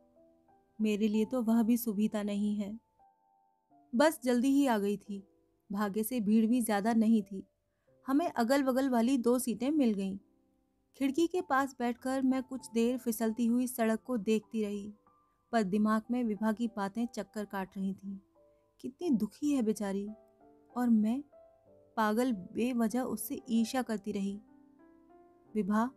मेरे 0.79 1.09
लिए 1.09 1.25
तो 1.25 1.43
वह 1.43 1.63
भी 1.63 1.77
सुविधा 1.77 2.23
नहीं 2.23 2.55
है। 2.57 2.79
बस 3.93 4.21
जल्दी 4.25 4.49
ही 4.49 4.67
आ 4.67 4.79
गई 4.79 4.97
थी। 4.97 5.23
भाग्य 5.71 6.03
से 6.03 6.21
भीड़ 6.21 6.47
भी 6.47 6.61
ज़्यादा 6.61 6.93
नहीं 6.93 7.23
थी। 7.23 7.43
हमें 8.07 8.29
अगल 8.29 8.63
बगल 8.63 8.89
वाली 8.89 9.17
दो 9.19 9.39
सीटें 9.39 9.71
मिल 9.71 9.93
गईं। 9.95 10.17
खिड़की 10.97 11.27
के 11.27 11.41
पास 11.41 11.75
बैठकर 11.79 12.23
मैं 12.23 12.43
कुछ 12.43 12.69
देर 12.75 12.99
फिसलती 12.99 13.47
हुई 13.47 13.67
सड़क 13.67 14.01
को 14.05 14.17
देखती 14.17 14.65
रही, 14.65 14.93
पर 15.53 15.63
दिमाग 15.63 16.03
में 16.11 16.23
विभा 16.25 16.53
की 16.53 16.67
बातें 16.67 17.07
चक्कर 17.07 17.45
काट 17.45 17.77
रही 17.77 17.93
थीं। 17.95 18.17
कितनी 18.81 19.11
दुखी 19.11 19.53
है 19.53 19.63
बेचारी, 19.63 20.09
और 20.77 20.89
मैं 20.89 21.23
पागल 21.97 22.33
बेवजह 22.33 23.01
उससे 23.01 23.41
ईर्ष्या 23.51 23.83
करती 23.83 24.13
रही। 24.13 24.41
विभा, 25.55 25.91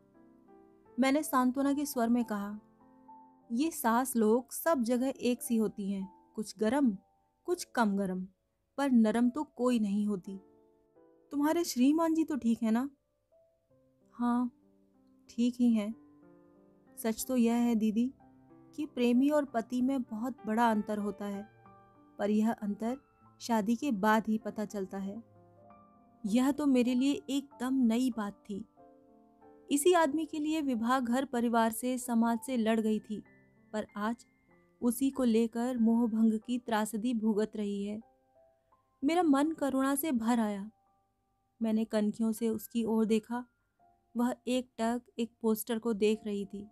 मैंने 0.97 1.23
सांत्वना 1.23 1.73
के 1.73 1.85
स्वर 1.85 2.09
में 2.09 2.23
कहा, 2.25 2.59
ये 3.51 3.71
सास 3.71 4.15
लोग 4.15 4.51
सब 4.51 4.83
जगह 4.83 5.13
एक 5.19 5.41
सी 5.41 5.57
होती 5.57 5.91
हैं, 5.91 6.07
कुछ 6.35 6.57
गरम, 6.59 6.91
कुछ 7.47 7.63
कम 7.63 7.97
गरम, 7.97 8.25
पर 8.77 8.91
नरम 8.91 9.29
तो 9.29 9.43
कोई 9.43 9.79
नहीं 9.79 10.07
होती। 10.07 10.39
तुम्हारे 11.31 11.63
श्रीमान 11.63 12.13
जी 12.13 12.23
तो 12.23 12.35
ठीक 12.35 12.63
है 12.63 12.71
ना? 12.71 12.89
हाँ 14.13 14.51
ठीक 15.29 15.55
ही 15.59 15.73
हैं। 15.73 15.93
सच 16.97 17.25
तो 17.27 17.35
यह 17.35 17.53
है 17.53 17.75
दीदी 17.75 18.11
कि 18.75 18.85
प्रेमी 18.85 19.29
और 19.29 19.45
पति 19.45 19.81
में 19.81 20.01
बहुत 20.01 20.45
बड़ा 20.47 20.69
अंतर 20.71 20.97
होता 20.97 21.25
है, 21.25 21.47
पर 22.19 22.29
यह 22.29 22.51
अंतर 22.51 22.97
शादी 23.41 23.75
के 23.75 23.91
बाद 23.91 24.27
ही 24.27 24.37
पता 24.37 24.65
चलता 24.65 24.97
है। 24.97 25.21
यह 26.23 26.51
तो 26.51 26.65
मेरे 26.65 26.93
लिए 26.95 27.21
एकदम 27.29 27.81
नई 27.85 28.09
बात 28.11 28.43
थी। 28.49 28.63
इसी 29.69 29.93
आदमी 29.93 30.25
के 30.25 30.39
लिए 30.39 30.61
विवाह 30.61 30.99
घर 30.99 31.25
परिवार 31.25 31.71
से, 31.71 31.97
समाज 31.97 32.39
से 32.45 32.57
लड़ 32.57 32.79
गई 32.79 32.99
थी, 32.99 33.21
पर 33.73 33.87
आज 33.97 34.25
उसी 34.81 35.09
को 35.09 35.23
लेकर 35.23 35.77
मोहभंग 35.77 36.39
की 36.39 36.57
त्रासदी 36.57 37.13
भुगत 37.13 37.51
रही 37.55 37.83
है। 37.85 37.99
मेरा 39.03 39.23
मन 39.23 39.51
करुणा 39.51 39.93
से 39.95 40.11
भर 40.11 40.39
आया। 40.39 40.69
मैंने 41.61 41.85
कनखियों 41.85 42.31
से 42.31 42.49
उसकी 42.49 42.83
ओर 42.83 43.05
देखा। 43.05 43.45
वह 44.17 44.35
एक 44.47 44.69
टक 44.79 45.01
एक 45.19 45.31
पोस्टर 45.41 45.79
को 45.79 45.93
देख 45.93 46.25
रही 46.25 46.45
थी। 46.45 46.67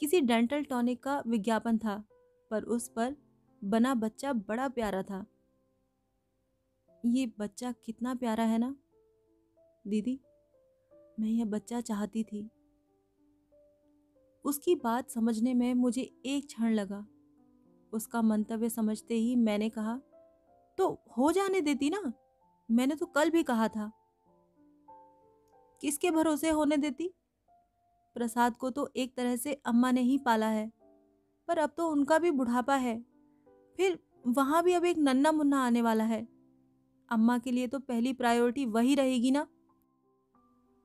किसी 0.00 0.20
डेंटल 0.20 0.64
टॉनिक 0.64 1.02
का 1.02 1.22
विज्ञापन 1.26 1.78
था, 1.78 2.04
पर 2.50 2.62
उस 2.62 2.88
पर 2.88 3.16
बना 3.64 3.94
बच्चा 3.94 4.32
बड़ा 4.32 4.68
प्यारा 4.68 5.02
था। 5.02 5.24
ये 7.04 7.26
बच्चा 7.38 7.72
कितना 7.84 8.14
प्यारा 8.14 8.44
है 8.44 8.58
ना? 8.58 8.74
दीदी, 9.86 10.20
मैं 11.20 11.28
यह 11.28 11.44
बच्चा 11.44 11.80
चाहती 11.80 12.24
थी। 12.24 12.48
उसकी 14.44 14.74
बात 14.74 15.10
समझने 15.10 15.54
में 15.54 15.72
मुझे 15.74 16.02
एक 16.26 16.46
क्षण 16.46 16.72
लगा। 16.72 17.06
उसका 17.92 18.22
मंतव्य 18.22 18.68
समझते 18.68 19.14
ही 19.14 19.34
मैंने 19.36 19.68
कहा 19.70 20.00
तो 20.78 20.88
हो 21.18 21.32
जाने 21.32 21.60
देती 21.60 21.90
ना? 21.90 22.12
मैंने 22.68 22.94
तो 22.94 23.06
कल 23.06 23.30
भी 23.30 23.42
कहा 23.42 23.68
था। 23.68 23.90
किसके 25.80 26.10
भरोसे 26.10 26.50
होने 26.50 26.76
देती? 26.76 27.12
प्रसाद 28.16 28.56
को 28.56 28.70
तो 28.70 28.88
एक 28.96 29.14
तरह 29.16 29.36
से 29.36 29.52
अम्मा 29.66 29.90
ने 29.90 30.00
ही 30.00 30.16
पाला 30.18 30.46
है, 30.48 30.70
पर 31.48 31.58
अब 31.58 31.72
तो 31.76 31.88
उनका 31.88 32.18
भी 32.18 32.30
बुढ़ापा 32.30 32.74
है। 32.76 32.98
फिर 33.78 33.98
वहाँ 34.28 34.62
भी 34.62 34.72
अब 34.72 34.84
एक 34.84 34.98
नन्ना 34.98 35.32
मुन्ना 35.32 35.64
आने 35.66 35.82
वाला 35.82 36.04
है। 36.04 36.26
अम्मा 37.08 37.38
के 37.38 37.50
लिए 37.50 37.66
तो 37.66 37.78
पहली 37.80 38.12
प्रायोरिटी 38.12 38.66
वही 38.66 38.94
रहेगी 38.94 39.30
ना? 39.30 39.46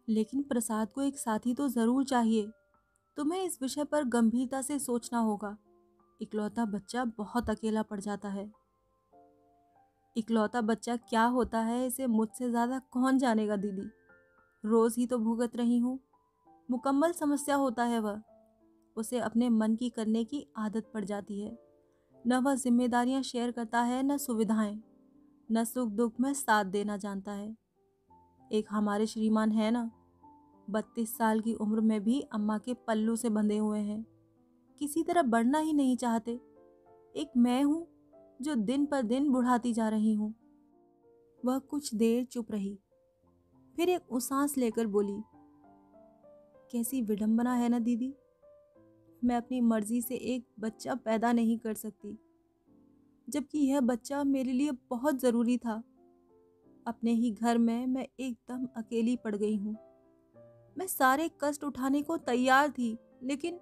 लेकिन 0.08 0.42
प्रसाद 0.44 0.92
को 0.92 1.02
एक 1.02 1.18
साथी 1.18 1.54
तो 1.54 1.68
ज़रूर 1.70 2.04
चाहिए, 2.04 2.50
तुम्हें 3.18 3.44
इस 3.44 3.58
विषय 3.62 3.84
पर 3.84 4.04
गंभीरता 4.06 4.62
से 4.62 4.80
सोचना 4.80 5.20
होगा। 5.20 5.58
इकलौता 6.20 6.66
बच्चा 6.68 7.06
बहुत 7.18 7.50
अकेला 7.50 7.84
पड़ 7.84 8.00
जाता 8.00 8.30
है। 8.30 8.52
इकलौता 10.18 10.62
बच्चा 10.62 10.96
क्या 10.96 11.24
होता 11.24 11.60
है 11.60 11.88
इसे 11.88 12.08
मुझसे 12.08 12.50
ज़्यादा 12.50 12.80
कौन 12.92 13.18
जानेगा, 13.18 13.56
दीदी? 13.56 13.90
रोज़ 14.66 15.00
ही 15.00 15.06
तो 15.06 15.18
भुगत 15.18 15.56
रही 15.56 15.80
हूँ। 15.80 16.00
मुकम्मल 16.70 17.12
समस्या 17.12 17.56
होता 17.56 17.84
है 17.84 18.00
वह। 18.00 18.22
उसे 18.96 19.20
अपने 19.20 19.50
मन 19.50 19.76
की 19.76 19.90
करने 19.90 20.24
की 20.24 20.48
आदत 20.58 20.92
पड़ 20.94 21.06
जाती 21.06 21.42
है। 21.42 21.58
न 22.28 22.34
वह 22.34 22.56
जिम्मेदारियाँ 22.56 23.22
शेयर 23.22 23.52
करता 23.52 23.82
है, 23.82 24.04
न 24.04 24.18
सुविधाएँ। 24.18 24.84
न 25.52 25.64
सुख 25.64 25.90
दुख 25.90 26.14
में 26.20 26.34
साथ 26.34 26.66
देना 26.66 26.98
जानता 26.98 27.32
है। 27.32 27.58
एक 28.52 28.66
हमारे 28.70 29.08
श्रीमान 29.08 29.52
है 29.52 29.72
ना? 29.72 29.92
बत्तीस 30.70 31.18
साल 31.18 31.40
की 31.40 31.54
उम्र 31.54 31.82
में 31.82 32.04
भी 32.04 32.22
अम्मा 32.22 32.58
के 32.58 32.74
पल्लू 32.74 33.16
से 33.16 33.30
बंधे 33.30 33.58
हुए 33.58 33.80
हैं। 33.80 34.06
किसी 34.80 35.04
तरह 35.04 35.22
बढ़ना 35.22 35.60
ही 35.60 35.74
नहीं 35.74 35.98
चाहते। 35.98 36.32
एक 37.16 37.32
मैं 37.38 37.64
हूँ 37.64 37.88
जो 38.42 38.56
दिन 38.56 38.86
पर 38.86 39.02
दिन 39.04 39.30
बुढ़ाती 39.30 39.74
जा 39.74 39.90
रही 39.90 40.14
हूँ। 40.14 40.34
वह 41.44 41.58
कुछ 41.60 41.94
देर 41.96 42.24
चुप 42.24 42.52
रही। 42.52 42.78
फिर 43.76 43.90
एक 43.90 44.12
उसांस 44.12 44.58
लेकर 44.58 44.88
बोली, 44.88 45.22
कैसी 46.72 47.02
विडंबना 47.02 47.54
है 47.54 47.70
ना 47.70 47.80
दीदी? 47.80 48.14
मैं 49.22 49.36
अपनी 49.36 49.62
मर्ज़ी 49.62 50.02
से 50.02 50.16
एक 50.16 50.46
बच्चा 50.60 50.96
पैदा 50.96 51.32
नहीं 51.32 51.58
कर 51.60 51.74
सकती, 51.74 52.18
जबकि 53.28 53.60
यह 53.60 53.82
बच्चा 53.82 54.24
मेरे 54.24 54.52
लिए 54.52 54.72
बहुत 54.90 55.20
ज़रूरी 55.20 55.58
था। 55.58 55.82
अपने 56.86 57.12
ही 57.12 57.32
घर 57.32 57.58
में 57.58 57.86
मैं 57.88 58.08
एकदम 58.20 58.68
अकेली 58.78 59.16
पड़ 59.16 59.36
गई 59.36 59.56
हूँ। 59.56 59.76
मैं 60.76 60.88
सारे 60.88 61.30
कष्ट 61.44 61.64
उठाने 61.64 62.02
को 62.02 62.18
तैयार 62.18 62.70
थी, 62.70 62.98
लेकिन 63.24 63.60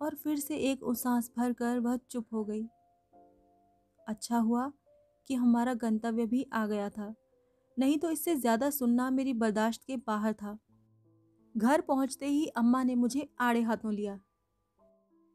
और 0.00 0.14
फिर 0.14 0.38
से 0.38 0.56
एक 0.70 0.82
उसास 0.82 1.30
भर 1.38 1.52
कर 1.52 1.78
वह 1.78 1.96
चुप 2.10 2.26
हो 2.32 2.44
गई। 2.44 2.62
अच्छा 4.06 4.38
हुआ 4.38 4.70
कि 5.28 5.34
हमारा 5.34 5.74
गंतव्य 5.74 6.26
भी 6.26 6.46
आ 6.52 6.66
गया 6.66 6.88
था, 6.88 7.14
नहीं 7.76 7.98
तो 7.98 8.10
इससे 8.10 8.34
ज़्यादा 8.36 8.70
सुनना 8.70 9.10
मेरी 9.10 9.32
बर्दाश्त 9.34 9.84
के 9.86 9.96
बाहर 9.96 10.32
था। 10.32 10.58
घर 11.54 11.80
पहुँचते 11.80 12.26
ही 12.26 12.46
अम्मा 12.46 12.82
ने 12.82 12.94
मुझे 12.94 13.28
आड़े 13.40 13.62
हाथों 13.62 13.92
लिया। 13.92 14.18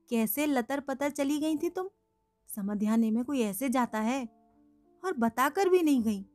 कैसे 0.09 0.45
लतर 0.45 0.79
पतर 0.79 1.09
चली 1.09 1.39
गई 1.39 1.55
थी 1.57 1.69
तुम? 1.69 1.89
समध्याने 2.49 3.11
में 3.11 3.23
कोई 3.25 3.41
ऐसे 3.41 3.69
जाता 3.69 3.99
है? 3.99 4.23
और 5.03 5.13
बताकर 5.13 5.69
भी 5.69 5.81
नहीं 5.81 6.03
गई। 6.03 6.25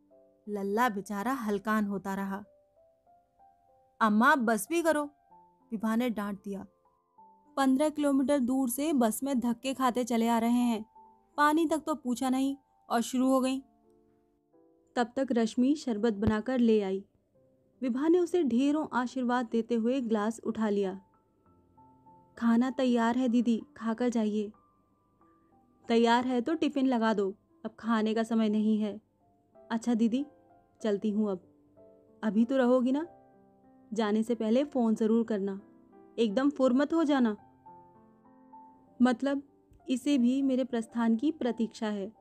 लल्ला 0.47 0.89
बेचारा 0.89 1.33
हलकान 1.33 1.87
होता 1.87 2.15
रहा। 2.15 2.45
अम्मा, 4.01 4.35
बस 4.35 4.67
भी 4.71 4.83
करो 4.83 5.05
विभा 5.73 5.97
ने 5.97 6.11
डांट 6.11 6.39
दिया। 6.39 6.67
पंद्रह 7.57 7.89
किलोमीटर 7.89 8.39
दूर 8.39 8.71
से 8.71 8.93
बस 8.93 9.23
में 9.23 9.39
धक्के 9.41 9.75
खाते 9.75 10.05
चले 10.05 10.29
आ 10.29 10.39
रहे 10.39 10.51
हैं। 10.51 10.85
पानी 11.39 11.67
तक 11.67 11.83
तो 11.87 11.95
पूछा 11.95 12.31
नहीं 12.31 12.57
और 12.89 13.01
शुरू 13.01 13.29
हो 13.29 13.41
गई। 13.41 13.59
तब 14.97 15.13
तक 15.17 15.29
रश्मि 15.33 15.75
शरबत 15.75 16.13
बनाकर 16.13 16.59
ले 16.59 16.81
आई। 16.83 17.05
विभा 17.83 18.09
ने 18.09 18.19
उसे 18.19 18.43
ढेरों 18.45 18.87
आशीर्वाद 18.93 19.49
देते 19.53 19.75
हुए 19.75 20.01
ग्लास 20.01 20.41
उठा 20.45 20.69
लिया। 20.69 20.99
खाना 22.39 22.71
तैयार 22.71 23.19
है 23.19 23.29
दीदी, 23.29 23.63
खाकर 23.77 24.09
जाइए। 24.09 24.51
तैयार 25.89 26.27
है 26.27 26.41
तो 26.41 26.55
टिफ़िन 26.55 26.87
लगा 26.87 27.13
दो, 27.15 27.35
अब 27.65 27.75
खाने 27.79 28.15
का 28.15 28.23
समय 28.23 28.49
नहीं 28.49 28.79
है। 28.79 29.01
अच्छा 29.57 29.95
दीदी, 29.95 30.25
चलती 30.81 31.11
हूँ 31.11 31.31
अब। 31.31 31.43
अभी 32.23 32.45
तो 32.45 32.57
रहोगी 32.57 32.93
ना? 32.93 33.07
जाने 33.93 34.23
से 34.23 34.35
पहले 34.35 34.65
फ़ोन 34.65 34.95
ज़रूर 34.95 35.25
करना। 35.25 35.61
एकदम 36.19 36.51
फुरमत 36.51 36.95
हो 36.95 37.05
जाना। 37.05 37.37
मतलब 39.03 39.43
इसे 39.91 40.19
भी 40.19 40.43
मेरे 40.43 40.65
प्रस्थान 40.65 41.17
की 41.17 41.33
प्रतीक्षा 41.33 41.89
है। 41.89 42.13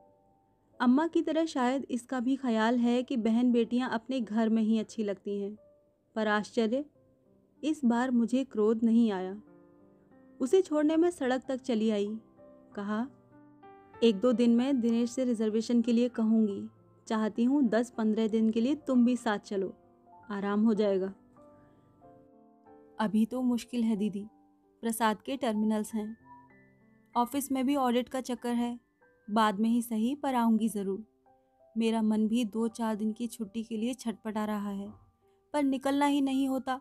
अम्मा 0.80 1.06
की 1.06 1.22
तरह 1.22 1.44
शायद 1.44 1.86
इसका 1.90 2.20
भी 2.20 2.36
ख्याल 2.36 2.76
है 2.76 3.02
कि 3.02 3.16
बहन 3.16 3.52
बेटियाँ 3.52 3.90
अपने 3.90 4.20
घर 4.20 4.48
में 4.48 4.62
ही 4.62 4.78
अच्छी 4.78 5.04
लगती 5.04 5.42
हैं। 5.42 5.58
पर 6.14 6.28
आश्चर्य, 6.28 6.84
इस 7.64 7.84
बार 7.84 8.10
मुझे 8.10 8.44
क्रोध 8.44 8.82
नहीं 8.82 9.12
आया। 9.12 9.42
उसे 10.40 10.62
छोड़ने 10.62 10.96
में 10.96 11.10
सड़क 11.10 11.42
तक 11.48 11.56
चली 11.56 11.90
आई। 11.90 12.18
कहा, 12.76 13.08
एक 14.02 14.20
दो 14.20 14.32
दिन 14.32 14.56
में 14.56 14.80
दिनेश 14.80 15.10
से 15.10 15.24
रिजर्वेशन 15.24 15.82
के 15.82 15.92
लिए 15.92 16.08
कहूँगी। 16.08 16.68
चाहती 17.06 17.44
हूँ 17.44 17.62
दस 17.62 17.90
पंद्रह 17.90 18.28
दिन 18.28 18.50
के 18.50 18.60
लिए 18.60 18.74
तुम 18.74 19.04
भी 19.04 19.16
साथ 19.16 19.38
चलो। 19.38 19.72
आराम 20.30 20.64
हो 20.64 20.74
जाएगा। 20.74 21.14
अभी 23.00 23.24
तो 23.26 23.40
मुश्किल 23.42 23.84
है, 23.84 23.96
दीदी। 23.96 24.26
प्रसाद 24.82 25.20
के 25.22 25.36
टर्मिनल्स 25.36 25.94
हैं। 25.94 26.16
ऑफ़िस 27.14 27.50
में 27.52 27.64
भी 27.66 27.76
ऑडिट 27.76 28.08
का 28.08 28.20
चक्कर 28.20 28.54
है। 28.54 28.78
बाद 29.30 29.60
में 29.60 29.68
ही 29.70 29.80
सही 29.82 30.14
पर 30.14 30.34
आऊँगी 30.34 30.68
ज़रूर। 30.68 31.04
मेरा 31.76 32.02
मन 32.02 32.28
भी 32.28 32.44
दो 32.44 32.68
चार 32.68 32.96
दिन 32.96 33.12
की 33.12 33.26
छुट्टी 33.26 33.62
के 33.64 33.76
लिए 33.76 33.94
छटपटा 33.94 34.44
रहा 34.44 34.70
है। 34.70 34.90
पर 35.54 35.62
निकलना 35.62 36.06
ही 36.06 36.20
नहीं 36.20 36.48
होता। 36.48 36.80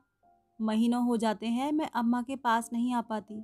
महीनों 0.60 1.04
हो 1.04 1.18
जाते 1.18 1.48
हैं, 1.48 1.72
मैं 1.72 1.90
अम्मा 1.90 2.22
के 2.22 2.36
पास 2.36 2.70
नहीं 2.74 2.94
आ 2.94 3.02
पाती। 3.02 3.44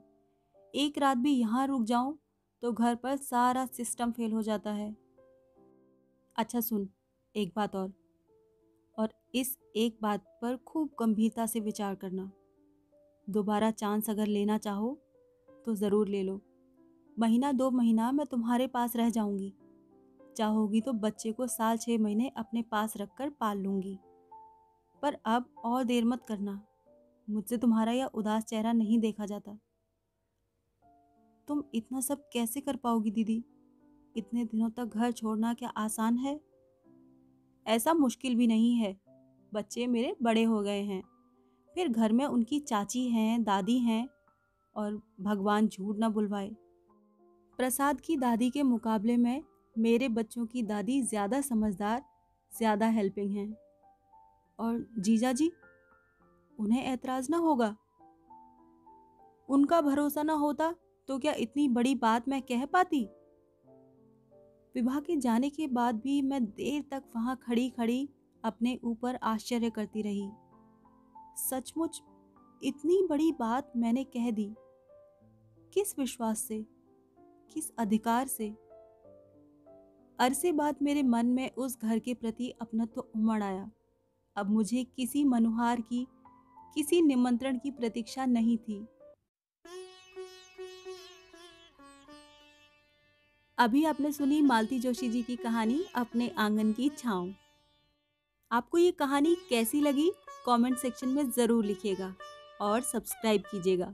एक 0.76 0.98
रात 0.98 1.18
भी 1.18 1.32
यहाँ 1.32 1.68
रुक 1.68 1.84
जाऊँ 1.84 2.18
तो 2.64 2.72
घर 2.72 2.96
पर 2.96 3.16
सारा 3.16 3.66
सिस्टम 3.66 4.12
फेल 4.12 4.32
हो 4.32 4.42
जाता 4.42 4.72
है। 4.72 4.96
अच्छा 6.36 6.62
सुन, 6.62 6.90
एक 7.36 7.54
बात 7.56 7.76
और। 7.76 7.94
और 8.98 9.14
इस 9.36 9.58
एक 9.76 9.98
बात 10.02 10.40
पर 10.42 10.58
खूब 10.58 10.96
गंभीरता 11.00 11.46
से 11.46 11.60
विचार 11.60 11.96
करना। 11.96 12.32
दोबारा 13.28 13.72
चांस 13.72 14.10
अगर 14.10 14.28
लेना 14.28 14.58
चाहो 14.58 14.98
तो 15.66 15.76
ज़रूर 15.76 16.08
ले 16.08 16.24
लो। 16.24 16.42
महीना 17.18 17.52
दो 17.52 17.70
महीना 17.72 18.12
मैं 18.12 18.26
तुम्हारे 18.26 18.68
पास 18.68 18.96
रह 18.96 19.10
जाऊँगी। 19.10 19.54
चाहोगी 20.38 20.82
तो 20.82 20.94
बच्चे 20.94 21.32
को 21.32 21.48
साल 21.48 21.78
छः 21.78 21.98
महीने 21.98 22.32
अपने 22.38 22.62
पास 22.62 22.94
रखकर 22.98 23.30
पाल 23.30 23.58
लूँगी। 23.58 23.98
पर 25.04 25.18
अब 25.26 25.50
और 25.66 25.84
देर 25.84 26.06
मत 26.06 26.26
करना। 26.28 26.62
मुझसे 27.28 27.58
तुम्हारा 27.58 27.92
यह 27.92 28.06
उदास 28.06 28.44
चेहरा 28.44 28.74
नहीं 28.74 29.00
देखा 29.00 29.26
जाता। 29.26 29.58
तुम 31.48 31.64
इतना 31.74 32.02
सब 32.02 32.30
कैसे 32.34 32.62
कर 32.62 32.76
पाओगी 32.76 33.12
दीदी? 33.12 33.44
इतने 34.16 34.46
दिनों 34.46 34.70
तक 34.70 34.86
घर 34.86 35.12
छोड़ना 35.12 35.54
क्या 35.54 35.70
आसान 35.70 36.18
है? 36.18 36.40
ऐसा 37.66 37.94
मुश्किल 37.94 38.36
भी 38.36 38.48
नहीं 38.48 38.76
है। 38.76 38.96
बच्चे 39.54 39.88
मेरे 39.88 40.16
बड़े 40.24 40.44
हो 40.44 40.62
गए 40.62 40.82
हैं। 40.82 41.02
फिर 41.76 41.88
घर 41.88 42.14
में 42.14 42.26
उनकी 42.26 42.60
चाची 42.60 43.08
हैं, 43.10 43.44
दादी 43.44 43.78
हैं 43.80 44.08
और 44.76 45.02
भगवान 45.22 45.68
झूठ 45.68 45.98
ना 45.98 46.10
बुलवाए। 46.10 46.50
प्रसाद 47.60 48.02
की 48.02 48.18
दादी 48.18 48.50
के 48.50 48.64
मुकाबले 48.64 49.18
में 49.18 49.44
मेरे 49.76 50.10
बच्चों 50.10 50.46
की 50.46 50.64
दादी 50.64 51.02
ज़्यादा 51.02 51.42
समझदार, 51.42 52.02
ज़्यादा 52.54 52.88
हेल्पिंग 52.88 53.36
हैं। 53.38 53.56
और 54.60 54.86
जीजा 55.00 55.32
जी, 55.32 55.52
उन्हें 56.58 56.84
ऐतराज़ 56.84 57.28
ना 57.32 57.38
होगा? 57.38 57.76
उनका 59.50 59.82
भरोसा 59.82 60.24
ना 60.24 60.34
होता 60.34 60.74
तो 61.10 61.18
क्या 61.20 61.34
इतनी 61.34 61.68
बड़ी 61.70 61.96
बात 61.96 62.28
मैं 62.30 62.42
कह 62.42 62.66
पाती? 62.66 63.04
विवाह 64.76 65.00
के 65.00 65.16
जाने 65.16 65.50
के 65.50 65.68
बाद 65.68 65.96
भी 65.96 66.22
मैं 66.22 66.44
देर 66.46 66.84
तक 66.92 67.04
वहाँ 67.16 67.36
खड़ी 67.44 67.70
खड़ी 67.70 68.08
अपने 68.44 68.78
ऊपर 68.84 69.20
आश्चर्य 69.24 69.70
करती 69.70 70.02
रही। 70.02 70.30
सचमुच 71.38 72.02
इतनी 72.64 73.08
बड़ी 73.10 73.32
बात 73.32 73.74
मैंने 73.76 74.04
कह 74.04 74.32
दी। 74.32 74.56
किस 75.74 76.00
विश्वास 76.00 76.40
से? 76.40 76.66
किस 77.54 77.72
अधिकार 77.78 78.28
से? 78.28 78.50
अरसे 80.20 80.52
बाद 80.52 80.76
मेरे 80.82 81.04
मन 81.04 81.26
में 81.26 81.52
उस 81.52 81.80
घर 81.82 82.00
के 82.00 82.14
प्रति 82.14 82.50
अपनत्व 82.50 82.94
तो 82.96 83.12
उमड़ 83.16 83.44
आया। 83.44 83.72
अब 84.36 84.50
मुझे 84.50 84.84
किसी 84.84 85.24
मनुहार 85.24 85.82
की, 85.82 86.08
किसी 86.76 87.02
निमंत्रण 87.02 87.58
की 87.58 87.72
प्रतीक्षा 87.72 88.26
नहीं 88.26 88.58
थी। 88.58 88.88
अभी 93.58 93.86
आपने 93.86 94.12
सुनी 94.12 94.42
मालती 94.42 94.80
जोशी 94.80 95.10
जी 95.10 95.24
की 95.24 95.36
कहानी 95.36 95.86
अपने 95.96 96.30
आँगन 96.38 96.74
की 96.74 96.90
छाँव। 96.90 97.34
आपको 98.52 98.78
ये 98.78 98.92
कहानी 98.92 99.36
कैसी 99.50 99.82
लगी? 99.82 100.12
कमेंट 100.46 100.78
सेक्शन 100.78 101.10
में 101.10 101.30
ज़रूर 101.32 101.66
लिखिएगा 101.66 102.14
और 102.62 102.82
सब्सक्राइब 102.82 103.44
कीजिएगा। 103.52 103.94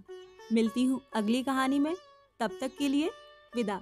मिलती 0.54 0.84
हूँ 0.84 1.02
अगली 1.16 1.44
कहानी 1.44 1.80
में। 1.80 1.96
तब 2.40 2.58
तक 2.62 2.72
के 2.78 2.88
लिए 2.88 3.10
विदा। 3.56 3.82